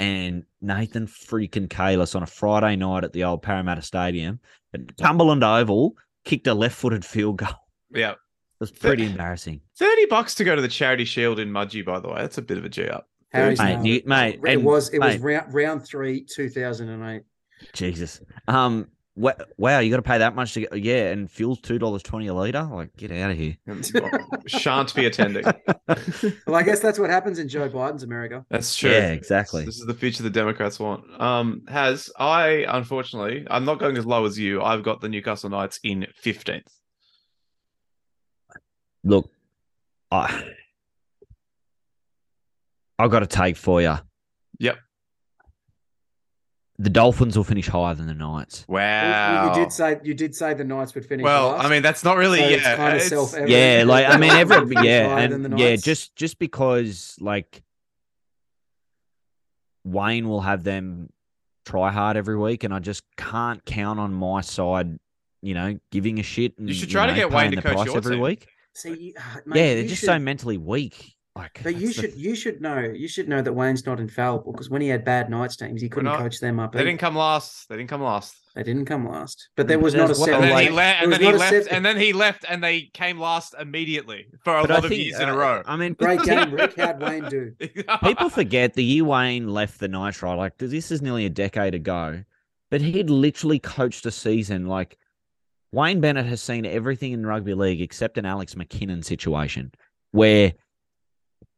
and 0.02 0.42
Nathan 0.60 1.06
freaking 1.06 1.68
Cayless 1.68 2.16
on 2.16 2.22
a 2.24 2.26
Friday 2.26 2.74
night 2.76 3.04
at 3.04 3.12
the 3.12 3.22
old 3.24 3.40
Parramatta 3.42 3.82
Stadium 3.82 4.40
at 4.74 4.96
Cumberland 4.96 5.44
Oval 5.44 5.96
kicked 6.24 6.46
a 6.48 6.54
left-footed 6.54 7.04
field 7.04 7.38
goal. 7.38 7.48
Yeah. 7.92 7.98
It 7.98 8.00
yeah. 8.00 8.14
was 8.58 8.70
pretty 8.72 9.06
embarrassing. 9.06 9.60
30 9.78 10.06
bucks 10.06 10.34
to 10.36 10.44
go 10.44 10.56
to 10.56 10.62
the 10.62 10.68
Charity 10.68 11.04
Shield 11.04 11.38
in 11.38 11.50
Mudgee, 11.50 11.84
by 11.84 12.00
the 12.00 12.08
way. 12.08 12.20
That's 12.20 12.38
a 12.38 12.42
bit 12.42 12.58
of 12.58 12.64
a 12.64 12.68
G 12.68 12.88
up. 12.88 13.08
Mate, 13.32 13.58
nailed 13.58 13.86
you- 13.86 13.94
it. 13.96 14.06
mate, 14.06 14.40
it 14.44 14.54
and- 14.54 14.64
was 14.64 14.90
it 14.92 14.98
was 14.98 15.18
round 15.18 15.54
round 15.54 15.86
three, 15.86 16.24
two 16.24 16.48
thousand 16.50 16.88
and 16.90 17.02
eight. 17.08 17.22
Jesus. 17.72 18.20
Um. 18.48 18.88
Wa- 19.14 19.34
Wow, 19.58 19.80
you 19.80 19.90
got 19.90 19.96
to 19.96 20.02
pay 20.02 20.18
that 20.18 20.34
much 20.34 20.54
to 20.54 20.60
get. 20.60 20.80
Yeah, 20.80 21.10
and 21.10 21.30
fuel's 21.30 21.60
two 21.60 21.78
dollars 21.78 22.02
twenty 22.02 22.28
a 22.28 22.34
liter. 22.34 22.62
Like, 22.62 22.96
get 22.96 23.12
out 23.12 23.30
of 23.30 23.36
here. 23.36 23.56
Shan't 24.46 24.94
be 24.94 25.06
attending. 25.06 25.44
Well, 26.46 26.56
I 26.56 26.62
guess 26.62 26.80
that's 26.80 26.98
what 26.98 27.10
happens 27.10 27.38
in 27.38 27.48
Joe 27.48 27.68
Biden's 27.68 28.02
America. 28.02 28.46
That's 28.48 28.74
true. 28.74 28.90
Yeah, 28.90 29.08
exactly. 29.10 29.64
This 29.64 29.78
is 29.78 29.86
the 29.86 29.94
future 29.94 30.22
the 30.22 30.30
Democrats 30.30 30.78
want. 30.80 31.04
Um, 31.20 31.62
has 31.68 32.10
I 32.18 32.64
unfortunately, 32.68 33.46
I'm 33.50 33.64
not 33.64 33.78
going 33.78 33.96
as 33.98 34.06
low 34.06 34.24
as 34.24 34.38
you. 34.38 34.62
I've 34.62 34.82
got 34.82 35.00
the 35.00 35.08
Newcastle 35.08 35.50
Knights 35.50 35.78
in 35.82 36.06
15th. 36.24 36.66
Look, 39.04 39.30
I 40.10 40.44
I 42.98 43.08
got 43.08 43.22
a 43.22 43.26
take 43.26 43.56
for 43.56 43.82
you. 43.82 43.96
Yep. 46.78 46.84
The 46.84 46.90
Dolphins 46.90 47.36
will 47.36 47.44
finish 47.44 47.68
higher 47.68 47.94
than 47.94 48.06
the 48.06 48.14
Knights. 48.14 48.64
Well, 48.66 48.80
Wow. 49.10 49.54
You 49.54 49.62
did 49.62 49.72
say 49.72 50.00
you 50.02 50.14
did 50.14 50.34
say 50.34 50.54
the 50.54 50.64
Knights 50.64 50.94
would 50.94 51.04
finish. 51.06 51.22
Well, 51.24 51.50
last, 51.50 51.66
I 51.66 51.68
mean, 51.70 51.82
that's 51.82 52.02
not 52.02 52.16
really. 52.16 52.38
so 52.40 52.48
yeah, 52.48 52.56
it's 52.56 52.66
kind 52.66 52.96
of 52.96 53.02
self-evident. 53.02 53.50
Yeah, 53.50 53.84
like 53.86 54.06
I 54.06 54.16
mean, 54.16 54.30
the 54.32 54.38
every 54.38 54.56
Knights 54.56 54.68
would 54.68 54.74
finish 54.74 54.84
yeah, 54.86 55.18
and 55.18 55.58
yeah, 55.58 55.76
just 55.76 56.16
just 56.16 56.38
because 56.38 57.16
like 57.20 57.62
Wayne 59.84 60.28
will 60.28 60.40
have 60.40 60.64
them 60.64 61.10
try 61.64 61.90
hard 61.90 62.16
every 62.16 62.36
week, 62.38 62.64
and 62.64 62.72
I 62.72 62.78
just 62.78 63.04
can't 63.16 63.64
count 63.64 64.00
on 64.00 64.12
my 64.12 64.40
side. 64.40 64.98
You 65.42 65.54
know, 65.54 65.78
giving 65.90 66.20
a 66.20 66.22
shit. 66.22 66.56
And, 66.58 66.68
You 66.68 66.74
should 66.74 66.88
try 66.90 67.06
to 67.06 67.12
know, 67.12 67.16
get 67.16 67.30
Wayne 67.32 67.50
to 67.52 67.62
coach 67.62 67.86
your 67.86 67.96
every 67.96 68.14
team. 68.14 68.22
week. 68.22 68.48
see. 68.74 69.14
Mate, 69.46 69.58
yeah, 69.58 69.74
they're 69.74 69.82
just 69.88 70.00
should, 70.00 70.06
so 70.06 70.18
mentally 70.18 70.56
weak. 70.56 71.16
Like, 71.34 71.60
But 71.62 71.76
you 71.76 71.86
that's 71.86 71.96
the- 71.96 72.02
should 72.10 72.14
you 72.14 72.34
should 72.34 72.60
know 72.60 72.78
you 72.78 73.08
should 73.08 73.26
know 73.26 73.40
that 73.40 73.54
Wayne's 73.54 73.86
not 73.86 73.98
infallible 73.98 74.52
because 74.52 74.68
when 74.68 74.82
he 74.82 74.88
had 74.88 75.02
bad 75.02 75.30
Knights 75.30 75.56
teams, 75.56 75.80
he 75.80 75.88
couldn't 75.88 76.04
not- 76.04 76.18
coach 76.18 76.40
them 76.40 76.60
up. 76.60 76.72
They 76.72 76.80
either. 76.80 76.90
didn't 76.90 77.00
come 77.00 77.16
last. 77.16 77.68
They 77.70 77.76
didn't 77.76 77.88
come 77.88 78.02
last. 78.02 78.36
They 78.54 78.62
didn't 78.62 78.84
come 78.84 79.08
last, 79.08 79.48
but 79.56 79.66
there 79.66 79.78
But 79.78 79.84
was 79.84 79.94
not 79.94 80.08
a 80.08 80.10
as 80.10 80.18
well, 80.18 80.26
seven. 80.26 80.44
And 80.44 80.52
then 80.52 80.62
he 80.66 80.70
left. 80.70 81.02
And 81.02 81.12
then 81.12 81.20
he 81.22 81.32
left. 81.32 81.50
seven- 81.50 81.68
And 81.74 81.86
then 81.86 81.96
he 81.96 82.12
left, 82.12 82.44
and 82.46 82.62
they 82.62 82.82
came 82.92 83.18
last 83.18 83.54
immediately 83.58 84.26
for 84.44 84.58
a 84.58 84.60
But 84.60 84.70
I 84.70 84.74
lot 84.74 84.84
of 84.84 84.90
think, 84.90 85.04
years 85.04 85.18
in 85.20 85.28
a 85.30 85.32
uh, 85.32 85.36
row. 85.38 85.62
I 85.64 85.76
mean, 85.76 85.94
Great 85.94 86.20
game, 86.24 86.52
Rick. 86.52 86.76
How'd 86.76 87.00
Wayne 87.00 87.24
do? 87.30 87.52
People 88.04 88.28
forget 88.28 88.74
the 88.74 88.84
year 88.84 89.04
Wayne 89.04 89.48
left 89.48 89.80
the 89.80 89.88
Knights, 89.88 90.22
right? 90.22 90.34
Like 90.34 90.58
this 90.58 90.90
is 90.90 91.00
nearly 91.00 91.24
a 91.24 91.30
decade 91.30 91.74
ago, 91.74 92.22
but 92.70 92.82
he'd 92.82 93.08
literally 93.08 93.58
coached 93.58 94.04
a 94.04 94.10
season. 94.10 94.66
Like 94.66 94.98
Wayne 95.72 96.02
Bennett 96.02 96.26
has 96.26 96.42
seen 96.42 96.66
everything 96.66 97.12
in 97.12 97.24
rugby 97.24 97.54
league 97.54 97.80
except 97.80 98.18
an 98.18 98.26
Alex 98.26 98.54
McKinnon 98.54 99.02
situation, 99.02 99.72
where 100.10 100.52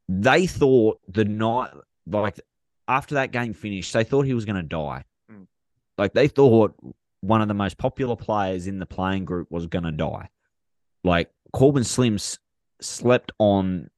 they 0.08 0.46
thought 0.46 1.00
the 1.08 1.24
night, 1.24 1.70
like 2.06 2.40
after 2.88 3.14
that 3.16 3.32
game 3.32 3.54
finished, 3.54 3.92
they 3.92 4.04
thought 4.04 4.26
he 4.26 4.34
was 4.34 4.44
going 4.44 4.56
to 4.56 4.62
die. 4.62 5.04
Mm. 5.30 5.46
Like 5.96 6.12
they 6.12 6.28
thought 6.28 6.74
one 7.20 7.40
of 7.40 7.48
the 7.48 7.54
most 7.54 7.78
popular 7.78 8.16
players 8.16 8.66
in 8.66 8.78
the 8.78 8.86
playing 8.86 9.24
group 9.24 9.50
was 9.50 9.66
going 9.66 9.84
to 9.84 9.92
die. 9.92 10.28
Like 11.02 11.30
Korbin 11.54 11.86
Sims 11.86 12.38
slept 12.80 13.32
on 13.38 13.90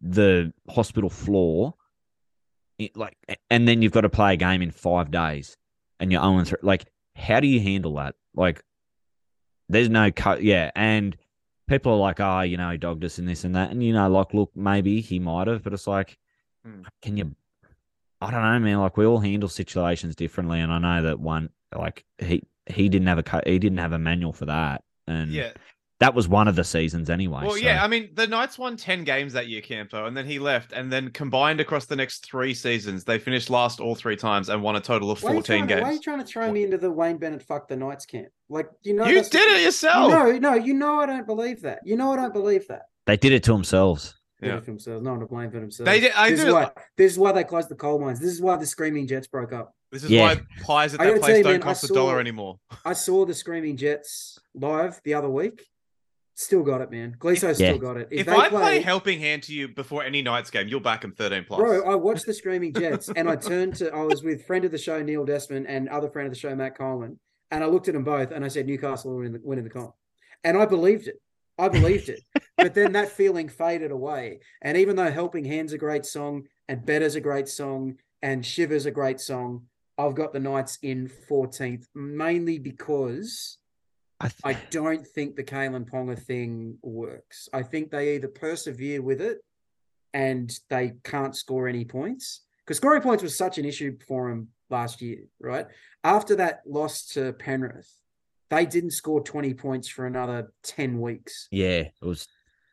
the 0.00 0.52
hospital 0.68 1.10
floor, 1.10 1.74
it, 2.78 2.96
like, 2.96 3.16
and 3.50 3.68
then 3.68 3.82
you've 3.82 3.92
got 3.92 4.02
to 4.02 4.08
play 4.08 4.34
a 4.34 4.36
game 4.36 4.62
in 4.62 4.70
five 4.70 5.10
days, 5.10 5.56
and 6.00 6.10
you're 6.10 6.22
owing 6.22 6.44
through. 6.44 6.58
Like, 6.62 6.86
how 7.16 7.40
do 7.40 7.46
you 7.46 7.60
handle 7.60 7.94
that? 7.94 8.14
Like, 8.34 8.62
there's 9.68 9.88
no 9.88 10.10
co- 10.10 10.38
yeah, 10.38 10.70
and 10.74 11.16
people 11.68 11.92
are 11.92 11.98
like, 11.98 12.20
oh, 12.20 12.40
you 12.40 12.56
know, 12.56 12.70
he 12.70 12.76
dogged 12.78 13.04
us 13.04 13.18
and 13.18 13.28
this 13.28 13.44
and 13.44 13.54
that, 13.56 13.70
and 13.70 13.82
you 13.82 13.92
know, 13.92 14.08
like, 14.08 14.34
look, 14.34 14.50
maybe 14.54 15.00
he 15.00 15.18
might 15.18 15.46
have, 15.46 15.62
but 15.62 15.72
it's 15.72 15.86
like, 15.86 16.18
Hmm. 16.64 16.82
can 17.02 17.16
you? 17.16 17.34
I 18.20 18.30
don't 18.30 18.42
know, 18.42 18.58
man. 18.58 18.78
Like, 18.80 18.96
we 18.96 19.04
all 19.04 19.18
handle 19.20 19.48
situations 19.48 20.16
differently, 20.16 20.60
and 20.60 20.72
I 20.72 20.78
know 20.78 21.02
that 21.02 21.20
one, 21.20 21.50
like, 21.76 22.04
he 22.18 22.42
he 22.66 22.88
didn't 22.88 23.08
have 23.08 23.18
a 23.18 23.42
he 23.44 23.58
didn't 23.58 23.78
have 23.78 23.92
a 23.92 23.98
manual 23.98 24.32
for 24.32 24.46
that, 24.46 24.82
and 25.06 25.30
Yeah. 25.30 25.52
That 26.00 26.14
was 26.14 26.26
one 26.28 26.48
of 26.48 26.56
the 26.56 26.64
seasons 26.64 27.08
anyway. 27.08 27.42
Well, 27.42 27.52
so- 27.52 27.56
yeah, 27.56 27.82
I 27.82 27.86
mean, 27.88 28.10
the 28.14 28.26
Knights 28.26 28.58
won 28.58 28.76
10 28.76 29.04
games 29.04 29.32
that 29.34 29.46
year, 29.48 29.60
Campo, 29.60 30.06
and 30.06 30.16
then 30.16 30.26
he 30.26 30.38
left. 30.38 30.72
And 30.72 30.92
then 30.92 31.10
combined 31.10 31.60
across 31.60 31.86
the 31.86 31.96
next 31.96 32.24
three 32.26 32.52
seasons, 32.54 33.04
they 33.04 33.18
finished 33.18 33.48
last 33.48 33.80
all 33.80 33.94
three 33.94 34.16
times 34.16 34.48
and 34.48 34.62
won 34.62 34.76
a 34.76 34.80
total 34.80 35.10
of 35.10 35.22
Why 35.22 35.32
14 35.34 35.66
trying 35.66 35.68
to, 35.68 35.82
why 35.82 35.90
are 35.90 35.92
you 35.92 36.00
trying 36.00 36.18
to 36.18 36.24
throw 36.24 36.50
me 36.50 36.64
into 36.64 36.78
the 36.78 36.90
Wayne 36.90 37.16
Bennett 37.18 37.42
fuck 37.42 37.68
the 37.68 37.76
Knights 37.76 38.06
camp? 38.06 38.28
Like 38.48 38.66
you 38.82 38.94
know 38.94 39.04
You 39.06 39.14
that's- 39.14 39.30
did 39.30 39.48
it 39.56 39.62
yourself. 39.62 40.10
No, 40.10 40.32
no, 40.38 40.54
you 40.54 40.74
know 40.74 41.00
I 41.00 41.06
don't 41.06 41.26
believe 41.26 41.62
that. 41.62 41.80
You 41.84 41.96
know 41.96 42.12
I 42.12 42.16
don't 42.16 42.32
believe 42.34 42.66
that. 42.68 42.82
they 43.06 43.16
did 43.16 43.32
it 43.32 43.42
to 43.44 43.52
themselves. 43.52 44.14
They 44.40 44.48
did 44.48 44.52
Yeah. 44.52 44.58
it 44.58 44.64
for 44.64 44.70
themselves. 44.72 45.02
No 45.02 45.12
one 45.12 45.20
to 45.20 45.26
blame 45.26 45.50
for 45.50 45.60
themselves. 45.60 45.88
They 45.90 46.00
did- 46.00 46.12
I 46.12 46.30
this, 46.30 46.40
do- 46.40 46.48
is 46.48 46.52
why, 46.52 46.70
this 46.96 47.12
is 47.12 47.18
why 47.18 47.32
they 47.32 47.44
closed 47.44 47.68
the 47.68 47.74
coal 47.76 47.98
mines. 48.00 48.18
This 48.20 48.32
is 48.32 48.42
why 48.42 48.56
the 48.56 48.66
Screaming 48.66 49.06
Jets 49.06 49.26
broke 49.28 49.52
up. 49.52 49.74
This 49.92 50.02
is 50.04 50.10
Yeah. 50.10 50.22
why 50.34 50.40
pies 50.64 50.92
at 50.94 51.00
that 51.00 51.20
place 51.20 51.38
you, 51.38 51.42
don't 51.44 51.52
man, 51.52 51.62
I 51.62 51.64
cost 51.64 51.84
a 51.84 51.88
dollar 51.88 52.18
anymore. 52.18 52.58
I 52.84 52.94
saw 52.94 53.24
the 53.24 53.32
Screaming 53.34 53.76
Jets 53.76 54.38
live 54.54 55.00
the 55.04 55.14
other 55.14 55.30
week. 55.30 55.64
Still 56.36 56.62
got 56.64 56.80
it, 56.80 56.90
man. 56.90 57.16
Gleeso 57.18 57.54
still 57.54 57.72
Yeah. 57.72 57.76
got 57.76 57.96
it. 57.96 58.08
If, 58.10 58.26
they 58.26 58.32
I 58.32 58.48
play 58.48 58.60
play- 58.60 58.80
helping 58.80 59.20
hand 59.20 59.44
to 59.44 59.54
you 59.54 59.68
before 59.68 60.02
any 60.02 60.20
Knights 60.20 60.50
game, 60.50 60.66
you'll 60.66 60.80
back 60.80 61.04
him 61.04 61.12
13 61.12 61.44
plus. 61.44 61.60
Bro, 61.60 61.84
I 61.84 61.94
watched 61.94 62.26
the 62.26 62.34
Screaming 62.34 62.72
Jets 62.72 63.08
and 63.14 63.28
I 63.30 63.36
turned 63.36 63.76
to, 63.76 63.94
I 63.94 64.02
was 64.02 64.24
with 64.24 64.44
friend 64.44 64.64
of 64.64 64.72
the 64.72 64.78
show, 64.78 65.00
Neil 65.00 65.24
Desmond, 65.24 65.66
and 65.68 65.88
other 65.88 66.08
friend 66.10 66.26
of 66.26 66.32
the 66.34 66.38
show, 66.38 66.54
Matt 66.56 66.76
Coleman. 66.76 67.20
And 67.52 67.62
I 67.62 67.68
looked 67.68 67.86
at 67.86 67.94
them 67.94 68.02
both 68.02 68.32
and 68.32 68.44
I 68.44 68.48
said, 68.48 68.66
Newcastle 68.66 69.12
will 69.12 69.18
win 69.18 69.32
the, 69.32 69.40
winning 69.44 69.62
the 69.64 69.70
comp. 69.70 69.94
And 70.42 70.56
I 70.58 70.66
believed 70.66 71.06
it. 71.06 71.20
I 71.56 71.68
believed 71.68 72.08
it. 72.08 72.20
but 72.56 72.74
then 72.74 72.92
that 72.92 73.10
feeling 73.10 73.48
faded 73.48 73.92
away. 73.92 74.40
And 74.60 74.76
even 74.76 74.96
though 74.96 75.12
Helping 75.12 75.44
Hand's 75.44 75.72
a 75.72 75.78
great 75.78 76.04
song 76.04 76.48
and 76.68 76.84
Better's 76.84 77.14
a 77.14 77.20
great 77.20 77.46
song 77.48 77.98
and 78.22 78.44
Shiver's 78.44 78.86
a 78.86 78.90
great 78.90 79.20
song, 79.20 79.66
I've 79.96 80.16
got 80.16 80.32
the 80.32 80.40
Knights 80.40 80.78
in 80.82 81.08
14th, 81.30 81.84
mainly 81.94 82.58
because 82.58 83.58
I, 84.20 84.28
th- 84.28 84.40
I 84.44 84.54
don't 84.70 85.06
think 85.06 85.36
the 85.36 85.44
Kalyn 85.44 85.88
Ponga 85.88 86.18
thing 86.18 86.78
works. 86.82 87.48
I 87.52 87.62
think 87.62 87.90
they 87.90 88.14
either 88.14 88.28
persevere 88.28 89.02
with 89.02 89.20
it 89.20 89.38
and 90.12 90.56
they 90.70 90.94
can't 91.02 91.36
score 91.36 91.68
any 91.68 91.84
points 91.84 92.42
because 92.64 92.76
scoring 92.76 93.02
points 93.02 93.22
was 93.22 93.36
such 93.36 93.58
an 93.58 93.64
issue 93.64 93.98
for 94.06 94.28
them 94.28 94.48
last 94.70 95.02
year, 95.02 95.24
right? 95.40 95.66
After 96.02 96.36
that 96.36 96.62
loss 96.66 97.06
to 97.08 97.32
Penrith, 97.32 97.92
they 98.50 98.64
didn't 98.66 98.92
score 98.92 99.20
20 99.20 99.54
points 99.54 99.88
for 99.88 100.06
another 100.06 100.52
10 100.62 101.00
weeks. 101.00 101.48
yeah, 101.50 101.80
it 101.80 101.92
was 102.00 102.28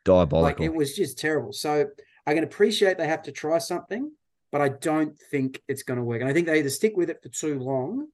diabolical. 0.05 0.43
Like 0.43 0.61
it 0.61 0.73
was 0.73 0.95
just 0.95 1.17
terrible. 1.17 1.53
So 1.53 1.87
I 2.25 2.33
can 2.33 2.43
appreciate 2.43 2.97
they 2.97 3.07
have 3.07 3.23
to 3.23 3.31
try 3.31 3.57
something, 3.57 4.11
but 4.51 4.61
I 4.61 4.69
don't 4.69 5.19
think 5.31 5.61
it's 5.67 5.83
going 5.83 5.97
to 5.97 6.03
work. 6.03 6.21
And 6.21 6.29
I 6.29 6.33
think 6.33 6.47
they 6.47 6.59
either 6.59 6.69
stick 6.69 6.95
with 6.95 7.09
it 7.09 7.21
for 7.21 7.29
too 7.29 7.59
long 7.59 8.07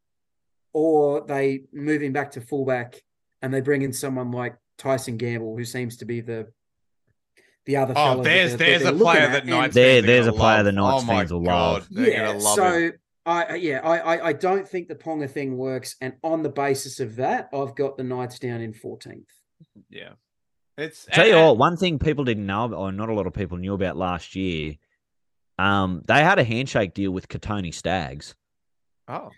or 0.73 1.25
they 1.25 1.63
move 1.73 2.01
him 2.01 2.13
back 2.13 2.31
to 2.31 2.41
fullback 2.41 3.01
and 3.41 3.53
they 3.53 3.61
bring 3.61 3.81
in 3.81 3.93
someone 3.93 4.31
like 4.31 4.55
Tyson 4.77 5.17
Gamble, 5.17 5.55
who 5.57 5.65
seems 5.65 5.97
to 5.97 6.05
be 6.05 6.21
the 6.21 6.47
the 7.65 7.75
other 7.77 7.93
Oh, 7.93 7.95
fellow 7.95 8.23
that 8.23 8.29
there's 8.29 8.51
that 8.51 8.57
there's 8.59 8.85
a 8.85 8.93
player 8.93 9.19
at. 9.21 9.31
that 9.33 9.45
Knights 9.45 9.75
There- 9.75 9.95
fans 9.95 10.05
there's 10.05 10.25
gonna 10.25 10.37
a 10.37 10.39
player 10.39 10.55
love. 10.57 10.65
the 10.65 10.71
Knights 10.71 11.03
oh 11.03 11.05
my 11.05 11.13
fans 11.19 11.33
will 11.33 11.41
God, 11.41 11.73
love. 11.73 11.87
They're 11.91 12.09
yeah, 12.09 12.25
gonna 12.27 12.39
love 12.39 12.55
so 12.55 12.79
him. 12.79 12.93
I 13.25 13.55
yeah, 13.55 13.79
I, 13.83 13.97
I 14.15 14.27
I 14.29 14.33
don't 14.33 14.67
think 14.67 14.87
the 14.87 14.95
Ponga 14.95 15.29
thing 15.29 15.57
works, 15.57 15.95
and 15.99 16.13
on 16.23 16.43
the 16.43 16.49
basis 16.49 16.99
of 17.01 17.17
that, 17.17 17.49
I've 17.53 17.75
got 17.75 17.97
the 17.97 18.03
Knights 18.03 18.39
down 18.39 18.61
in 18.61 18.71
14th. 18.73 19.25
Yeah. 19.89 20.11
It's 20.77 21.05
Tell 21.11 21.27
you 21.27 21.35
all 21.35 21.57
one 21.57 21.75
thing 21.75 21.97
people 21.99 22.23
didn't 22.23 22.45
know, 22.45 22.71
or 22.73 22.91
not 22.91 23.09
a 23.09 23.13
lot 23.13 23.27
of 23.27 23.33
people 23.33 23.57
knew 23.57 23.73
about 23.73 23.97
last 23.97 24.35
year, 24.35 24.75
um, 25.59 26.03
they 26.07 26.23
had 26.23 26.37
a 26.39 26.43
handshake 26.43 26.93
deal 26.93 27.11
with 27.11 27.27
Kotoni 27.27 27.73
Staggs. 27.73 28.35
Oh, 29.09 29.31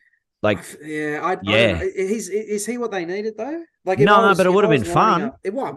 Like, 0.43 0.59
yeah, 0.83 1.21
I, 1.23 1.33
I 1.33 1.37
Yeah. 1.43 1.67
don't 1.69 1.79
know. 1.79 1.85
Is 1.95 2.29
is 2.29 2.65
he 2.67 2.77
what 2.77 2.91
they 2.91 3.05
needed 3.05 3.35
though? 3.37 3.63
Like, 3.89 3.99
No, 3.99 4.15
I 4.15 4.29
was- 4.29 4.37
but 4.37 4.45
it 4.45 4.51
would 4.53 4.63
have 4.63 4.71
been 4.71 4.83
fun. 4.83 5.21
up- 5.23 5.39
it 5.43 5.53
was. 5.53 5.75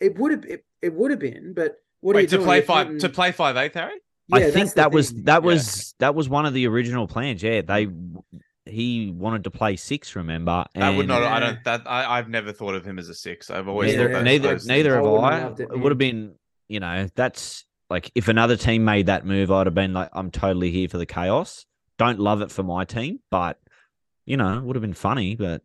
It 0.00 0.18
would 0.18 0.30
have. 0.32 0.44
It, 0.44 0.64
it 0.82 0.92
would 0.94 1.10
have 1.10 1.20
been. 1.20 1.54
But 1.54 1.76
what 2.00 2.14
are 2.14 2.18
wait 2.18 2.30
you 2.32 2.38
to 2.38 2.44
play 2.44 2.56
You're 2.58 2.64
five 2.66 2.86
putting- 2.86 3.00
to 3.00 3.08
play 3.08 3.32
five 3.32 3.56
eighth, 3.56 3.74
Harry. 3.74 3.94
Yeah, 4.28 4.36
I 4.38 4.50
think 4.50 4.72
that 4.74 4.92
was 4.92 5.10
thing. 5.10 5.24
that 5.24 5.42
Yeah. 5.42 5.46
was 5.46 5.94
that 5.98 6.14
was 6.14 6.28
one 6.28 6.46
of 6.46 6.54
the 6.54 6.66
original 6.66 7.06
plans. 7.06 7.42
Yeah, 7.42 7.62
they 7.62 7.88
he 8.66 9.10
wanted 9.10 9.44
to 9.44 9.50
play 9.50 9.76
six. 9.76 10.16
Remember? 10.16 10.64
That 10.74 10.90
would 10.90 11.00
And 11.00 11.08
not. 11.08 11.22
I 11.22 11.40
don't. 11.40 11.64
That 11.64 11.82
I, 11.86 12.18
I've 12.18 12.28
never 12.28 12.52
thought 12.52 12.74
of 12.74 12.84
him 12.84 12.98
as 12.98 13.08
a 13.08 13.14
six. 13.14 13.50
I've 13.50 13.68
always 13.68 13.92
Neither- 13.92 14.08
thought 14.08 14.14
those, 14.14 14.24
neither 14.24 14.48
those 14.48 14.66
neither 14.66 14.92
I 14.92 14.94
have 14.96 15.04
wouldn't 15.04 15.32
have 15.32 15.42
I. 15.42 15.62
it, 15.64 15.68
It 15.76 15.80
would 15.80 15.90
have 15.92 15.98
been, 15.98 16.34
you 16.68 16.80
know, 16.80 17.08
that's 17.14 17.64
like 17.90 18.10
if 18.14 18.28
another 18.28 18.56
team 18.56 18.84
made 18.84 19.06
that 19.06 19.24
move, 19.26 19.50
I'd 19.52 19.66
have 19.66 19.74
been 19.74 19.92
like, 19.92 20.08
I'm 20.12 20.30
totally 20.30 20.70
here 20.70 20.88
for 20.88 20.98
the 20.98 21.06
chaos. 21.06 21.66
Don't 21.98 22.18
love 22.18 22.40
it 22.42 22.50
for 22.50 22.62
my 22.62 22.84
team, 22.84 23.20
but 23.30 23.58
you 24.26 24.36
know, 24.38 24.56
it 24.58 24.64
would 24.64 24.76
have 24.76 24.82
been 24.82 24.94
funny. 24.94 25.36
But 25.36 25.62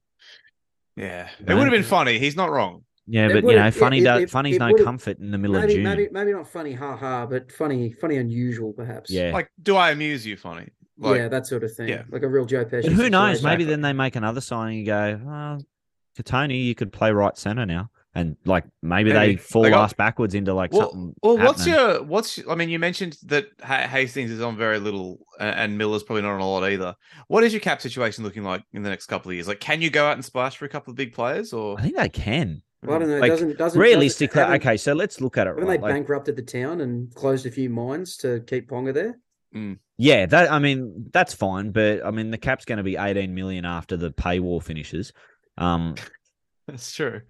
Yeah, 1.00 1.30
it 1.48 1.54
would 1.54 1.64
have 1.64 1.72
been 1.72 1.84
funny. 1.84 2.20
He's 2.20 2.36
not 2.36 2.52
wrong. 2.52 2.84
yeah, 3.08 3.28
It 3.28 3.34
but 3.42 3.50
you 3.52 3.56
know, 3.58 3.72
funny 3.72 4.00
it- 4.00 4.04
does, 4.04 4.22
it- 4.24 4.30
funny's 4.30 4.58
it 4.58 4.60
no 4.60 4.74
comfort 4.84 5.18
in 5.20 5.32
the 5.32 5.38
middle 5.38 5.56
of 5.56 5.62
Maybe, 5.64 5.76
June. 5.76 5.84
maybe, 5.84 6.08
maybe 6.12 6.32
not 6.34 6.48
funny, 6.48 6.74
ha 6.74 6.96
ha, 6.96 7.26
but 7.26 7.52
funny, 7.52 7.92
funny, 7.94 8.18
unusual, 8.18 8.74
perhaps. 8.74 9.10
Yeah. 9.10 9.32
Like, 9.32 9.50
do 9.62 9.76
I 9.76 9.92
amuse 9.92 10.26
you? 10.26 10.36
Funny. 10.38 10.70
Like, 10.98 11.18
yeah, 11.18 11.28
that 11.30 11.48
sort 11.48 11.64
of 11.64 11.74
thing. 11.74 11.88
yeah. 11.88 12.04
like 12.12 12.24
a 12.24 12.28
real 12.28 12.46
Joe 12.46 12.66
Pesci. 12.66 12.84
But 12.84 12.92
who 12.92 13.10
knows? 13.10 13.42
Maybe 13.42 13.64
Exactly. 13.64 13.66
then 13.66 13.82
they 13.82 13.94
make 13.94 14.16
another 14.18 14.42
signing 14.42 14.80
and 14.80 14.86
you 14.86 14.86
go, 14.86 15.22
oh, 15.26 15.58
Kotoni, 16.22 16.66
you 16.66 16.76
could 16.76 16.92
play 16.92 17.12
right 17.12 17.38
center 17.38 17.66
now. 17.66 17.90
And 18.20 18.36
like 18.46 18.66
maybe, 18.82 19.14
Maybe. 19.14 19.34
they 19.34 19.38
fall 19.38 19.64
They 19.64 19.70
got- 19.70 19.84
ass 19.86 19.94
backwards 19.94 20.36
into 20.36 20.54
like 20.54 20.74
Well, 20.74 20.92
something. 20.92 21.14
well, 21.24 21.38
what's 21.38 21.66
your 21.66 22.04
what's? 22.04 22.40
I 22.50 22.56
mean, 22.56 22.70
you 22.70 22.80
mentioned 22.80 23.18
that 23.28 23.46
Hastings 23.64 24.30
is 24.32 24.42
on 24.42 24.58
very 24.58 24.80
little, 24.80 25.20
and 25.40 25.78
Miller's 25.78 26.04
probably 26.04 26.24
not 26.24 26.34
on 26.34 26.42
a 26.42 26.48
lot 26.50 26.64
either. 26.70 26.96
What 27.28 27.44
is 27.44 27.54
your 27.54 27.62
cap 27.62 27.82
situation 27.82 28.24
looking 28.24 28.44
like 28.44 28.64
in 28.74 28.84
the 28.84 28.90
next 28.90 29.06
couple 29.06 29.30
of 29.32 29.36
years? 29.36 29.48
Like, 29.48 29.60
can 29.62 29.82
you 29.82 29.90
go 29.90 30.06
out 30.06 30.14
and 30.14 30.26
splash 30.26 30.58
for 30.58 30.66
a 30.66 30.70
couple 30.70 30.92
of 30.92 30.98
big 30.98 31.14
players, 31.14 31.54
or 31.54 31.80
I 31.80 31.84
think 31.84 31.96
they 31.96 32.10
can. 32.10 32.62
Well, 32.84 32.96
I 32.96 33.00
don't 33.00 33.10
know. 33.10 33.20
Like, 33.20 33.32
doesn't 33.32 33.58
doesn't 33.58 33.80
Realistically, 33.80 34.42
doesn't, 34.42 34.56
okay, 34.62 34.78
so 34.78 34.94
let's 34.94 35.20
look 35.22 35.38
at 35.38 35.48
it. 35.48 35.52
Haven't 35.52 35.66
Right? 35.66 35.80
they 35.80 35.88
Like, 35.88 35.94
bankrupted 35.96 36.36
the 36.36 36.42
town 36.42 36.82
and 36.82 37.14
closed 37.16 37.46
a 37.46 37.52
few 37.52 37.70
mines 37.70 38.18
to 38.18 38.42
keep 38.48 38.70
Ponga 38.70 38.94
there? 38.94 39.20
yeah, 39.98 40.26
that 40.28 40.52
I 40.52 40.60
mean 40.60 41.08
that's 41.12 41.34
fine, 41.34 41.72
but 41.72 42.06
I 42.06 42.12
mean 42.12 42.32
the 42.32 42.38
cap's 42.38 42.66
going 42.66 42.78
to 42.78 42.84
be 42.84 42.96
eighteen 42.98 43.34
million 43.34 43.66
after 43.66 43.98
the 43.98 44.12
paywall 44.12 44.62
finishes. 44.64 45.12
Um, 45.58 45.96
that's 46.68 46.94
true. 46.94 47.22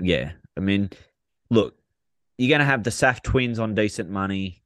Yeah, 0.00 0.32
I 0.56 0.60
mean, 0.60 0.90
look, 1.50 1.74
you're 2.38 2.48
going 2.48 2.60
to 2.60 2.64
have 2.64 2.82
the 2.84 2.90
Saf 2.90 3.22
twins 3.22 3.58
on 3.58 3.74
decent 3.74 4.10
money. 4.10 4.62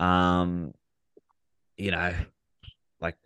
Um, 0.00 0.74
you 1.76 1.90
know, 1.90 2.12
like 3.00 3.16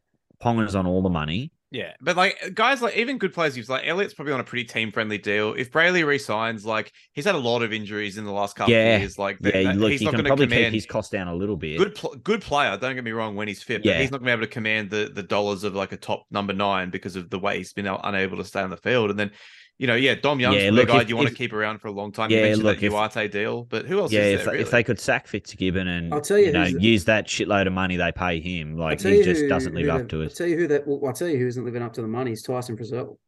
Ponga's 0.42 0.74
on 0.74 0.86
all 0.86 1.02
the 1.02 1.08
money. 1.10 1.52
Yeah, 1.72 1.94
but 2.00 2.16
like 2.16 2.52
guys, 2.54 2.80
like 2.80 2.96
even 2.96 3.18
good 3.18 3.34
players, 3.34 3.56
you've 3.56 3.68
like 3.68 3.86
Elliott's 3.86 4.14
probably 4.14 4.32
on 4.32 4.38
a 4.40 4.44
pretty 4.44 4.64
team 4.64 4.92
friendly 4.92 5.18
deal. 5.18 5.52
If 5.54 5.72
Brailey 5.72 6.06
resigns, 6.06 6.64
like 6.64 6.92
he's 7.12 7.24
had 7.24 7.34
a 7.34 7.38
lot 7.38 7.62
of 7.62 7.72
injuries 7.72 8.18
in 8.18 8.24
the 8.24 8.30
last 8.30 8.54
couple 8.54 8.72
Yeah. 8.72 8.94
of 8.94 9.00
years. 9.00 9.18
Like, 9.18 9.38
Yeah, 9.40 9.62
that- 9.64 9.76
look, 9.76 9.90
he's 9.90 10.00
you 10.00 10.04
not 10.06 10.12
going 10.12 10.24
to 10.24 10.28
probably 10.30 10.46
command. 10.46 10.66
keep 10.66 10.74
his 10.74 10.86
cost 10.86 11.10
down 11.10 11.26
a 11.26 11.34
little 11.34 11.56
bit. 11.56 11.76
good, 11.78 11.96
pl- 11.96 12.14
good 12.22 12.40
player. 12.40 12.76
Don't 12.76 12.94
get 12.94 13.02
me 13.02 13.10
wrong 13.10 13.34
when 13.34 13.48
he's 13.48 13.62
fit, 13.64 13.84
Yeah. 13.84 13.94
but 13.94 14.00
he's 14.00 14.10
not 14.12 14.18
going 14.18 14.26
to 14.26 14.36
be 14.36 14.40
able 14.40 14.46
to 14.46 14.52
command 14.52 14.90
the 14.90 15.10
the 15.12 15.24
dollars 15.24 15.64
of 15.64 15.74
like 15.74 15.90
a 15.92 15.96
top 15.96 16.24
number 16.30 16.52
nine 16.52 16.90
because 16.90 17.16
of 17.16 17.30
the 17.30 17.38
way 17.38 17.58
he's 17.58 17.72
been 17.72 17.86
unable 17.88 18.36
to 18.38 18.44
stay 18.44 18.60
on 18.60 18.70
the 18.70 18.76
field. 18.76 19.10
And 19.10 19.18
then, 19.18 19.32
you 19.78 19.86
know, 19.86 19.94
yeah, 19.94 20.14
Dom 20.14 20.40
Young's 20.40 20.56
Yeah, 20.56 20.64
the 20.66 20.72
look, 20.72 20.88
guy 20.88 21.02
if- 21.02 21.08
you 21.08 21.16
want 21.16 21.28
to 21.28 21.34
keep 21.34 21.52
around 21.52 21.78
for 21.80 21.88
a 21.88 21.92
long 21.92 22.10
time. 22.12 22.30
Yeah, 22.30 22.38
you 22.38 22.42
mentioned 22.44 22.64
look, 22.64 22.80
that 22.80 22.86
if- 23.26 23.32
deal, 23.32 23.64
but 23.64 23.86
who 23.86 24.00
else 24.00 24.10
yeah, 24.12 24.20
is 24.22 24.40
if, 24.40 24.44
there? 24.46 24.54
if 24.54 24.58
really? 24.60 24.70
they 24.70 24.82
could 24.84 24.98
sack 24.98 25.26
Fitzgibbon 25.26 25.86
and 25.86 26.14
I'll 26.14 26.20
tell 26.20 26.38
you 26.38 26.46
you 26.46 26.52
know 26.52 26.64
use 26.64 27.04
that 27.04 27.26
shitload 27.26 27.66
of 27.66 27.72
money 27.74 27.96
they 27.96 28.10
pay 28.12 28.40
him, 28.40 28.76
like 28.76 29.00
he 29.00 29.22
just 29.22 29.42
who- 29.42 29.48
doesn't 29.48 29.74
live 29.74 29.84
who 29.86 29.90
up 29.90 30.02
the- 30.02 30.08
to 30.08 30.16
I'll 30.16 30.22
it. 30.22 30.34
tell 30.34 30.46
you 30.46 30.56
who 30.56 30.66
that. 30.68 30.86
Well, 30.86 31.00
I'll 31.06 31.12
tell 31.12 31.28
you 31.28 31.38
who 31.38 31.46
isn't 31.46 31.64
living 31.64 31.82
up 31.82 31.92
to 31.94 32.02
the 32.02 32.08
money 32.08 32.32
is 32.32 32.42
Tyson 32.42 32.76
Frizell. 32.76 33.18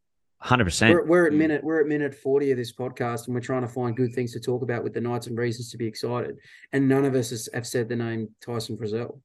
Hundred 0.41 0.67
percent. 0.67 0.95
We're, 0.95 1.05
we're 1.05 1.27
at 1.27 1.33
Mm. 1.33 1.37
minute 1.37 1.65
we're 1.65 1.81
at 1.81 1.87
minute 1.89 2.15
forty 2.15 2.53
of 2.53 2.57
this 2.57 2.73
podcast, 2.73 3.27
and 3.27 3.35
we're 3.35 3.41
trying 3.41 3.63
to 3.63 3.69
find 3.69 3.97
good 3.97 4.15
things 4.15 4.33
to 4.35 4.41
talk 4.41 4.63
about 4.63 4.85
with 4.85 4.95
the 4.95 5.01
Knights 5.01 5.27
and 5.27 5.37
reasons 5.37 5.71
to 5.73 5.77
be 5.77 5.85
excited. 5.87 6.37
And 6.73 6.89
none 6.89 7.05
of 7.05 7.15
us 7.17 7.31
has, 7.31 7.49
have 7.53 7.67
said 7.67 7.89
the 7.89 7.97
name 7.97 8.29
Tyson 8.41 8.77
Frizell. 8.77 9.21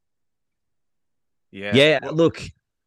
yeah, 1.51 1.75
Yeah, 1.75 1.99
Well, 2.01 2.13
look, 2.13 2.41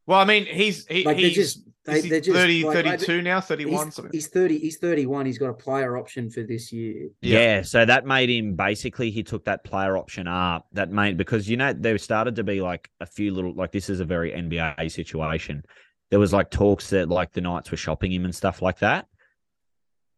well, 0.06 0.18
I 0.18 0.24
mean, 0.24 0.44
he's 0.46 0.86
he, 0.88 1.04
Like 1.04 1.16
he's 1.18 1.34
just 1.36 1.60
they, 1.86 1.98
is 1.98 2.04
he 2.04 2.10
they're 2.10 2.20
just 2.20 2.36
30, 2.36 2.64
like, 2.64 2.76
I- 2.76 2.96
32 2.96 3.22
now, 3.22 3.40
31, 3.40 3.86
He's, 3.86 3.94
something. 3.94 4.12
he's 4.12 4.26
thirty. 4.28 4.58
He's 4.58 4.76
thirty-one. 4.78 5.26
He's 5.26 5.38
got 5.38 5.50
a 5.50 5.54
player 5.54 5.96
option 5.96 6.30
for 6.30 6.42
this 6.42 6.72
year. 6.72 7.08
Yeah. 7.20 7.38
yeah. 7.38 7.62
So 7.62 7.84
that 7.84 8.06
made 8.06 8.28
him 8.30 8.54
basically 8.54 9.10
he 9.10 9.22
took 9.22 9.44
that 9.46 9.64
player 9.64 9.96
option 9.96 10.26
up. 10.28 10.66
That 10.72 10.90
made 10.90 11.16
because 11.16 11.48
you 11.48 11.56
know 11.56 11.72
there 11.72 11.96
started 11.98 12.36
to 12.36 12.44
be 12.44 12.60
like 12.60 12.90
a 13.00 13.06
few 13.06 13.32
little 13.32 13.54
like 13.54 13.72
this 13.72 13.88
is 13.88 14.00
a 14.00 14.04
very 14.04 14.32
NBA 14.32 14.90
situation. 14.90 15.64
There 16.10 16.20
was 16.20 16.32
like 16.32 16.50
talks 16.50 16.90
that 16.90 17.08
like 17.08 17.32
the 17.32 17.40
Knights 17.40 17.70
were 17.70 17.76
shopping 17.76 18.12
him 18.12 18.24
and 18.24 18.34
stuff 18.34 18.62
like 18.62 18.78
that. 18.80 19.06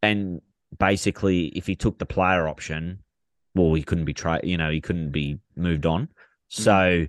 And 0.03 0.41
basically, 0.79 1.47
if 1.49 1.67
he 1.67 1.75
took 1.75 1.99
the 1.99 2.07
player 2.07 2.47
option, 2.47 3.03
well, 3.55 3.75
he 3.75 3.83
couldn't 3.83 4.05
be 4.05 4.15
tried. 4.15 4.45
You 4.45 4.57
know, 4.57 4.71
he 4.71 4.81
couldn't 4.81 5.11
be 5.11 5.39
moved 5.57 5.87
on. 5.87 6.03
Hmm. 6.03 6.09
So 6.49 7.07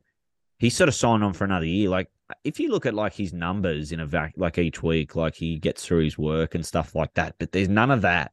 he 0.57 0.69
sort 0.69 0.87
of 0.89 0.95
signed 0.95 1.23
on 1.23 1.33
for 1.33 1.43
another 1.45 1.65
year. 1.65 1.89
Like 1.89 2.09
if 2.43 2.59
you 2.59 2.69
look 2.71 2.85
at 2.85 2.93
like 2.93 3.13
his 3.13 3.33
numbers 3.33 3.91
in 3.91 3.99
a 3.99 4.05
vac, 4.05 4.33
like 4.37 4.57
each 4.57 4.81
week, 4.83 5.15
like 5.15 5.35
he 5.35 5.57
gets 5.57 5.85
through 5.85 6.03
his 6.03 6.17
work 6.17 6.55
and 6.55 6.65
stuff 6.65 6.95
like 6.95 7.13
that. 7.15 7.35
But 7.39 7.51
there's 7.51 7.69
none 7.69 7.91
of 7.91 8.01
that 8.03 8.31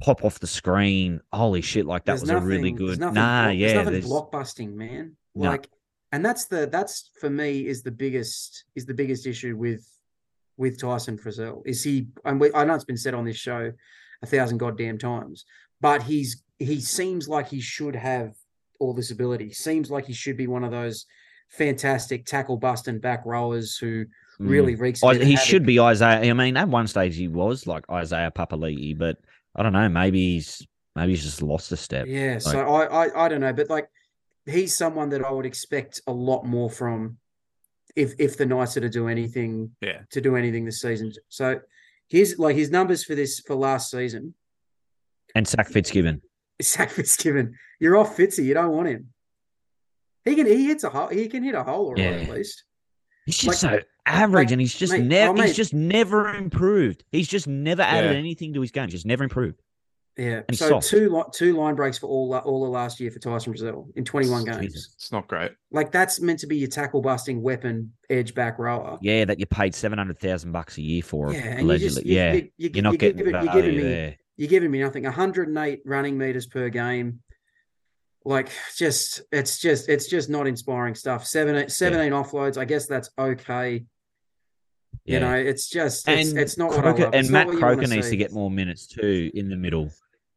pop 0.00 0.24
off 0.24 0.38
the 0.40 0.46
screen. 0.46 1.20
Holy 1.32 1.60
shit! 1.60 1.86
Like 1.86 2.04
that 2.04 2.12
There's 2.12 2.22
was 2.22 2.30
a 2.30 2.40
really 2.40 2.72
nothing- 2.72 2.86
good. 2.86 3.00
nothing 3.00 3.14
Nah, 3.14 3.44
block- 3.46 3.56
yeah. 3.56 3.66
there's 3.66 3.74
nothing 3.86 3.92
there's- 3.92 4.08
blockbusting, 4.08 4.74
man. 4.74 5.16
No. 5.34 5.50
Like, 5.50 5.68
and 6.12 6.24
that's 6.24 6.46
the 6.46 6.66
that's 6.70 7.10
for 7.20 7.30
me 7.30 7.66
is 7.66 7.82
the 7.82 7.90
biggest 7.92 8.64
is 8.74 8.86
the 8.86 8.94
biggest 8.94 9.26
issue 9.26 9.56
with 9.56 9.86
with 10.56 10.80
Tyson 10.80 11.16
Frizell. 11.18 11.62
Is 11.66 11.82
he? 11.84 12.08
And 12.24 12.40
we, 12.40 12.52
I 12.52 12.64
know 12.64 12.74
it's 12.74 12.84
been 12.84 12.96
said 12.96 13.14
on 13.14 13.24
this 13.24 13.36
show 13.36 13.72
a 14.22 14.26
thousand 14.26 14.58
goddamn 14.58 14.98
times, 14.98 15.44
but 15.80 16.02
he's 16.02 16.42
he 16.58 16.80
seems 16.80 17.28
like 17.28 17.48
he 17.48 17.60
should 17.60 17.96
have 17.96 18.34
all 18.78 18.92
this 18.92 19.10
ability. 19.10 19.52
Seems 19.52 19.90
like 19.90 20.06
he 20.06 20.12
should 20.12 20.36
be 20.36 20.46
one 20.46 20.64
of 20.64 20.70
those 20.70 21.06
fantastic 21.50 22.24
tackle 22.26 22.56
busting 22.56 22.98
back 22.98 23.22
rowers 23.26 23.76
who 23.76 24.06
Mm. 24.40 24.48
really 24.48 24.74
reeks. 24.74 25.02
a 25.02 25.06
I, 25.06 25.18
he 25.22 25.36
should 25.36 25.66
be 25.66 25.78
Isaiah. 25.78 26.30
I 26.30 26.32
mean, 26.32 26.56
at 26.56 26.66
one 26.66 26.86
stage 26.86 27.14
he 27.14 27.28
was 27.28 27.66
like 27.66 27.84
Isaiah 27.90 28.30
Papali'i, 28.34 28.96
but 28.96 29.18
I 29.54 29.62
don't 29.62 29.74
know. 29.74 29.86
Maybe 29.90 30.36
he's 30.36 30.66
maybe 30.96 31.12
he's 31.12 31.24
just 31.24 31.42
lost 31.42 31.70
a 31.72 31.76
step. 31.76 32.06
Yeah, 32.08 32.38
so 32.38 32.58
I, 32.58 33.04
I 33.06 33.26
I 33.26 33.28
don't 33.28 33.42
know, 33.42 33.52
but 33.52 33.68
like 33.68 33.88
he's 34.46 34.74
someone 34.74 35.10
that 35.10 35.22
I 35.22 35.30
would 35.30 35.44
expect 35.44 36.00
a 36.06 36.12
lot 36.12 36.46
more 36.46 36.70
from 36.70 37.18
if 37.94 38.14
if 38.18 38.38
the 38.38 38.46
Knights 38.46 38.78
are 38.78 38.80
to 38.80 38.88
do 38.88 39.08
anything 39.08 39.72
Yeah. 39.82 40.00
to 40.12 40.22
do 40.22 40.36
anything 40.36 40.64
this 40.64 40.80
season. 40.80 41.12
So 41.28 41.60
here's 42.08 42.38
like 42.38 42.56
his 42.56 42.70
numbers 42.70 43.04
for 43.04 43.14
this 43.14 43.40
for 43.40 43.54
last 43.54 43.90
season. 43.90 44.32
And 45.34 45.46
Zach 45.46 45.68
Fitzgibbon. 45.68 46.22
Zach 46.62 46.88
Fitzgibbon, 46.90 47.56
you're 47.78 47.98
off 47.98 48.16
Fitzy. 48.16 48.44
You 48.44 48.54
don't 48.54 48.70
want 48.72 48.88
him. 48.88 49.12
He 50.24 50.34
can 50.34 50.46
he 50.46 50.66
hits 50.66 50.84
a 50.84 50.90
hole. 50.90 51.08
He 51.08 51.28
can 51.28 51.42
hit 51.42 51.54
a 51.54 51.62
hole 51.62 51.86
all 51.86 51.90
right 51.94 52.02
Yeah. 52.02 52.10
at 52.10 52.30
least. 52.30 52.64
He's 53.26 53.38
just 53.38 53.62
Like- 53.62 53.80
so 53.80 53.86
average, 54.06 54.46
like, 54.46 54.52
and 54.52 54.60
he's 54.60 54.74
just 54.74 54.92
never. 54.96 55.32
oh, 55.32 55.34
he's 55.34 55.50
mate. 55.50 55.56
just 55.56 55.74
never 55.74 56.34
improved. 56.34 57.04
He's 57.12 57.28
just 57.28 57.46
never 57.46 57.82
added 57.82 58.12
Yeah. 58.12 58.16
anything 58.18 58.54
to 58.54 58.60
his 58.60 58.70
game. 58.70 58.88
Just 58.88 59.06
never 59.06 59.22
improved. 59.24 59.60
Yeah. 60.16 60.42
And 60.48 60.58
so 60.58 60.68
soft. 60.68 60.88
two 60.88 61.22
two 61.32 61.56
line 61.56 61.76
breaks 61.76 61.96
for 61.96 62.06
all 62.08 62.34
all 62.34 62.64
of 62.64 62.70
last 62.70 62.98
year 63.00 63.10
for 63.10 63.18
Tyson 63.20 63.54
Frizell 63.54 63.86
in 63.96 64.04
21 64.04 64.44
games. 64.44 64.60
Jesus. 64.74 64.92
It's 64.96 65.12
not 65.12 65.28
great. 65.28 65.52
Like 65.70 65.92
that's 65.92 66.20
meant 66.20 66.40
to 66.40 66.46
be 66.46 66.58
your 66.58 66.68
tackle 66.68 67.00
busting 67.00 67.40
weapon 67.40 67.92
edge 68.10 68.34
back 68.34 68.58
rower. 68.58 68.98
Yeah, 69.00 69.24
that 69.26 69.38
you 69.38 69.46
paid 69.46 69.74
seven 69.74 69.98
hundred 69.98 70.18
thousand 70.18 70.52
bucks 70.52 70.76
a 70.78 70.82
year 70.82 71.02
for. 71.02 71.32
Yeah, 71.32 71.38
and 71.40 71.60
you 71.60 71.66
allegedly. 71.66 71.88
just- 71.94 72.06
you- 72.06 72.14
yeah, 72.16 72.32
you- 72.34 72.48
you- 72.58 72.70
you're 72.74 72.82
not 72.82 72.92
you 72.92 72.98
getting 72.98 73.16
give 73.18 73.26
it- 73.28 73.44
you're 73.44 73.52
giving 73.54 73.76
me- 73.76 73.82
there. 73.82 74.16
you're 74.36 74.48
giving 74.48 74.70
me 74.70 74.80
nothing. 74.80 75.04
108 75.06 75.80
running 75.86 76.18
meters 76.18 76.46
per 76.46 76.68
game. 76.68 77.20
Like 78.24 78.50
just 78.76 79.22
it's 79.32 79.60
just 79.60 79.88
it's 79.88 80.06
just 80.08 80.28
not 80.28 80.46
inspiring 80.46 80.94
stuff. 80.94 81.26
17, 81.26 81.68
17 81.70 82.12
offloads. 82.12 82.58
I 82.58 82.64
guess 82.66 82.86
that's 82.86 83.08
okay. 83.18 83.84
Yeah. 85.06 85.14
You 85.14 85.20
know, 85.20 85.34
it's 85.34 85.68
just 85.68 86.06
it's, 86.08 86.30
and 86.30 86.38
it's 86.38 86.58
not 86.58 86.70
what 86.70 86.84
I 86.86 86.90
love. 86.90 87.00
and 87.00 87.14
It's 87.14 87.30
Matt 87.30 87.46
what 87.46 87.54
you 87.54 87.60
wanna 87.60 87.76
Croker 87.76 87.88
needs 87.94 88.06
see. 88.06 88.10
to 88.12 88.16
get 88.18 88.32
more 88.32 88.50
minutes 88.50 88.86
too 88.86 89.30
in 89.32 89.48
the 89.48 89.56
middle. 89.56 89.90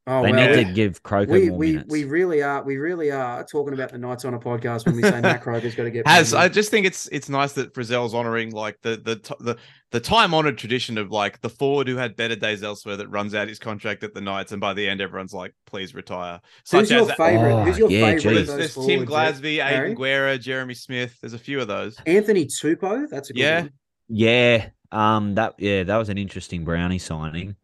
Oh, 0.05 0.21
they 0.21 0.31
well, 0.31 0.49
need 0.57 0.67
to 0.67 0.73
give 0.73 1.01
Croker 1.01 1.31
we 1.31 1.49
more 1.49 1.57
we 1.57 1.71
minutes. 1.73 1.89
we 1.89 2.03
really 2.03 2.43
are 2.43 2.61
we 2.61 2.75
really 2.75 3.09
are 3.09 3.43
talking 3.45 3.73
about 3.73 3.89
the 3.89 3.97
Knights 3.97 4.25
on 4.25 4.33
a 4.33 4.39
podcast 4.39 4.85
when 4.85 4.97
we 4.97 5.01
say 5.01 5.21
Matt 5.21 5.41
Croker's 5.43 5.75
got 5.75 5.83
to 5.83 5.91
get 5.91 6.05
Has 6.05 6.33
I 6.33 6.49
just 6.49 6.69
think 6.71 6.85
it's 6.85 7.07
it's 7.13 7.29
nice 7.29 7.53
that 7.53 7.73
Frizell's 7.73 8.13
honoring 8.13 8.51
like 8.51 8.77
the 8.81 8.97
the 8.97 9.35
the 9.39 9.57
the 9.91 10.01
time 10.01 10.33
honored 10.33 10.57
tradition 10.57 10.97
of 10.97 11.09
like 11.09 11.39
the 11.39 11.49
forward 11.49 11.87
who 11.87 11.95
had 11.95 12.17
better 12.17 12.35
days 12.35 12.63
elsewhere 12.63 12.97
that 12.97 13.07
runs 13.07 13.33
out 13.33 13.47
his 13.47 13.59
contract 13.59 14.03
at 14.03 14.13
the 14.13 14.19
Knights, 14.19 14.51
and 14.51 14.59
by 14.59 14.73
the 14.73 14.89
end 14.89 14.99
everyone's 14.99 15.33
like, 15.33 15.53
please 15.65 15.95
retire. 15.95 16.41
Who's 16.69 16.89
Such 16.89 16.91
your 16.91 17.05
favorite? 17.15 17.53
Oh, 17.53 17.63
Who's 17.63 17.77
your 17.77 17.89
yeah, 17.89 18.05
favorite? 18.07 18.21
geez. 18.21 18.25
of 18.49 18.57
there's, 18.57 18.75
those 18.75 18.75
there's 18.75 18.87
Tim 18.87 19.05
Glasby, 19.05 19.63
Harry? 19.63 19.91
Aidan 19.91 19.95
Guerra, 20.01 20.37
Jeremy 20.37 20.73
Smith. 20.73 21.17
There's 21.21 21.33
a 21.33 21.39
few 21.39 21.61
of 21.61 21.67
those. 21.69 21.95
Anthony 22.05 22.45
Tupou. 22.45 23.07
That's 23.09 23.29
a 23.29 23.33
good 23.33 23.39
Yeah. 23.39 23.61
one. 23.61 23.71
Yeah, 24.09 24.69
um, 24.91 25.35
that 25.35 25.53
yeah, 25.59 25.83
that 25.83 25.95
was 25.95 26.09
an 26.09 26.17
interesting 26.17 26.65
Brownie 26.65 26.99
signing. 26.99 27.55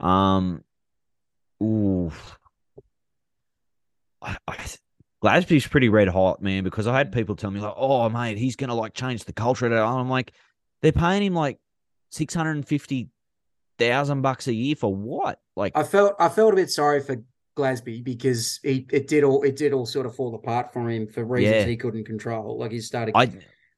Um, 0.00 0.64
ooh, 1.62 2.12
I, 4.22 4.36
I, 4.46 4.56
Glasby's 5.22 5.66
pretty 5.66 5.88
red 5.88 6.08
hot, 6.08 6.42
man. 6.42 6.64
Because 6.64 6.86
I 6.86 6.96
had 6.96 7.10
mm. 7.10 7.14
people 7.14 7.36
tell 7.36 7.50
me 7.50 7.60
like, 7.60 7.74
"Oh, 7.76 8.08
mate, 8.08 8.38
he's 8.38 8.56
gonna 8.56 8.74
like 8.74 8.94
change 8.94 9.24
the 9.24 9.32
culture." 9.32 9.72
all." 9.76 9.98
I'm 9.98 10.08
like, 10.08 10.32
they're 10.82 10.92
paying 10.92 11.22
him 11.22 11.34
like 11.34 11.58
six 12.10 12.34
hundred 12.34 12.52
and 12.52 12.66
fifty 12.66 13.10
thousand 13.78 14.22
bucks 14.22 14.46
a 14.48 14.54
year 14.54 14.76
for 14.76 14.94
what? 14.94 15.40
Like, 15.56 15.76
I 15.76 15.82
felt 15.82 16.14
I 16.18 16.28
felt 16.28 16.52
a 16.52 16.56
bit 16.56 16.70
sorry 16.70 17.00
for 17.00 17.16
Glasby 17.56 18.04
because 18.04 18.60
he 18.62 18.86
it 18.92 19.08
did 19.08 19.24
all 19.24 19.42
it 19.42 19.56
did 19.56 19.72
all 19.72 19.86
sort 19.86 20.06
of 20.06 20.14
fall 20.14 20.34
apart 20.34 20.72
for 20.72 20.88
him 20.88 21.06
for 21.06 21.24
reasons 21.24 21.56
Yeah. 21.56 21.64
he 21.64 21.76
couldn't 21.76 22.04
control. 22.04 22.58
Like 22.58 22.72
he 22.72 22.80
started. 22.80 23.12
I 23.16 23.30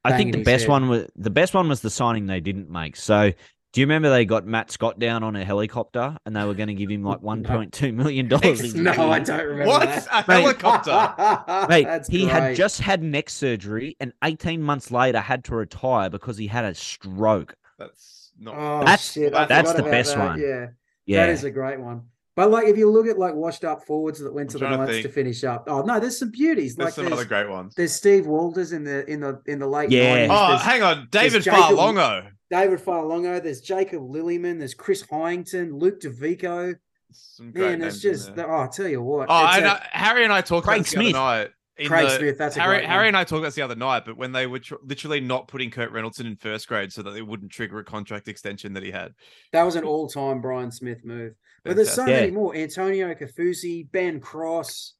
I 0.03 0.17
think 0.17 0.33
the 0.33 0.43
best 0.43 0.63
head. 0.63 0.71
one 0.71 0.89
was 0.89 1.07
the 1.15 1.29
best 1.29 1.53
one 1.53 1.69
was 1.69 1.81
the 1.81 1.89
signing 1.89 2.27
they 2.27 2.39
didn't 2.41 2.69
make. 2.69 2.95
So. 2.95 3.31
Do 3.73 3.79
you 3.79 3.85
remember 3.85 4.09
they 4.09 4.25
got 4.25 4.45
Matt 4.45 4.69
Scott 4.69 4.99
down 4.99 5.23
on 5.23 5.35
a 5.37 5.45
helicopter 5.45 6.17
and 6.25 6.35
they 6.35 6.43
were 6.43 6.53
going 6.53 6.67
to 6.67 6.73
give 6.73 6.89
him 6.89 7.03
like 7.03 7.21
one 7.21 7.43
point 7.43 7.71
two 7.71 7.93
million 7.93 8.27
dollars? 8.27 8.75
no, 8.75 8.91
I 9.11 9.19
don't 9.19 9.39
remember 9.45 9.65
What 9.67 9.85
that. 9.85 10.07
a 10.11 10.25
Mate. 10.29 10.41
helicopter! 10.41 11.67
Mate, 11.69 11.85
That's 11.85 12.09
he 12.09 12.25
had 12.25 12.55
just 12.55 12.81
had 12.81 13.01
neck 13.01 13.29
surgery 13.29 13.95
and 13.99 14.11
18 14.23 14.61
months 14.61 14.91
later 14.91 15.19
had 15.19 15.43
to 15.45 15.55
retire 15.55 16.09
because 16.09 16.37
he 16.37 16.47
had 16.47 16.65
a 16.65 16.73
stroke. 16.75 17.55
That's 17.79 18.31
not. 18.39 18.55
Oh, 18.57 18.79
That's- 18.79 19.11
shit, 19.13 19.31
that's 19.31 19.73
the 19.73 19.83
best 19.83 20.15
that. 20.15 20.27
one. 20.31 20.41
Yeah, 20.41 20.67
Yeah. 21.05 21.25
that 21.25 21.31
is 21.33 21.43
a 21.45 21.51
great 21.51 21.79
one. 21.79 22.03
But 22.35 22.49
like, 22.49 22.67
if 22.67 22.77
you 22.77 22.89
look 22.89 23.07
at 23.07 23.17
like 23.19 23.35
washed 23.35 23.63
up 23.65 23.85
forwards 23.85 24.19
that 24.19 24.33
went 24.33 24.49
I'm 24.49 24.51
to 24.53 24.57
the 24.59 24.65
trying 24.75 24.87
to 24.87 25.01
to 25.03 25.09
finish 25.09 25.43
up, 25.43 25.65
oh 25.67 25.81
no, 25.81 25.99
there's 25.99 26.17
some 26.17 26.31
beauties. 26.31 26.75
There's 26.75 26.87
like 26.87 26.93
some 26.93 27.05
there's, 27.05 27.19
other 27.19 27.25
great 27.25 27.49
ones. 27.49 27.73
there's 27.75 27.91
Steve 27.93 28.25
Walters 28.25 28.71
in 28.73 28.83
the 28.83 29.09
in 29.09 29.19
the 29.21 29.41
in 29.45 29.59
the 29.59 29.67
late 29.67 29.91
Yeah. 29.91 30.27
90s. 30.27 30.29
Oh, 30.31 30.47
There's 30.49 30.61
hang 30.61 30.81
on, 30.81 31.07
David 31.11 31.43
Jacob- 31.43 31.59
Fa'alogo. 31.77 32.27
David 32.51 32.79
Fa'alogo. 32.79 33.41
There's 33.41 33.61
Jacob 33.61 34.01
Lillyman. 34.03 34.59
There's 34.59 34.73
Chris 34.75 35.01
Heighington, 35.03 35.79
Luke 35.81 36.01
DeVico. 36.01 36.75
Some 37.13 37.51
great 37.51 37.79
Man, 37.79 37.81
it's 37.87 37.99
just 37.99 38.35
there. 38.35 38.53
oh, 38.53 38.63
I 38.63 38.67
tell 38.67 38.87
you 38.87 39.01
what. 39.01 39.27
Oh, 39.29 39.45
and 39.47 39.65
a- 39.65 39.71
uh, 39.71 39.79
Harry 39.91 40.23
and 40.23 40.31
I 40.31 40.41
talked 40.41 40.67
Craig 40.67 40.81
about 40.81 40.85
this 40.85 40.93
the 40.93 40.99
other 40.99 41.11
night. 41.11 41.49
in 41.77 41.87
Craig 41.87 42.07
the- 42.09 42.17
Smith, 42.17 42.37
that's 42.37 42.57
a 42.57 42.61
Harry, 42.61 42.77
great 42.79 42.89
Harry 42.89 43.07
and 43.07 43.17
I 43.17 43.23
talked 43.23 43.39
about 43.39 43.47
this 43.47 43.55
the 43.55 43.61
other 43.63 43.75
night, 43.75 44.03
but 44.05 44.17
when 44.17 44.31
they 44.33 44.47
were 44.47 44.59
tr- 44.59 44.75
literally 44.83 45.19
not 45.19 45.47
putting 45.47 45.71
Kurt 45.71 45.91
Reynolds 45.91 46.19
in 46.19 46.35
first 46.35 46.67
grade 46.67 46.91
so 46.93 47.01
that 47.03 47.11
they 47.11 47.21
wouldn't 47.21 47.51
trigger 47.51 47.79
a 47.79 47.83
contract 47.83 48.27
extension 48.27 48.73
that 48.73 48.83
he 48.83 48.91
had. 48.91 49.13
That 49.53 49.63
was 49.63 49.75
an 49.75 49.83
all-time 49.83 50.41
Brian 50.41 50.71
Smith 50.71 51.03
move. 51.03 51.33
But 51.63 51.75
there's 51.75 51.89
so 51.89 52.03
Fantastic. 52.05 52.21
many 52.21 52.31
more. 52.31 52.55
Antonio 52.55 53.13
Kaufusi, 53.13 53.89
Ben 53.91 54.19
Cross. 54.19 54.93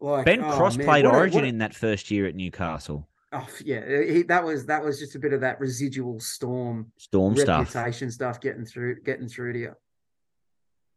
Like 0.00 0.24
Ben 0.26 0.42
oh, 0.42 0.50
Cross 0.56 0.76
man, 0.76 0.86
played 0.86 1.04
what 1.06 1.14
Origin 1.14 1.34
what 1.36 1.44
a- 1.44 1.48
in 1.48 1.58
that 1.58 1.74
first 1.74 2.10
year 2.10 2.26
at 2.26 2.34
Newcastle. 2.34 3.08
Oh 3.36 3.48
yeah, 3.64 4.02
he, 4.02 4.22
that 4.24 4.44
was 4.44 4.64
that 4.66 4.84
was 4.84 4.98
just 5.00 5.16
a 5.16 5.18
bit 5.18 5.32
of 5.32 5.40
that 5.40 5.58
residual 5.58 6.20
storm 6.20 6.92
Storm 6.98 7.36
stuff. 7.36 7.74
reputation 7.74 8.10
stuff 8.10 8.40
getting 8.40 8.64
through 8.64 9.00
getting 9.02 9.26
through 9.28 9.54
to 9.54 9.58
you. 9.58 9.72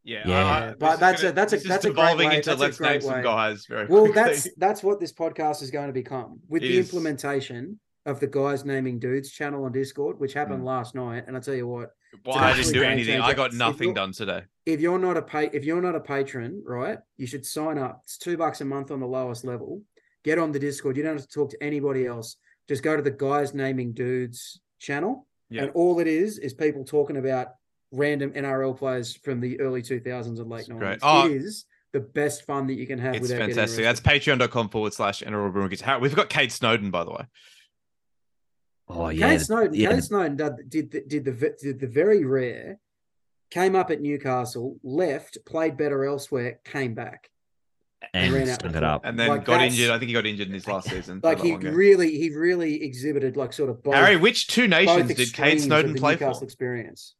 Yeah, 0.03 0.23
Yeah. 0.27 0.45
I- 0.45 0.69
I- 0.69 0.73
But 0.75 0.99
that's 0.99 1.21
gonna- 1.21 1.31
a- 1.31 1.35
that's 1.35 1.53
a- 1.53 1.67
that's 1.67 1.85
a 1.85 1.91
great 1.91 2.17
way- 2.17 2.35
into 2.37 2.49
that's 2.51 2.59
let's 2.61 2.79
name 2.79 2.89
great 2.91 3.03
some 3.03 3.15
way. 3.15 3.23
guys 3.23 3.65
very 3.65 3.87
Well, 3.87 4.03
quickly. 4.05 4.21
that's 4.21 4.47
that's 4.55 4.83
what 4.83 4.99
this 4.99 5.11
podcast 5.11 5.61
is 5.63 5.71
going 5.71 5.87
to 5.87 5.93
become 5.93 6.39
with 6.47 6.63
It 6.63 6.67
the 6.67 6.77
is. 6.77 6.85
implementation 6.87 7.79
of 8.05 8.19
the 8.21 8.27
guys 8.27 8.63
naming 8.63 8.99
dudes 8.99 9.31
channel 9.31 9.65
on 9.65 9.71
Discord, 9.73 10.17
which 10.19 10.33
happened 10.33 10.61
Mm. 10.61 10.65
last 10.67 10.95
night. 10.95 11.25
And 11.27 11.35
I 11.35 11.41
tell 11.41 11.55
you 11.55 11.67
what, 11.67 11.91
Well, 12.25 12.37
I 12.37 12.55
didn't 12.55 12.71
do 12.71 12.79
game 12.81 12.91
anything. 12.91 13.19
I 13.19 13.33
got 13.33 13.51
nothing 13.53 13.93
done 13.93 14.13
today. 14.13 14.43
if 14.65 14.79
you're 14.79 14.99
not 14.99 15.17
a 15.17 15.21
pay 15.21 15.49
if 15.51 15.65
you're 15.65 15.81
not 15.81 15.95
a 15.95 15.99
patron, 15.99 16.61
right, 16.65 16.99
you 17.17 17.25
should 17.27 17.45
sign 17.45 17.77
up. 17.77 18.01
It's 18.05 18.17
two 18.17 18.37
bucks 18.37 18.61
a 18.61 18.65
month 18.65 18.91
on 18.91 18.99
the 19.01 19.07
lowest 19.07 19.43
level. 19.43 19.81
Get 20.27 20.37
on 20.39 20.51
the 20.51 20.59
Discord. 20.59 20.97
You 20.97 21.03
don't 21.03 21.15
have 21.15 21.25
to 21.25 21.33
talk 21.33 21.51
to 21.51 21.63
anybody 21.63 22.05
else. 22.05 22.35
Just 22.67 22.83
go 22.83 22.97
to 22.97 23.01
the 23.01 23.11
guys 23.11 23.53
naming 23.53 23.93
dudes 23.93 24.59
channel. 24.77 25.25
Yeah. 25.49 25.61
And 25.63 25.71
all 25.73 26.01
it 26.01 26.07
is 26.07 26.37
is 26.37 26.53
people 26.53 26.83
talking 26.83 27.15
about 27.15 27.51
random 27.93 28.31
NRL 28.33 28.77
players 28.77 29.15
from 29.15 29.39
the 29.39 29.57
early 29.61 29.81
2000s 29.81 30.25
and 30.41 30.49
late 30.49 30.59
It's 30.61 30.69
90s. 30.69 30.79
great. 30.79 30.99
Oh. 31.01 31.25
it 31.27 31.31
is 31.31 31.63
the 31.93 32.01
best 32.01 32.43
fun 32.45 32.67
that 32.67 32.73
you 32.73 32.85
can 32.85 32.99
have 32.99 33.15
It's 33.15 33.21
without 33.21 33.37
fantastic. 33.37 33.77
getting 33.77 33.85
That's 33.85 34.01
patreon.com 34.01 34.67
forward 34.67 34.93
slash 34.93 35.23
NRL 35.23 35.53
Rookies. 35.55 35.79
How- 35.79 35.97
We've 35.99 36.13
got 36.13 36.29
Kade 36.29 36.51
Snowden, 36.51 36.91
by 36.91 37.05
the 37.05 37.11
way. 37.11 37.23
Oh 38.89 39.07
yeah, 39.07 39.33
Kade 39.35 39.45
Snowden. 39.45 39.73
yeah. 39.75 39.91
Kade 39.93 40.03
Snowden 40.03 40.35
did, 40.35 40.69
did 40.69 40.91
the- 40.91 41.01
did 41.07 41.23
the 41.23 41.55
did 41.61 41.79
the 41.79 41.87
very 41.87 42.25
rare. 42.25 42.79
Came 43.49 43.77
up 43.77 43.89
at 43.91 44.01
Newcastle, 44.01 44.77
left, 44.83 45.37
played 45.45 45.77
better 45.77 46.03
elsewhere, 46.03 46.59
came 46.65 46.93
back. 46.93 47.29
And 48.13 48.33
ran 48.33 48.49
out 48.49 48.63
it 48.63 48.83
up. 48.83 49.01
And 49.05 49.19
then 49.19 49.27
Like, 49.29 49.45
got 49.45 49.61
injured. 49.61 49.89
I 49.89 49.97
think 49.97 50.09
he 50.09 50.13
got 50.13 50.25
injured 50.25 50.47
in 50.47 50.53
his 50.53 50.67
last 50.67 50.89
season. 50.89 51.19
Like 51.23 51.39
he 51.41 51.51
long 51.51 51.61
ago. 51.65 51.71
really, 51.75 52.17
he 52.17 52.29
really 52.35 52.83
exhibited 52.83 53.35
like 53.37 53.53
sort 53.53 53.69
of 53.69 53.83
both. 53.83 53.95
Harry, 53.95 54.15
which 54.17 54.47
two 54.47 54.67
nations 54.67 55.13
did 55.13 55.29
Kade 55.33 55.59
Snowden 55.59 55.95
play 55.95 56.13
Newcastle 56.13 56.39
for? 56.39 56.45
experience. 56.45 57.15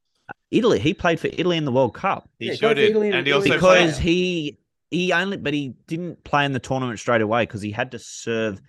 Italy. 0.52 0.80
He 0.80 0.94
played 0.94 1.20
for 1.20 1.28
Italy 1.28 1.58
in 1.58 1.66
the 1.66 1.72
World 1.72 1.94
Cup 1.94 2.30
He 2.40 2.48
Yeah, 2.48 2.54
sure 2.56 2.74
did. 2.74 2.92
Italy 2.92 3.08
and 3.08 3.16
And 3.18 3.28
he 3.28 3.34
also 3.34 3.48
player. 3.48 3.60
played. 3.60 3.86
because 3.88 3.98
he 3.98 4.58
he 4.92 5.12
only 5.14 5.38
but 5.38 5.54
he 5.54 5.74
didn't 5.88 6.24
play 6.24 6.46
in 6.46 6.54
the 6.54 6.60
tournament 6.60 7.00
straight 7.00 7.22
away 7.22 7.44
because 7.44 7.62
he 7.62 7.72
had 7.72 7.92
to 7.92 8.00
serve 8.00 8.62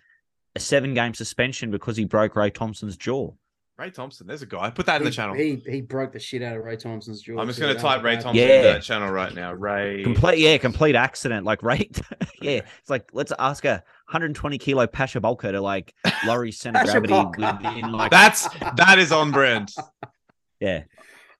a 0.57 0.61
seven 0.61 0.95
game 0.95 1.15
suspension 1.15 1.71
because 1.71 1.97
he 1.97 2.05
broke 2.05 2.35
Ray 2.37 2.51
Thompson's 2.51 2.97
jaw. 2.97 3.33
Ray 3.79 3.91
Thompson. 3.91 4.27
There's 4.27 4.43
a 4.43 4.47
guy. 4.47 4.71
Put 4.71 4.87
that 4.87 5.01
in 5.01 5.05
the 5.05 5.11
channel. 5.13 5.37
He 5.37 5.63
he 5.65 5.81
broke 5.81 6.11
the 6.13 6.19
shit 6.19 6.43
out 6.43 6.57
of 6.57 6.65
Ray 6.65 6.77
Thompson's 6.77 7.23
jaw. 7.23 7.39
I'm 7.39 7.47
just 7.47 7.61
going 7.61 7.75
to 7.75 7.81
type 7.81 8.03
Ray 8.03 8.17
bad. 8.17 8.23
Thompson 8.25 8.49
Yeah. 8.49 8.55
in 8.57 8.63
that 8.65 8.83
channel 8.83 9.11
right 9.11 9.33
now. 9.33 9.53
Ray. 9.53 10.03
Complete, 10.03 10.39
yeah, 10.39 10.59
complete 10.59 10.97
accident. 10.97 11.47
Like, 11.47 11.63
right? 11.63 11.97
yeah, 12.43 12.61
it's 12.81 12.91
like 12.91 13.09
let's 13.13 13.33
ask 13.39 13.65
a 13.65 13.85
120 14.09 14.59
kilo 14.59 14.87
Pasha 14.89 15.21
Bulker 15.21 15.53
to 15.53 15.61
like 15.61 15.95
lower 16.27 16.45
his 16.45 16.59
center 16.59 16.83
gravity 16.85 17.15
within 17.15 17.93
like 17.93 18.11
That's 18.11 18.49
that 18.77 18.99
is 18.99 19.13
on 19.13 19.31
brand. 19.31 19.73
yeah. 20.61 20.83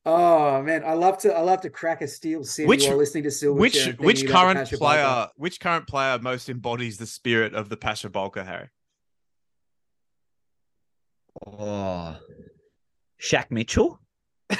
Oh 0.07 0.63
man, 0.63 0.85
I 0.87 0.93
love 0.93 1.19
to 1.19 1.35
I 1.35 1.41
love 1.41 1.61
to 1.63 1.71
crack 1.71 2.03
a 2.03 2.09
steel 2.09 2.45
city 2.45 2.69
Which- 2.69 2.87
while 2.87 2.97
listening 2.99 3.25
to 3.25 3.31
Silver. 3.33 3.59
Which 3.59 3.85
which 3.99 4.29
current 4.29 4.71
player 4.71 5.27
which 5.37 5.59
current 5.59 5.89
player 5.89 6.19
most 6.21 6.49
embodies 6.49 6.99
the 6.99 7.07
spirit 7.07 7.53
of 7.55 7.69
the 7.69 7.77
Pasha 7.77 8.09
Bulker, 8.09 8.47
Harry? 8.47 8.69
Oh, 11.47 12.17
Shaq 13.21 13.51
Mitchell. 13.51 14.01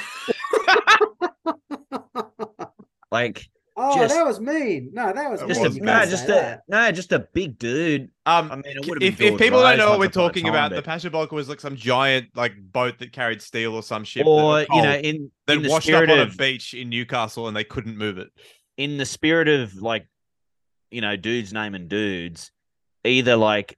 Like 3.11 3.49
oh, 3.75 3.95
Just- 3.97 4.13
that 4.13 4.23
was 4.25 4.39
mean. 4.39 4.91
No, 4.93 5.11
that 5.11 5.31
was 5.31 5.41
It 5.41 5.47
just 5.47 5.59
mean. 5.61 5.65
a 5.65 5.69
was 5.69 5.75
You 5.77 5.81
mean. 5.83 5.93
no, 5.97 6.05
just 6.05 6.27
say 6.27 6.37
a 6.39 6.61
no, 6.67 6.91
just 6.91 7.11
a 7.11 7.19
big 7.33 7.57
dude. 7.57 8.11
Um, 8.27 8.51
I 8.51 8.55
mean, 8.57 8.63
it 8.67 8.83
K- 8.83 8.89
would 8.89 9.01
have 9.01 9.13
if, 9.13 9.19
if 9.19 9.39
people 9.39 9.61
don't 9.61 9.77
know 9.79 9.89
what 9.89 9.97
we're 9.99 10.09
talking 10.09 10.43
time, 10.43 10.53
about, 10.53 10.69
the 10.69 10.75
but- 10.75 10.85
Pasha 10.85 11.09
Bulker 11.09 11.31
was 11.31 11.49
like 11.49 11.59
some 11.59 11.75
giant 11.75 12.27
like 12.35 12.53
boat 12.61 12.99
that 12.99 13.11
carried 13.11 13.41
steel 13.41 13.73
or 13.73 13.81
some 13.81 14.03
shit. 14.03 14.25
that 14.25 14.29
or 14.29 14.43
was 14.43 14.67
you 14.71 14.81
know, 14.83 14.93
in 14.95 15.31
that 15.47 15.57
in 15.57 15.67
washed 15.71 15.89
up 15.89 16.03
on 16.07 16.19
of 16.19 16.33
a 16.33 16.37
beach 16.37 16.75
in 16.75 16.89
Newcastle 16.89 17.47
and 17.47 17.57
they 17.57 17.63
couldn't 17.63 17.97
move 17.97 18.19
it. 18.19 18.29
in 18.77 18.97
the 18.97 19.05
spirit 19.07 19.47
of 19.47 19.73
like, 19.81 20.05
you 20.91 21.01
know, 21.01 21.15
dudes 21.15 21.51
naming 21.51 21.87
dudes, 21.87 22.51
either 23.03 23.35
like 23.35 23.75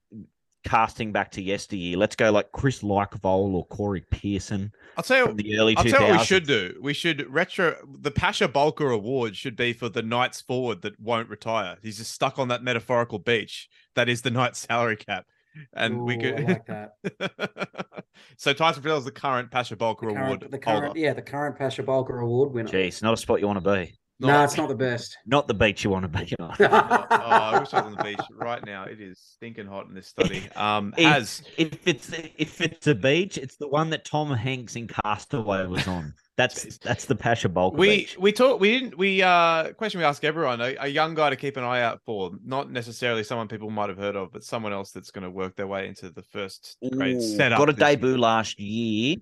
casting 0.64 1.12
back 1.12 1.32
to 1.32 1.42
yesteryear. 1.42 1.98
Let's 1.98 2.16
go 2.16 2.32
like 2.32 2.52
Chris 2.52 2.82
Lycovole 2.82 3.54
or 3.54 3.66
Corey 3.68 4.02
Pearson 4.10 4.72
I'll 4.98 5.04
tell 5.04 5.28
from 5.28 5.40
you. 5.40 5.44
the 5.44 5.60
early 5.60 5.78
I'll 5.78 5.84
2000s. 5.84 5.92
tell 5.92 6.02
you 6.02 6.08
what 6.10 6.20
we 6.20 6.26
should 6.26 6.48
do. 6.48 6.80
We 6.82 6.94
should 6.94 7.34
retro 7.34 7.76
the 8.00 8.12
Pasha 8.12 8.48
Bulker 8.48 8.94
Award 8.94 9.36
should 9.36 9.56
be 9.56 9.74
for 9.74 9.90
the 9.90 10.02
Knights 10.02 10.42
forward 10.42 10.82
that 10.84 11.00
won't 11.00 11.30
retire. 11.30 11.78
He's 11.82 11.98
just 11.98 12.12
stuck 12.12 12.40
on 12.40 12.50
that 12.50 12.64
metaphorical 12.64 13.20
beach 13.20 13.70
that 13.96 14.10
is 14.10 14.22
the 14.22 14.32
Knights 14.32 14.60
salary 14.60 14.98
cap. 14.98 15.26
And 15.74 16.04
we 16.04 16.16
Ooh, 16.16 16.20
could 16.20 16.40
I 16.40 16.44
like 16.44 16.66
that. 16.68 17.76
so 18.38 18.54
Tyson 18.54 18.82
Frizell 18.84 19.00
is 19.00 19.06
the 19.06 19.12
current 19.12 19.52
Pasha 19.52 19.76
Bulker 19.76 20.10
Award 20.10 20.48
the 20.50 20.58
current, 20.58 20.86
holder. 20.86 21.00
yeah, 21.00 21.14
the 21.14 21.22
current 21.22 21.58
Pasha 21.58 21.84
Bulker 21.84 22.22
Award 22.22 22.54
winner. 22.54 22.70
Jeez, 22.70 23.02
not 23.04 23.14
a 23.14 23.18
spot 23.18 23.42
you 23.42 23.48
want 23.48 23.62
to 23.62 23.70
be. 23.70 23.94
No, 24.28 24.44
it's 24.44 24.58
not 24.58 24.70
the 24.70 24.76
best. 24.76 25.18
Not 25.26 25.48
the 25.48 25.54
beach 25.54 25.84
you 25.84 25.90
want 25.90 26.04
to 26.12 26.20
be 26.20 26.34
on. 26.40 26.56
oh, 26.60 26.66
I 26.66 27.60
wish 27.60 27.74
I 27.74 27.78
was 27.82 27.86
on 27.88 27.96
the 27.96 28.04
beach 28.04 28.20
right 28.38 28.64
now. 28.66 28.84
It 28.84 29.02
is 29.02 29.20
stinking 29.20 29.68
hot 29.68 29.88
in 29.88 29.94
this 29.94 30.08
study. 30.08 30.48
Um, 30.56 30.94
If- 30.98 31.06
has 31.08 31.44
if 31.58 31.88
it's 31.88 32.12
if 32.38 32.62
it's 32.62 32.88
a 32.88 32.96
beach, 32.96 33.38
it's 33.38 33.58
the 33.58 33.68
one 33.68 33.90
that 33.92 34.06
Tom 34.06 34.32
Hanks 34.34 34.76
in 34.76 34.88
Castaway 34.88 35.66
was 35.68 35.88
on. 35.88 36.14
That's 36.38 36.78
that's 36.84 37.06
the 37.06 37.16
Pasha 37.16 37.50
Bulker 37.50 37.76
we 37.78 37.88
beach. 37.98 38.18
we 38.18 38.32
talk 38.32 38.60
we 38.60 38.72
didn't 38.80 38.98
we 38.98 39.22
uh 39.22 39.74
question 39.74 40.00
we 40.00 40.06
ask 40.06 40.24
everyone 40.24 40.62
a, 40.62 40.76
a 40.80 40.88
young 40.88 41.14
guy 41.14 41.30
to 41.30 41.36
keep 41.36 41.58
an 41.58 41.64
eye 41.64 41.82
out 41.82 42.00
for 42.06 42.32
not 42.44 42.72
necessarily 42.72 43.24
someone 43.24 43.48
people 43.50 43.70
might 43.70 43.90
have 43.90 43.98
heard 43.98 44.16
of 44.16 44.32
but 44.32 44.44
someone 44.44 44.72
else 44.74 44.92
that's 44.92 45.12
going 45.12 45.24
to 45.26 45.30
work 45.30 45.56
their 45.58 45.68
way 45.68 45.88
into 45.88 46.10
the 46.10 46.24
first 46.24 46.78
grade 46.94 47.18
Ooh, 47.18 47.22
setup 47.22 47.60
got 47.60 47.70
a 47.70 47.74
this 47.74 47.82
year. 47.82 47.96
debut 47.96 48.18
last 48.18 48.60
year. 48.60 49.18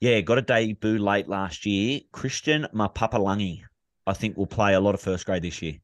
Yeah, 0.00 0.20
got 0.20 0.38
a 0.38 0.42
debut 0.42 0.98
late 0.98 1.28
last 1.28 1.66
year. 1.66 2.00
Krystian 2.12 2.72
Mapapalangi, 2.72 3.62
I 4.08 4.12
think, 4.14 4.36
will 4.36 4.46
play 4.46 4.74
a 4.74 4.80
lot 4.80 4.94
of 4.94 5.00
first 5.00 5.26
grade 5.26 5.42
this 5.42 5.60
year. 5.62 5.74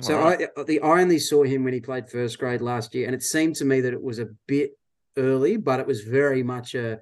So 0.00 0.16
Alright. 0.18 0.48
I 0.56 0.62
the 0.64 0.80
I 0.80 1.00
only 1.02 1.18
saw 1.20 1.44
him 1.44 1.62
when 1.64 1.72
he 1.72 1.80
played 1.80 2.08
first 2.10 2.38
grade 2.38 2.60
last 2.60 2.94
year, 2.94 3.06
and 3.06 3.14
it 3.14 3.22
seemed 3.22 3.54
to 3.56 3.64
me 3.64 3.80
that 3.82 3.92
it 3.92 4.02
was 4.02 4.18
a 4.18 4.28
bit 4.48 4.72
early, 5.16 5.56
but 5.56 5.78
it 5.78 5.86
was 5.86 6.00
very 6.02 6.42
much 6.42 6.74
a 6.74 6.98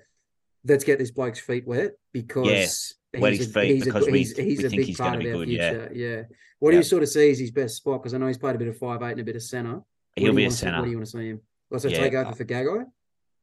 let's 0.65 0.85
get 0.85 0.99
this 0.99 1.11
bloke's 1.11 1.41
feet 1.41 1.67
wet 1.67 1.93
because 2.13 2.95
wet 3.15 3.33
he's 3.33 3.39
his 3.47 3.49
a- 3.57 3.61
feet 3.61 3.75
he's 3.77 3.85
because 3.85 4.05
good- 4.05 4.13
we- 4.13 4.19
he's, 4.19 4.37
he's 4.37 4.59
we 4.59 4.65
a 4.67 4.69
think 4.69 4.81
big 4.81 4.87
he's 4.89 4.97
part 4.99 5.13
gonna 5.15 5.19
of 5.19 5.23
be 5.25 5.31
our 5.31 5.39
good, 5.39 5.49
future. 5.49 5.91
Yeah. 5.95 6.23
What 6.59 6.71
do 6.73 6.77
you 6.77 6.83
sort 6.83 7.03
of 7.03 7.09
see 7.09 7.31
as 7.31 7.39
his 7.39 7.51
best 7.51 7.77
spot? 7.77 8.01
Because 8.03 8.13
I 8.15 8.19
know 8.19 8.27
he's 8.27 8.39
played 8.39 8.55
a 8.57 8.59
bit 8.59 8.69
of 8.69 8.77
five 8.77 9.01
eight 9.03 9.13
and 9.13 9.21
a 9.21 9.25
bit 9.25 9.37
of 9.37 9.43
center. 9.43 9.77
What 9.77 9.85
do 10.17 10.23
He'll 10.23 10.31
you 10.33 10.37
be 10.37 10.43
a 10.43 10.47
wanna 10.47 10.51
see- 10.53 10.61
centre. 10.61 10.79
What 10.79 10.85
do 10.85 10.91
you 10.91 10.97
want 10.99 11.07
to 11.09 11.13
see 11.19 11.29
him? 11.31 11.41
Let's 11.71 11.85
Yeah, 11.87 11.99
take 11.99 12.13
over 12.15 12.33
for 12.35 12.45
Gagai 12.45 12.85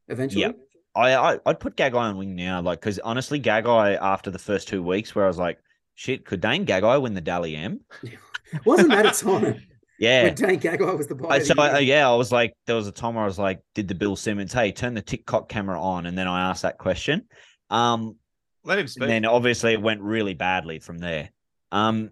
eventually. 0.08 0.42
Yep. 0.42 0.58
I, 0.94 1.14
I 1.16 1.38
I'd 1.46 1.60
put 1.60 1.76
Gagai 1.76 1.94
on 1.96 2.16
wing 2.16 2.34
now, 2.36 2.60
like 2.62 2.80
because 2.80 2.98
honestly, 3.00 3.40
Gagai 3.40 3.98
after 4.00 4.30
the 4.30 4.38
first 4.38 4.68
two 4.68 4.82
weeks, 4.82 5.14
where 5.14 5.24
I 5.24 5.28
was 5.28 5.38
like, 5.38 5.58
shit, 6.00 6.24
could 6.24 6.40
Dane 6.40 6.64
Gagai 6.64 7.02
win 7.02 7.12
the 7.12 7.20
Dally 7.20 7.54
M? 7.54 7.80
Wasn't 8.64 8.88
that 8.88 9.04
a 9.04 9.10
time 9.24 9.62
Yeah. 9.98 10.24
when 10.24 10.34
Dane 10.34 10.58
Gagai 10.58 10.96
was 10.96 11.06
the 11.08 11.14
boy? 11.14 11.28
I, 11.28 11.40
the 11.40 11.44
so 11.44 11.54
I, 11.58 11.78
yeah, 11.80 12.08
I 12.08 12.14
was 12.14 12.32
like, 12.32 12.54
there 12.66 12.74
was 12.74 12.86
a 12.86 12.92
time 12.92 13.16
where 13.16 13.22
I 13.24 13.26
was 13.26 13.38
like, 13.38 13.60
did 13.74 13.86
the 13.86 13.94
Bill 13.94 14.16
Simmons, 14.16 14.50
hey, 14.54 14.72
turn 14.72 14.94
the 14.94 15.02
TikTok 15.02 15.50
camera 15.50 15.78
on, 15.78 16.06
and 16.06 16.16
then 16.16 16.26
I 16.26 16.48
asked 16.48 16.62
that 16.62 16.78
question. 16.78 17.26
Um, 17.68 18.16
let 18.64 18.78
him 18.78 18.88
speak 18.88 19.02
and 19.02 19.10
then 19.10 19.24
obviously 19.26 19.74
it 19.74 19.82
went 19.82 20.00
really 20.00 20.32
badly 20.32 20.78
from 20.78 20.98
there. 20.98 21.30
Um, 21.70 22.10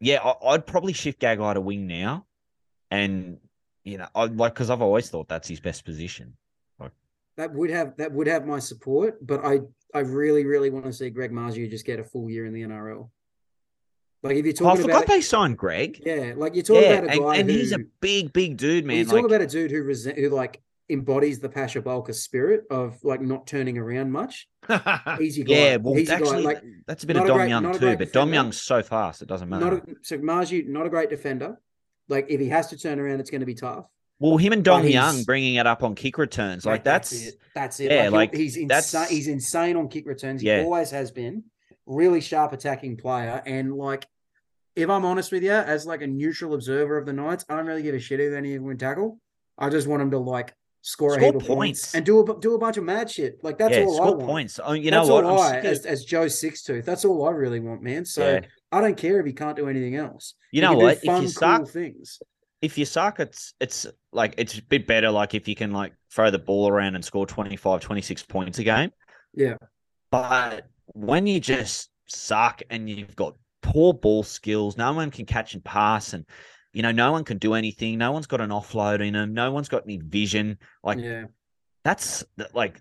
yeah, 0.00 0.20
I, 0.22 0.48
I'd 0.48 0.66
probably 0.66 0.92
shift 0.92 1.18
Gagai 1.18 1.54
to 1.54 1.62
wing 1.62 1.86
now, 1.86 2.26
and 2.90 3.38
you 3.84 3.96
know, 3.96 4.06
I 4.14 4.26
like 4.26 4.52
because 4.52 4.68
I've 4.68 4.82
always 4.82 5.08
thought 5.08 5.28
that's 5.28 5.48
his 5.48 5.60
best 5.60 5.86
position. 5.86 6.36
That 7.38 7.54
would 7.54 7.70
have 7.70 7.96
that 7.96 8.12
would 8.12 8.26
have 8.26 8.46
my 8.46 8.58
support, 8.58 9.26
but 9.26 9.42
I 9.42 9.60
I 9.94 10.00
really 10.00 10.44
really 10.44 10.70
want 10.70 10.86
to 10.86 10.92
see 10.92 11.10
Greg 11.10 11.32
Marzhew 11.32 11.68
just 11.70 11.84
get 11.84 11.98
a 12.00 12.04
full 12.04 12.30
year 12.30 12.46
in 12.46 12.52
the 12.52 12.62
NRL. 12.62 13.10
Like 14.22 14.36
if 14.36 14.46
you're 14.46 14.54
Oh, 14.68 14.70
I 14.70 14.76
forgot 14.76 14.90
about 15.02 15.06
they 15.08 15.20
signed 15.20 15.58
Greg. 15.58 16.00
yeah, 16.04 16.32
like 16.36 16.54
you're 16.54 16.62
talking 16.62 16.82
Yeah, 16.82 16.92
about 16.98 17.14
a 17.16 17.18
guy 17.18 17.36
and 17.36 17.50
who 17.50 17.56
he's 17.56 17.72
a 17.72 17.78
big, 18.00 18.32
big 18.32 18.56
dude, 18.56 18.86
when 18.86 18.96
you 18.96 19.04
man. 19.04 19.06
talk 19.06 19.14
Like, 19.16 19.24
about 19.24 19.40
a 19.42 19.46
dude 19.46 19.70
who 19.72 19.82
resent 19.82 20.16
who 20.18 20.28
like 20.30 20.62
embodies 20.88 21.40
the 21.40 21.48
Pasha 21.48 21.80
Bulker 21.82 22.14
spirit 22.14 22.64
of 22.70 23.02
like 23.02 23.20
not 23.20 23.46
turning 23.46 23.78
around 23.78 24.12
much. 24.12 24.48
Easy 25.20 25.42
guy. 25.42 25.54
yeah, 25.54 25.76
well, 25.76 25.98
easy 25.98 26.12
actually, 26.12 26.42
guy. 26.42 26.48
Like 26.52 26.62
that's 26.86 27.02
a 27.02 27.06
bit 27.06 27.16
of 27.16 27.26
Dom 27.26 27.38
great- 27.38 27.48
Young 27.48 27.72
too, 27.72 27.96
but 27.96 28.12
Dom 28.12 28.28
defender. 28.28 28.34
Young's 28.34 28.60
so 28.62 28.82
fast 28.82 29.22
it 29.22 29.28
doesn't 29.28 29.48
matter. 29.48 29.64
not 29.64 29.88
a, 29.88 29.94
so 30.02 30.18
Margie, 30.18 30.62
not 30.62 30.86
a 30.86 30.90
great 30.90 31.10
defender. 31.10 31.58
Like 32.08 32.26
if 32.28 32.40
he 32.40 32.48
has 32.48 32.68
to 32.68 32.76
turn 32.78 33.00
around, 33.00 33.20
it's 33.20 33.30
going 33.30 33.40
to 33.40 33.46
be 33.46 33.54
tough. 33.54 33.86
Well, 34.22 34.36
him 34.36 34.52
and 34.52 34.64
Dom 34.64 34.86
Young 34.86 35.24
bringing 35.24 35.56
it 35.56 35.66
up 35.66 35.82
on 35.82 35.94
kick 35.94 36.16
returns, 36.16 36.64
like 36.64 36.80
Mate, 36.80 36.84
that's, 36.84 37.12
it. 37.12 37.34
That's 37.54 37.80
it. 37.80 37.90
yeah, 37.90 38.04
like, 38.04 38.12
like, 38.12 38.34
he's 38.34 38.56
insane. 38.56 38.68
that's- 38.68 39.10
He's 39.10 39.26
insane 39.28 39.76
on 39.76 39.88
kick 39.88 40.06
returns. 40.06 40.40
He 40.40 40.46
Yeah. 40.48 40.62
always 40.62 40.90
has 40.90 41.10
been. 41.10 41.44
Really 41.86 42.20
sharp 42.20 42.52
attacking 42.52 42.96
player, 42.96 43.42
and 43.44 43.74
like, 43.76 44.06
if 44.76 44.88
I'm 44.88 45.04
honest 45.04 45.32
with 45.32 45.42
you, 45.42 45.50
as 45.50 45.84
like 45.84 46.00
a 46.00 46.06
neutral 46.06 46.54
observer 46.54 46.96
of 46.96 47.04
the 47.06 47.12
Knights, 47.12 47.44
I 47.48 47.56
don't 47.56 47.66
really 47.66 47.82
give 47.82 47.94
a 47.96 47.98
shit 47.98 48.20
who 48.20 48.34
any 48.34 48.54
of 48.54 48.62
them 48.64 48.78
tackle. 48.78 49.18
I 49.58 49.68
just 49.68 49.88
want 49.88 50.00
him 50.00 50.12
to 50.12 50.18
like 50.18 50.54
score, 50.82 51.14
a 51.14 51.20
heap 51.20 51.32
points. 51.34 51.46
points. 51.48 51.94
and 51.96 52.06
do 52.06 52.20
a 52.20 52.40
do 52.40 52.54
a 52.54 52.58
bunch 52.58 52.76
of 52.76 52.84
mad 52.84 53.10
shit. 53.10 53.42
Like 53.42 53.58
that's 53.58 53.76
yeah, 53.76 53.84
all 53.84 54.00
I 54.00 54.10
want. 54.10 54.20
points. 54.20 54.60
Oh, 54.62 54.72
you 54.72 54.90
that's 54.92 55.08
know 55.08 55.14
what? 55.14 55.24
all 55.24 55.40
I, 55.40 55.56
as, 55.58 55.84
as 55.84 56.04
Joe 56.04 56.28
Six 56.28 56.62
Tooth. 56.62 56.84
That's 56.86 57.04
all 57.04 57.26
I 57.26 57.32
really 57.32 57.58
want, 57.60 57.82
man. 57.82 58.04
So 58.04 58.24
yeah. 58.34 58.40
I 58.70 58.80
don't 58.80 58.96
care 58.96 59.18
if 59.18 59.26
he 59.26 59.32
can't 59.32 59.56
do 59.56 59.68
anything 59.68 59.96
else. 59.96 60.34
You 60.52 60.60
He 60.62 60.66
know 60.66 60.74
what? 60.74 60.98
If 60.98 61.02
Fun, 61.02 61.22
you 61.22 61.28
cool 61.28 61.32
suck, 61.32 61.68
things. 61.68 62.20
If 62.62 62.78
you 62.78 62.84
suck, 62.84 63.20
it's 63.20 63.54
it's 63.60 63.86
like 64.12 64.34
it's 64.38 64.56
a 64.56 64.62
bit 64.62 64.86
better. 64.86 65.10
Like 65.10 65.34
if 65.34 65.48
you 65.48 65.56
can 65.56 65.72
like 65.72 65.92
throw 66.10 66.30
the 66.30 66.38
ball 66.38 66.68
around 66.68 66.94
and 66.94 67.04
score 67.04 67.26
25, 67.26 67.80
26 67.80 68.22
points 68.22 68.58
a 68.60 68.64
game. 68.64 68.92
Yeah. 69.34 69.56
But 70.10 70.68
when 70.86 71.26
you 71.26 71.40
just 71.40 71.90
suck 72.06 72.62
and 72.70 72.88
you've 72.88 73.16
got 73.16 73.34
poor 73.62 73.92
ball 73.92 74.22
skills, 74.22 74.76
no 74.76 74.92
one 74.92 75.10
can 75.10 75.26
catch 75.26 75.54
and 75.54 75.64
pass, 75.64 76.12
and 76.12 76.24
you 76.72 76.82
know 76.82 76.92
no 76.92 77.10
one 77.10 77.24
can 77.24 77.38
do 77.38 77.54
anything. 77.54 77.98
No 77.98 78.12
one's 78.12 78.26
got 78.26 78.40
an 78.40 78.50
offload 78.50 79.04
in 79.04 79.14
them. 79.14 79.34
No 79.34 79.50
one's 79.50 79.68
got 79.68 79.82
any 79.84 79.98
vision. 79.98 80.58
Like 80.84 80.98
yeah. 80.98 81.24
that's 81.82 82.24
like 82.54 82.80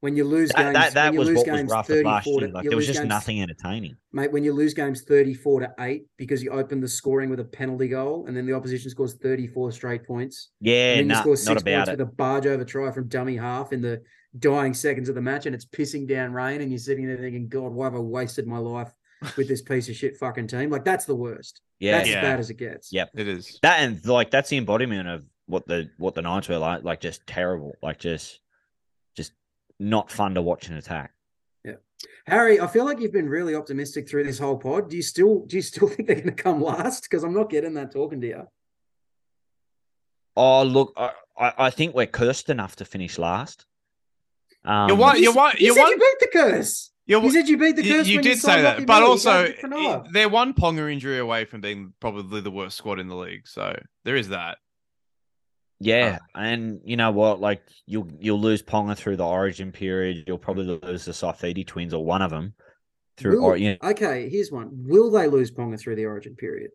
When 0.00 0.14
you 0.16 0.22
lose 0.24 0.50
that. 0.50 0.56
games, 0.58 0.74
That, 0.74 0.94
that 0.94 1.12
you 1.12 1.18
was 1.18 1.28
lose 1.28 1.38
what 1.38 1.48
was 1.48 1.64
rough 1.64 1.90
of 1.90 2.02
last 2.04 2.26
year. 2.26 2.40
to, 2.40 2.48
Like 2.52 2.64
you 2.64 2.70
there 2.70 2.76
was 2.76 2.86
just 2.86 3.00
games- 3.00 3.08
nothing 3.08 3.42
entertaining. 3.42 3.96
mate, 4.12 4.30
when 4.30 4.44
you 4.44 4.52
lose 4.52 4.72
games 4.74 5.02
34 5.02 5.60
to 5.60 5.74
8 5.80 6.04
because 6.16 6.40
you 6.42 6.50
open 6.50 6.80
the 6.80 6.86
scoring 6.86 7.30
with 7.30 7.40
a 7.40 7.44
penalty 7.44 7.88
goal 7.88 8.26
and 8.26 8.36
then 8.36 8.46
the 8.46 8.52
opposition 8.52 8.90
scores 8.90 9.14
34 9.14 9.72
straight 9.72 10.04
points. 10.06 10.50
Yeah, 10.60 10.92
and 10.92 11.00
then 11.00 11.08
nah, 11.08 11.14
you 11.16 11.20
score 11.22 11.36
six 11.36 11.46
not 11.48 11.54
points 11.54 11.62
about 11.62 11.88
it. 11.88 11.90
with 11.98 12.00
a 12.00 12.12
barge 12.12 12.46
over 12.46 12.64
try 12.64 12.90
from 12.92 13.08
dummy 13.08 13.36
half 13.36 13.72
in 13.72 13.82
the 13.82 14.02
dying 14.38 14.72
seconds 14.74 15.08
of 15.08 15.14
the 15.16 15.20
match 15.20 15.46
and 15.46 15.54
it's 15.54 15.64
pissing 15.66 16.06
down 16.06 16.32
rain 16.32 16.60
and 16.60 16.70
you're 16.70 16.78
sitting 16.78 17.06
there 17.06 17.16
thinking, 17.16 17.48
God, 17.48 17.72
why 17.72 17.86
have 17.86 17.94
I 17.94 17.98
wasted 17.98 18.46
my 18.46 18.58
life 18.58 18.92
with 19.36 19.48
this 19.48 19.62
piece 19.62 19.88
of 19.88 19.96
shit 19.96 20.16
fucking 20.16 20.46
team? 20.46 20.70
Like 20.70 20.84
that's 20.84 21.06
the 21.06 21.16
worst. 21.16 21.60
Yeah, 21.80 21.98
That's 21.98 22.08
Yeah. 22.10 22.16
as 22.18 22.22
bad 22.22 22.38
as 22.40 22.50
it 22.50 22.54
gets. 22.58 22.92
Yep. 22.92 23.10
it 23.16 23.26
is 23.26 23.58
that 23.62 23.80
and 23.80 24.04
like 24.06 24.30
that's 24.30 24.48
the 24.50 24.58
embodiment 24.58 25.08
of 25.08 25.24
what 25.46 25.66
the 25.66 25.90
what 25.98 26.14
the 26.14 26.22
Knights 26.22 26.48
were 26.48 26.58
like. 26.58 26.84
Like 26.84 27.00
just 27.00 27.26
terrible. 27.26 27.72
Like 27.82 27.98
just 27.98 28.26
just 28.26 28.40
not 29.78 30.10
fun 30.10 30.34
to 30.34 30.42
watch 30.42 30.68
an 30.68 30.76
attack. 30.76 31.12
Yeah, 31.64 31.74
Harry, 32.26 32.60
I 32.60 32.66
feel 32.66 32.84
like 32.84 33.00
you've 33.00 33.12
been 33.12 33.28
really 33.28 33.54
optimistic 33.54 34.08
through 34.08 34.24
this 34.24 34.38
whole 34.38 34.56
pod. 34.56 34.88
Do 34.90 34.96
you 34.96 35.02
still 35.02 35.44
do 35.46 35.56
you 35.56 35.62
still 35.62 35.88
think 35.88 36.06
they're 36.08 36.20
gonna 36.20 36.32
come 36.32 36.62
last? 36.62 37.02
Because 37.04 37.24
I'm 37.24 37.34
not 37.34 37.50
getting 37.50 37.74
that 37.74 37.90
talking 37.92 38.20
to 38.20 38.26
you. 38.26 38.42
Oh 40.36 40.62
look, 40.62 40.92
I, 40.96 41.10
I 41.38 41.52
I 41.66 41.70
think 41.70 41.94
we're 41.94 42.06
cursed 42.06 42.48
enough 42.50 42.76
to 42.76 42.84
finish 42.84 43.18
last. 43.18 43.66
Um, 44.64 44.88
you 44.90 44.96
want 44.96 45.18
you 45.20 45.30
s- 45.30 45.36
want 45.36 45.60
you 45.60 45.66
you 45.68 45.74
said 45.74 45.80
want 45.80 45.90
you 45.92 45.98
beat 45.98 46.30
the 46.32 46.38
curse. 46.38 46.90
you 47.06 47.20
You 47.22 47.30
said 47.30 47.48
you 47.48 47.56
beat 47.58 47.76
the 47.76 47.82
curse. 47.88 48.06
you 48.06 48.16
when 48.18 48.24
did 48.24 48.38
signed 48.38 48.58
say 48.58 48.62
that, 48.62 48.86
but 48.86 48.98
Miller. 49.00 49.06
Also 49.10 49.42
gave 49.44 49.50
it 49.54 49.60
for 49.60 49.68
Noah. 49.68 50.02
it- 50.04 50.12
they're 50.12 50.28
one 50.28 50.52
Ponga 50.54 50.92
injury 50.92 51.18
away 51.18 51.44
from 51.44 51.60
being 51.60 51.92
probably 52.00 52.40
the 52.40 52.50
worst 52.50 52.76
squad 52.76 52.98
in 53.00 53.08
the 53.08 53.16
league. 53.16 53.46
So 53.48 53.76
there 54.04 54.16
is 54.16 54.28
that. 54.28 54.58
Yeah, 55.80 56.18
uh, 56.34 56.38
and 56.38 56.80
you 56.84 56.96
know 56.96 57.12
what? 57.12 57.40
Like 57.40 57.62
you'll 57.86 58.08
you'll 58.18 58.40
lose 58.40 58.62
Ponga 58.62 58.96
through 58.96 59.16
the 59.16 59.24
Origin 59.26 59.70
period. 59.70 60.24
You'll 60.26 60.38
probably 60.38 60.64
lose 60.82 61.04
the 61.04 61.12
Saifiti 61.12 61.64
twins 61.66 61.94
or 61.94 62.04
one 62.04 62.20
of 62.22 62.30
them 62.30 62.54
through. 63.16 63.38
Will- 63.40 63.44
Or, 63.44 63.56
you 63.56 63.70
know, 63.80 63.90
Okay, 63.90 64.28
here's 64.28 64.50
one. 64.50 64.70
Will 64.72 65.10
they 65.10 65.28
lose 65.28 65.50
Ponga 65.52 65.78
through 65.78 65.94
the 65.96 66.06
origin 66.06 66.34
period? 66.36 66.70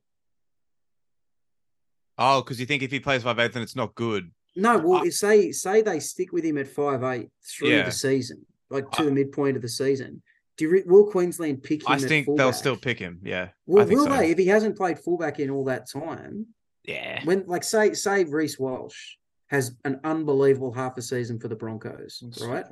Oh, 2.17 2.41
because 2.41 2.59
you 2.59 2.65
think 2.65 2.83
if 2.83 2.91
he 2.91 2.99
plays 2.99 3.23
five 3.23 3.39
eight, 3.39 3.53
then 3.53 3.63
it's 3.63 3.75
not 3.75 3.95
good. 3.95 4.31
No, 4.55 4.77
well, 4.77 4.99
uh, 4.99 5.05
I- 5.05 5.09
say 5.09 5.51
say 5.51 5.81
they 5.81 5.99
stick 5.99 6.31
with 6.31 6.45
him 6.45 6.57
at 6.57 6.67
five 6.67 7.03
eight 7.03 7.29
through 7.43 7.69
Yeah. 7.69 7.83
the 7.85 7.91
season, 7.91 8.45
like 8.69 8.89
to 8.91 9.01
I- 9.01 9.05
the 9.05 9.11
midpoint 9.11 9.55
of 9.57 9.61
the 9.63 9.69
season. 9.69 10.21
Do 10.55 10.65
you 10.69 10.83
will 10.85 11.09
Queensland 11.09 11.63
pick 11.63 11.81
him? 11.81 11.87
I 11.91 11.95
at 11.95 12.01
think 12.01 12.27
they'll 12.37 12.53
still 12.53 12.77
pick 12.77 12.99
him. 12.99 13.19
Yeah. 13.23 13.49
Well, 13.65 13.83
I 13.83 13.87
think 13.87 13.99
will 13.99 14.05
so. 14.07 14.17
they? 14.17 14.29
If 14.31 14.37
he 14.37 14.45
hasn't 14.45 14.77
played 14.77 14.99
fullback 14.99 15.39
in 15.39 15.49
all 15.49 15.63
that 15.65 15.89
time, 15.89 16.45
Yeah. 16.85 17.21
when 17.23 17.45
like 17.47 17.63
say 17.63 17.93
say 17.93 18.23
Reece 18.23 18.59
Walsh 18.59 19.15
has 19.47 19.75
an 19.85 19.99
unbelievable 20.03 20.71
half 20.71 20.97
a 20.97 21.01
season 21.01 21.39
for 21.39 21.47
the 21.47 21.55
Broncos, 21.55 22.23
That's 22.23 22.41
right? 22.43 22.65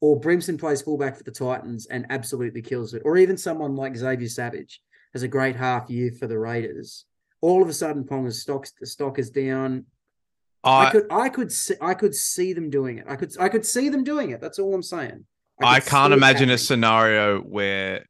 Or 0.00 0.20
Brimson 0.20 0.56
plays 0.56 0.80
fullback 0.80 1.16
for 1.16 1.24
the 1.24 1.32
Titans 1.32 1.86
and 1.86 2.06
absolutely 2.10 2.62
kills 2.62 2.94
it, 2.94 3.02
or 3.04 3.16
even 3.16 3.36
someone 3.36 3.74
like 3.74 3.96
Xavier 3.96 4.28
Savage 4.28 4.80
has 5.12 5.22
a 5.22 5.28
great 5.28 5.56
half 5.56 5.90
year 5.90 6.12
for 6.12 6.26
the 6.26 6.38
Raiders. 6.38 7.06
All 7.40 7.62
of 7.62 7.68
a 7.68 7.72
sudden, 7.72 8.04
Ponga's 8.04 8.40
stock 8.40 8.66
stock 8.84 9.18
is 9.18 9.30
down. 9.30 9.86
I, 10.62 10.86
I, 10.86 10.90
could 10.90 11.06
I 11.10 11.28
could 11.28 11.52
see 11.52 11.74
I 11.80 11.94
could 11.94 12.14
see 12.14 12.52
them 12.52 12.70
doing 12.70 12.98
it. 12.98 13.06
I 13.08 13.16
could 13.16 13.32
I 13.38 13.48
could 13.48 13.66
see 13.66 13.88
them 13.88 14.04
doing 14.04 14.30
it. 14.30 14.40
That's 14.40 14.58
all 14.58 14.74
I'm 14.74 14.82
saying. 14.82 15.24
I 15.60 15.80
could 15.80 15.90
can't 15.90 16.12
imagine 16.12 16.50
a 16.50 16.58
scenario 16.58 17.40
where, 17.40 18.04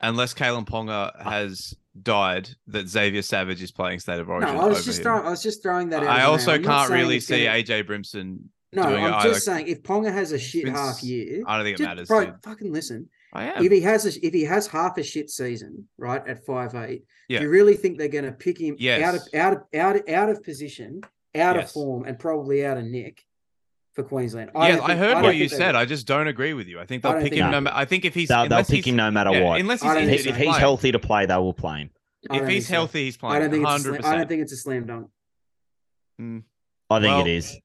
unless 0.00 0.34
Kalyn 0.34 0.66
Ponga 0.66 1.22
has 1.22 1.74
died, 2.00 2.48
that 2.68 2.88
Xavier 2.88 3.22
Savage 3.22 3.62
is 3.62 3.70
playing 3.72 4.00
State 4.00 4.20
of 4.20 4.28
Origin. 4.28 4.54
No, 4.54 4.60
I 4.62 4.66
was 4.66 4.84
just 4.84 4.98
him. 4.98 5.04
throwing, 5.04 5.26
I 5.26 5.30
was 5.30 5.42
just 5.42 5.62
throwing 5.62 5.88
that 5.90 6.02
out. 6.02 6.08
I 6.08 6.22
also. 6.24 6.58
Can't 6.58 6.90
really 6.90 7.20
see 7.20 7.44
gonna- 7.44 7.58
AJ 7.58 7.86
Brimson. 7.86 8.50
No, 8.72 8.84
doing 8.84 9.04
I'm 9.04 9.22
just 9.24 9.44
saying 9.44 9.66
if 9.66 9.82
Ponga 9.82 10.12
has 10.12 10.30
a 10.30 10.38
shit 10.38 10.64
been 10.64 10.74
half 10.74 11.02
year, 11.02 11.42
I 11.44 11.56
don't 11.56 11.66
think 11.66 11.80
it 11.80 11.82
matters. 11.82 12.06
bro, 12.06 12.26
dude. 12.26 12.34
fucking 12.44 12.72
listen. 12.72 13.08
I 13.32 13.46
am. 13.46 13.64
If 13.64 13.72
he 13.72 13.80
has 13.80 14.06
a, 14.06 14.24
if 14.26 14.32
he 14.32 14.44
has 14.44 14.68
half 14.68 14.96
a 14.96 15.02
shit 15.02 15.28
season, 15.28 15.88
right 15.98 16.24
at 16.28 16.44
five 16.46 16.74
eight, 16.76 17.02
Yeah. 17.28 17.40
do 17.40 17.46
you 17.46 17.50
really 17.50 17.74
think 17.74 17.98
they're 17.98 18.06
going 18.08 18.24
to 18.26 18.32
pick 18.32 18.60
him 18.60 18.76
out 19.02 19.14
of 19.16 19.22
out 19.34 19.52
of 19.54 19.62
out 19.74 19.96
of, 19.96 20.08
out 20.08 20.28
of 20.28 20.44
position, 20.44 21.00
out 21.34 21.56
Yes. 21.56 21.64
of 21.66 21.72
form, 21.72 22.04
and 22.04 22.16
probably 22.18 22.64
out 22.64 22.76
of 22.76 22.84
nick 22.84 23.24
for 24.02 24.08
Queensland? 24.08 24.50
Yes, 24.54 24.78
don't 24.80 24.90
I 24.90 24.96
heard 24.96 25.12
don't 25.14 25.22
what 25.22 25.36
you 25.36 25.48
said. 25.48 25.74
I 25.76 25.84
just 25.84 26.06
don't 26.06 26.26
agree 26.28 26.54
with 26.54 26.66
you. 26.68 26.80
I 26.80 26.86
think 26.86 27.02
they'll 27.02 27.12
don't 27.12 27.22
pick 27.22 27.32
think 27.32 27.42
him. 27.42 27.46
they 27.46 27.52
No, 27.52 27.60
ma- 27.62 27.70
I 27.74 27.84
think 27.84 28.04
if 28.04 28.14
he's 28.14 28.28
they'll, 28.28 28.48
they'll 28.48 28.64
pick 28.64 28.76
he's, 28.76 28.86
him 28.86 28.96
no 28.96 29.10
matter 29.10 29.30
yeah, 29.32 29.42
what. 29.44 29.60
unless 29.60 29.82
he's 29.82 29.92
injured, 29.94 30.14
If, 30.14 30.24
think 30.24 30.36
he's 30.38 30.56
healthy 30.56 30.92
to 30.92 30.98
play, 30.98 31.26
they 31.26 31.36
will 31.36 31.52
play 31.54 31.80
him. 31.80 31.90
If 32.22 32.32
he's 32.32 32.46
think 32.48 32.62
so. 32.64 32.74
healthy, 32.74 33.04
he's 33.04 33.18
I 33.22 33.38
don't 33.38 33.50
think 33.50 33.62
it's 33.62 33.64
a 33.64 33.70
Hundred 33.70 34.00
slam, 34.02 34.12
I 34.12 34.16
don't 34.16 34.28
think 34.28 34.42
it's 34.42 34.52
a 34.52 34.56
slam 34.56 34.86
dunk. 34.86 35.08
Hmm. 36.18 36.38
I 36.90 37.00
think 37.00 37.10
Well, 37.16 37.26
it 37.26 37.30
is. 37.30 37.56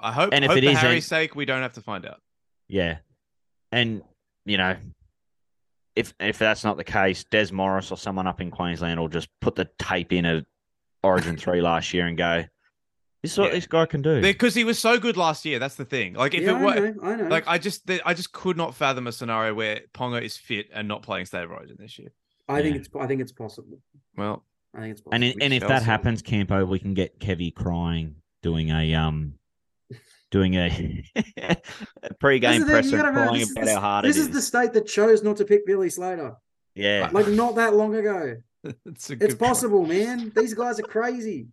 I 0.00 0.12
hope. 0.12 0.30
and 0.32 0.44
if 0.44 0.50
hope 0.50 0.58
it 0.58 0.64
for 0.64 0.70
isn't- 0.70 0.84
Harry's 0.84 1.06
sake, 1.06 1.34
we 1.36 1.44
don't 1.44 1.62
have 1.62 1.72
to 1.74 1.80
find 1.80 2.04
out. 2.06 2.20
Yeah, 2.68 2.98
and 3.70 4.02
you 4.44 4.56
know, 4.58 4.76
if 5.94 6.12
if 6.18 6.38
that's 6.38 6.64
not 6.64 6.76
the 6.76 6.84
case, 6.84 7.24
Des 7.24 7.52
Morris 7.52 7.90
or 7.90 7.96
someone 7.96 8.26
up 8.26 8.40
in 8.40 8.50
Queensland 8.50 8.98
will 8.98 9.08
just 9.08 9.28
put 9.40 9.54
the 9.54 9.68
tape 9.78 10.12
in 10.12 10.24
at 10.26 10.44
Origin 11.02 11.36
three 11.36 11.60
last 11.60 11.92
year 11.94 12.06
and 12.06 12.16
go, 12.16 12.44
"This 13.22 13.32
is 13.32 13.38
what 13.38 13.48
Yeah. 13.48 13.54
this 13.54 13.66
guy 13.66 13.86
can 13.86 14.02
do." 14.02 14.20
Because 14.20 14.54
he 14.54 14.64
was 14.64 14.78
so 14.78 14.98
good 14.98 15.16
last 15.16 15.44
year. 15.44 15.58
That's 15.58 15.76
the 15.76 15.84
thing. 15.84 16.14
Like 16.14 16.34
if 16.34 16.42
yeah, 16.42 16.50
it 16.50 16.54
I 16.56 16.64
were, 16.80 16.90
know, 16.92 17.02
I 17.02 17.16
know. 17.16 17.28
like 17.28 17.44
I 17.46 17.58
just, 17.58 17.88
I 18.04 18.14
just 18.14 18.32
could 18.32 18.56
not 18.56 18.74
fathom 18.74 19.06
a 19.06 19.12
scenario 19.12 19.54
where 19.54 19.80
Ponga 19.94 20.22
is 20.22 20.36
fit 20.36 20.68
and 20.72 20.88
not 20.88 21.02
playing 21.02 21.26
State 21.26 21.44
of 21.44 21.50
Origin 21.50 21.76
this 21.78 21.98
year. 21.98 22.10
I 22.48 22.60
think 22.62 22.76
it's 22.76 22.88
I 22.98 23.06
think 23.06 23.20
it's 23.20 23.32
possible. 23.32 23.78
Well, 24.16 24.44
I 24.74 24.80
think 24.80 24.92
it's 24.92 25.00
possible. 25.00 25.14
and 25.14 25.24
i- 25.24 25.34
we 25.36 25.42
and 25.42 25.54
if 25.54 25.66
that 25.66 25.82
happens, 25.82 26.22
Campo, 26.22 26.64
we 26.64 26.78
can 26.78 26.94
get 26.94 27.18
Kevy 27.20 27.54
crying 27.54 28.16
doing 28.42 28.70
a 28.70 28.94
um. 28.94 29.34
Doing 30.30 30.54
a, 30.54 31.04
a 31.36 32.14
pre-game 32.20 32.60
the 32.60 32.66
presser 32.66 32.88
you 32.88 32.96
gotta 32.96 33.12
crying 33.12 33.34
this 33.40 33.50
is 33.50 33.52
about 33.52 33.64
the- 33.66 33.74
how 33.74 33.80
hard 33.80 34.04
this 34.06 34.16
it 34.16 34.20
is 34.20 34.26
is. 34.28 34.32
the 34.32 34.40
state 34.40 34.72
that 34.72 34.86
chose 34.86 35.22
not 35.22 35.36
to 35.36 35.44
pick 35.44 35.66
Billy 35.66 35.90
Slater. 35.90 36.36
Yeah, 36.74 37.10
Like 37.12 37.28
not 37.28 37.56
that 37.56 37.74
long 37.74 37.94
ago. 37.94 38.36
it's 38.86 39.10
a 39.10 39.16
good 39.16 39.28
point. 39.28 39.38
possible, 39.40 39.84
man. 39.84 40.32
These 40.34 40.54
guys 40.54 40.80
are 40.80 40.84
crazy. 40.84 41.48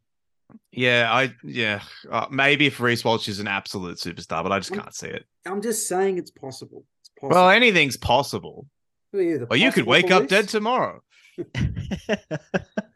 Yeah, 0.71 1.09
I 1.11 1.33
yeah, 1.43 1.81
uh, 2.11 2.27
maybe 2.31 2.67
if 2.67 2.79
Reece 2.79 3.03
Walsh 3.03 3.27
is 3.27 3.39
an 3.39 3.47
absolute 3.47 3.97
superstar, 3.97 4.41
but 4.43 4.51
I 4.51 4.59
just 4.59 4.71
I'm- 4.71 4.79
not 4.79 4.95
see 4.95 5.07
it. 5.07 5.25
I'm 5.45 5.61
just 5.61 5.87
saying 5.87 6.17
it's 6.17 6.31
possible. 6.31 6.85
It's 7.01 7.09
possible. 7.19 7.35
Well, 7.35 7.49
anything's 7.49 7.97
possible. 7.97 8.67
Who 9.11 9.19
are 9.19 9.21
you, 9.21 9.47
Or 9.49 9.57
you 9.57 9.71
could 9.71 9.85
possible 9.85 9.91
wake 9.91 10.11
up 10.11 10.27
dead 10.27 10.47
tomorrow. 10.49 11.01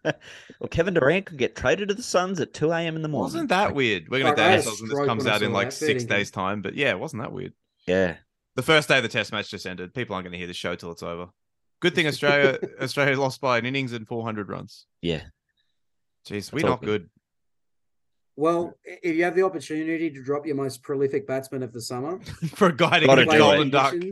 well, 0.04 0.68
Kevin 0.70 0.94
Durant 0.94 1.26
could 1.26 1.38
get 1.38 1.56
traded 1.56 1.90
to 1.90 1.94
the 1.94 2.04
Suns 2.04 2.40
at 2.40 2.54
two 2.54 2.72
a.m. 2.72 2.96
in 2.96 3.02
the 3.02 3.08
morning. 3.08 3.34
Wasn't 3.34 3.50
that 3.50 3.74
weird? 3.74 4.10
We're 4.10 4.20
gonna 4.20 4.30
Like, 4.32 4.38
date 4.38 4.56
ourselves 4.58 4.82
when 4.82 4.90
this 4.90 5.06
comes 5.06 5.26
out 5.28 5.42
in 5.42 5.54
like 5.54 5.72
six 5.72 6.06
fair 6.06 6.18
days' 6.20 6.32
time. 6.32 6.62
But 6.62 6.76
yeah, 6.76 6.94
wasn't 6.94 7.22
that 7.24 7.32
weird? 7.32 7.54
Yeah, 7.88 8.16
The 8.56 8.62
first 8.62 8.88
day 8.88 8.98
of 8.98 9.04
the 9.04 9.10
test 9.10 9.32
match 9.34 9.50
just 9.50 9.66
ended. 9.66 9.94
People 9.94 10.16
aren't 10.16 10.24
going 10.26 10.32
to 10.32 10.38
hear 10.38 10.48
the 10.48 10.54
show 10.54 10.76
till 10.76 10.92
it's 10.92 11.04
over. 11.04 11.28
Good 11.82 11.96
thing 11.96 12.08
Australia 12.08 12.58
Australia 12.82 13.20
lost 13.20 13.42
by 13.42 13.58
an 13.58 13.66
innings 13.66 13.92
and 13.94 14.08
400 14.08 14.50
runs. 14.50 14.86
yeah. 15.02 15.24
Jeez, 16.26 16.54
we're 16.54 16.64
all 16.64 16.70
not 16.70 16.82
good. 16.82 17.10
Well, 18.36 18.74
if 18.84 19.16
you 19.16 19.24
have 19.26 19.36
the 19.36 19.44
opportunity 19.44 20.10
to 20.10 20.24
drop 20.24 20.46
your 20.48 20.56
most 20.56 20.82
prolific 20.82 21.28
batsman 21.28 21.62
of 21.64 21.72
the 21.72 21.82
summer, 21.82 22.20
For 22.56 22.68
a 22.70 22.76
guy 22.76 23.00
to 23.00 23.06
get 23.06 23.20
a 23.20 23.26
golden 23.26 23.70
duck. 23.70 23.94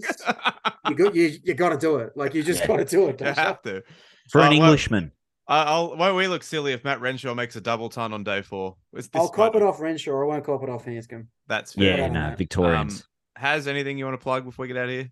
You 0.90 0.96
got 0.96 1.16
you 1.16 1.32
you 1.44 1.54
got 1.54 1.70
to 1.70 1.78
do 1.78 1.98
it. 1.98 2.12
Like 2.18 2.34
you 2.34 2.44
just 2.44 2.62
Yeah. 2.62 2.68
got 2.68 2.78
to 2.78 2.86
do 2.86 3.08
it. 3.08 3.12
you 3.12 3.26
Don't 3.26 3.38
you? 3.38 3.44
have 3.44 3.62
to. 3.62 3.84
For 4.30 4.42
Uh, 4.42 4.48
an 4.48 4.54
Englishman. 4.54 5.12
I- 5.48 5.64
I'll, 5.64 5.96
won't 5.96 6.16
we 6.18 6.28
look 6.28 6.44
silly 6.44 6.74
if 6.74 6.84
Matt 6.84 7.00
Renshaw 7.02 7.34
makes 7.36 7.56
a 7.56 7.62
double 7.62 7.88
ton 7.90 8.14
on 8.14 8.24
day 8.24 8.42
four? 8.42 8.76
This 8.92 9.08
I'll 9.14 9.30
cop 9.30 9.54
kind 9.54 9.64
it 9.64 9.68
off 9.68 9.80
Renshaw. 9.80 10.22
I 10.22 10.26
won't 10.26 10.44
cop 10.44 10.64
it 10.64 10.70
off 10.70 10.84
Handscomb. 10.86 11.28
That's 11.48 11.74
fair. 11.74 11.98
Yeah, 11.98 12.08
no. 12.10 12.36
Victorians. 12.38 13.02
Um, 13.38 13.42
Has 13.44 13.68
anything 13.68 13.98
you 13.98 14.06
want 14.06 14.20
to 14.20 14.24
plug 14.24 14.44
before 14.44 14.64
we 14.64 14.68
get 14.68 14.78
out 14.78 14.86
of 14.86 14.90
here? 14.90 15.12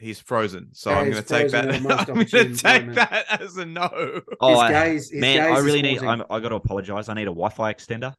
He's 0.00 0.18
frozen, 0.18 0.70
so 0.72 0.90
Yeah, 0.90 0.98
I'm 0.98 1.10
going 1.10 1.22
to 1.22 1.28
take 1.28 1.50
that. 1.52 1.68
at 1.68 1.76
a 1.76 1.80
most 1.80 2.08
I'm 2.08 2.14
going 2.14 2.26
to 2.26 2.54
take 2.54 2.86
moment. 2.86 2.94
that 2.96 3.40
as 3.40 3.56
a 3.58 3.66
no. 3.66 3.88
oh, 4.40 4.48
his 4.50 4.58
I- 4.58 4.72
gaze, 4.72 5.10
his 5.10 5.20
man, 5.20 5.36
gaze 5.48 5.58
I 5.58 5.60
really 5.64 5.82
need. 5.82 6.02
I'm, 6.02 6.22
I 6.30 6.40
got 6.40 6.48
to 6.48 6.54
apologize. 6.56 7.08
I 7.08 7.14
need 7.14 7.22
a 7.24 7.26
Wi-Fi 7.26 7.74
extender 7.74 8.14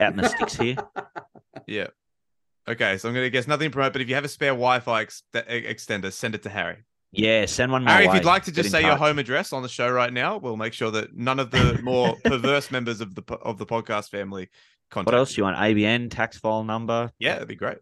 out 0.00 0.12
in 0.12 0.16
the 0.16 0.28
sticks 0.28 0.54
here. 0.56 0.76
Yeah. 1.66 1.86
Okay, 2.68 2.98
so 2.98 3.08
I'm 3.08 3.14
going 3.14 3.26
to 3.26 3.30
guess 3.30 3.46
nothing 3.46 3.70
to 3.70 3.72
promote, 3.72 3.92
but 3.92 4.02
if 4.02 4.08
you 4.08 4.14
have 4.16 4.24
a 4.24 4.28
spare 4.28 4.50
Wi-Fi 4.50 5.02
ex- 5.02 5.22
extender, 5.34 6.12
send 6.12 6.34
it 6.34 6.42
to 6.44 6.48
Harry. 6.48 6.78
Yeah, 7.12 7.46
send 7.46 7.70
one 7.70 7.84
my 7.84 7.92
Harry, 7.92 8.04
if 8.06 8.10
way. 8.10 8.16
you'd 8.16 8.24
like 8.24 8.42
to 8.44 8.52
just 8.52 8.66
in 8.66 8.70
say 8.72 8.80
your 8.82 8.96
home 8.96 9.18
address 9.20 9.52
on 9.52 9.62
the 9.62 9.68
show 9.68 9.88
right 9.88 10.12
now, 10.12 10.38
we'll 10.38 10.56
make 10.56 10.72
sure 10.72 10.90
that 10.90 11.14
none 11.16 11.38
of 11.38 11.50
the 11.52 11.78
more 11.82 12.16
perverse 12.24 12.70
members 12.72 13.00
of 13.00 13.14
the 13.14 13.22
of 13.42 13.58
the 13.58 13.66
podcast 13.66 14.10
family 14.10 14.48
contact. 14.90 15.12
What 15.12 15.18
else 15.18 15.34
do 15.34 15.36
you 15.40 15.44
want? 15.44 15.56
ABN 15.58 16.10
tax 16.10 16.38
file 16.38 16.64
number. 16.64 17.12
Yeah, 17.20 17.34
that'd 17.34 17.46
be 17.48 17.54
great. 17.54 17.78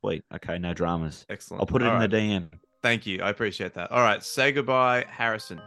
Sweet. 0.00 0.24
Okay, 0.34 0.58
no 0.58 0.74
dramas. 0.74 1.24
Excellent. 1.28 1.60
I'll 1.62 1.66
put 1.66 1.82
it 1.82 1.86
All 1.88 1.94
in 1.94 2.00
right. 2.00 2.10
the 2.10 2.16
DM. 2.16 2.48
Thank 2.82 3.06
you. 3.06 3.22
I 3.22 3.30
appreciate 3.30 3.74
that. 3.74 3.90
All 3.90 4.02
right. 4.02 4.22
Say 4.22 4.52
goodbye, 4.52 5.04
Harrison. 5.08 5.60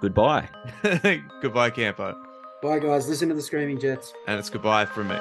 Goodbye. 0.00 0.48
goodbye, 1.42 1.70
Campo. 1.70 2.20
Bye, 2.62 2.78
guys. 2.78 3.08
Listen 3.08 3.28
to 3.28 3.34
the 3.34 3.42
Screaming 3.42 3.80
Jets. 3.80 4.12
And 4.26 4.38
it's 4.38 4.50
goodbye 4.50 4.86
from 4.86 5.08
me. 5.08 5.16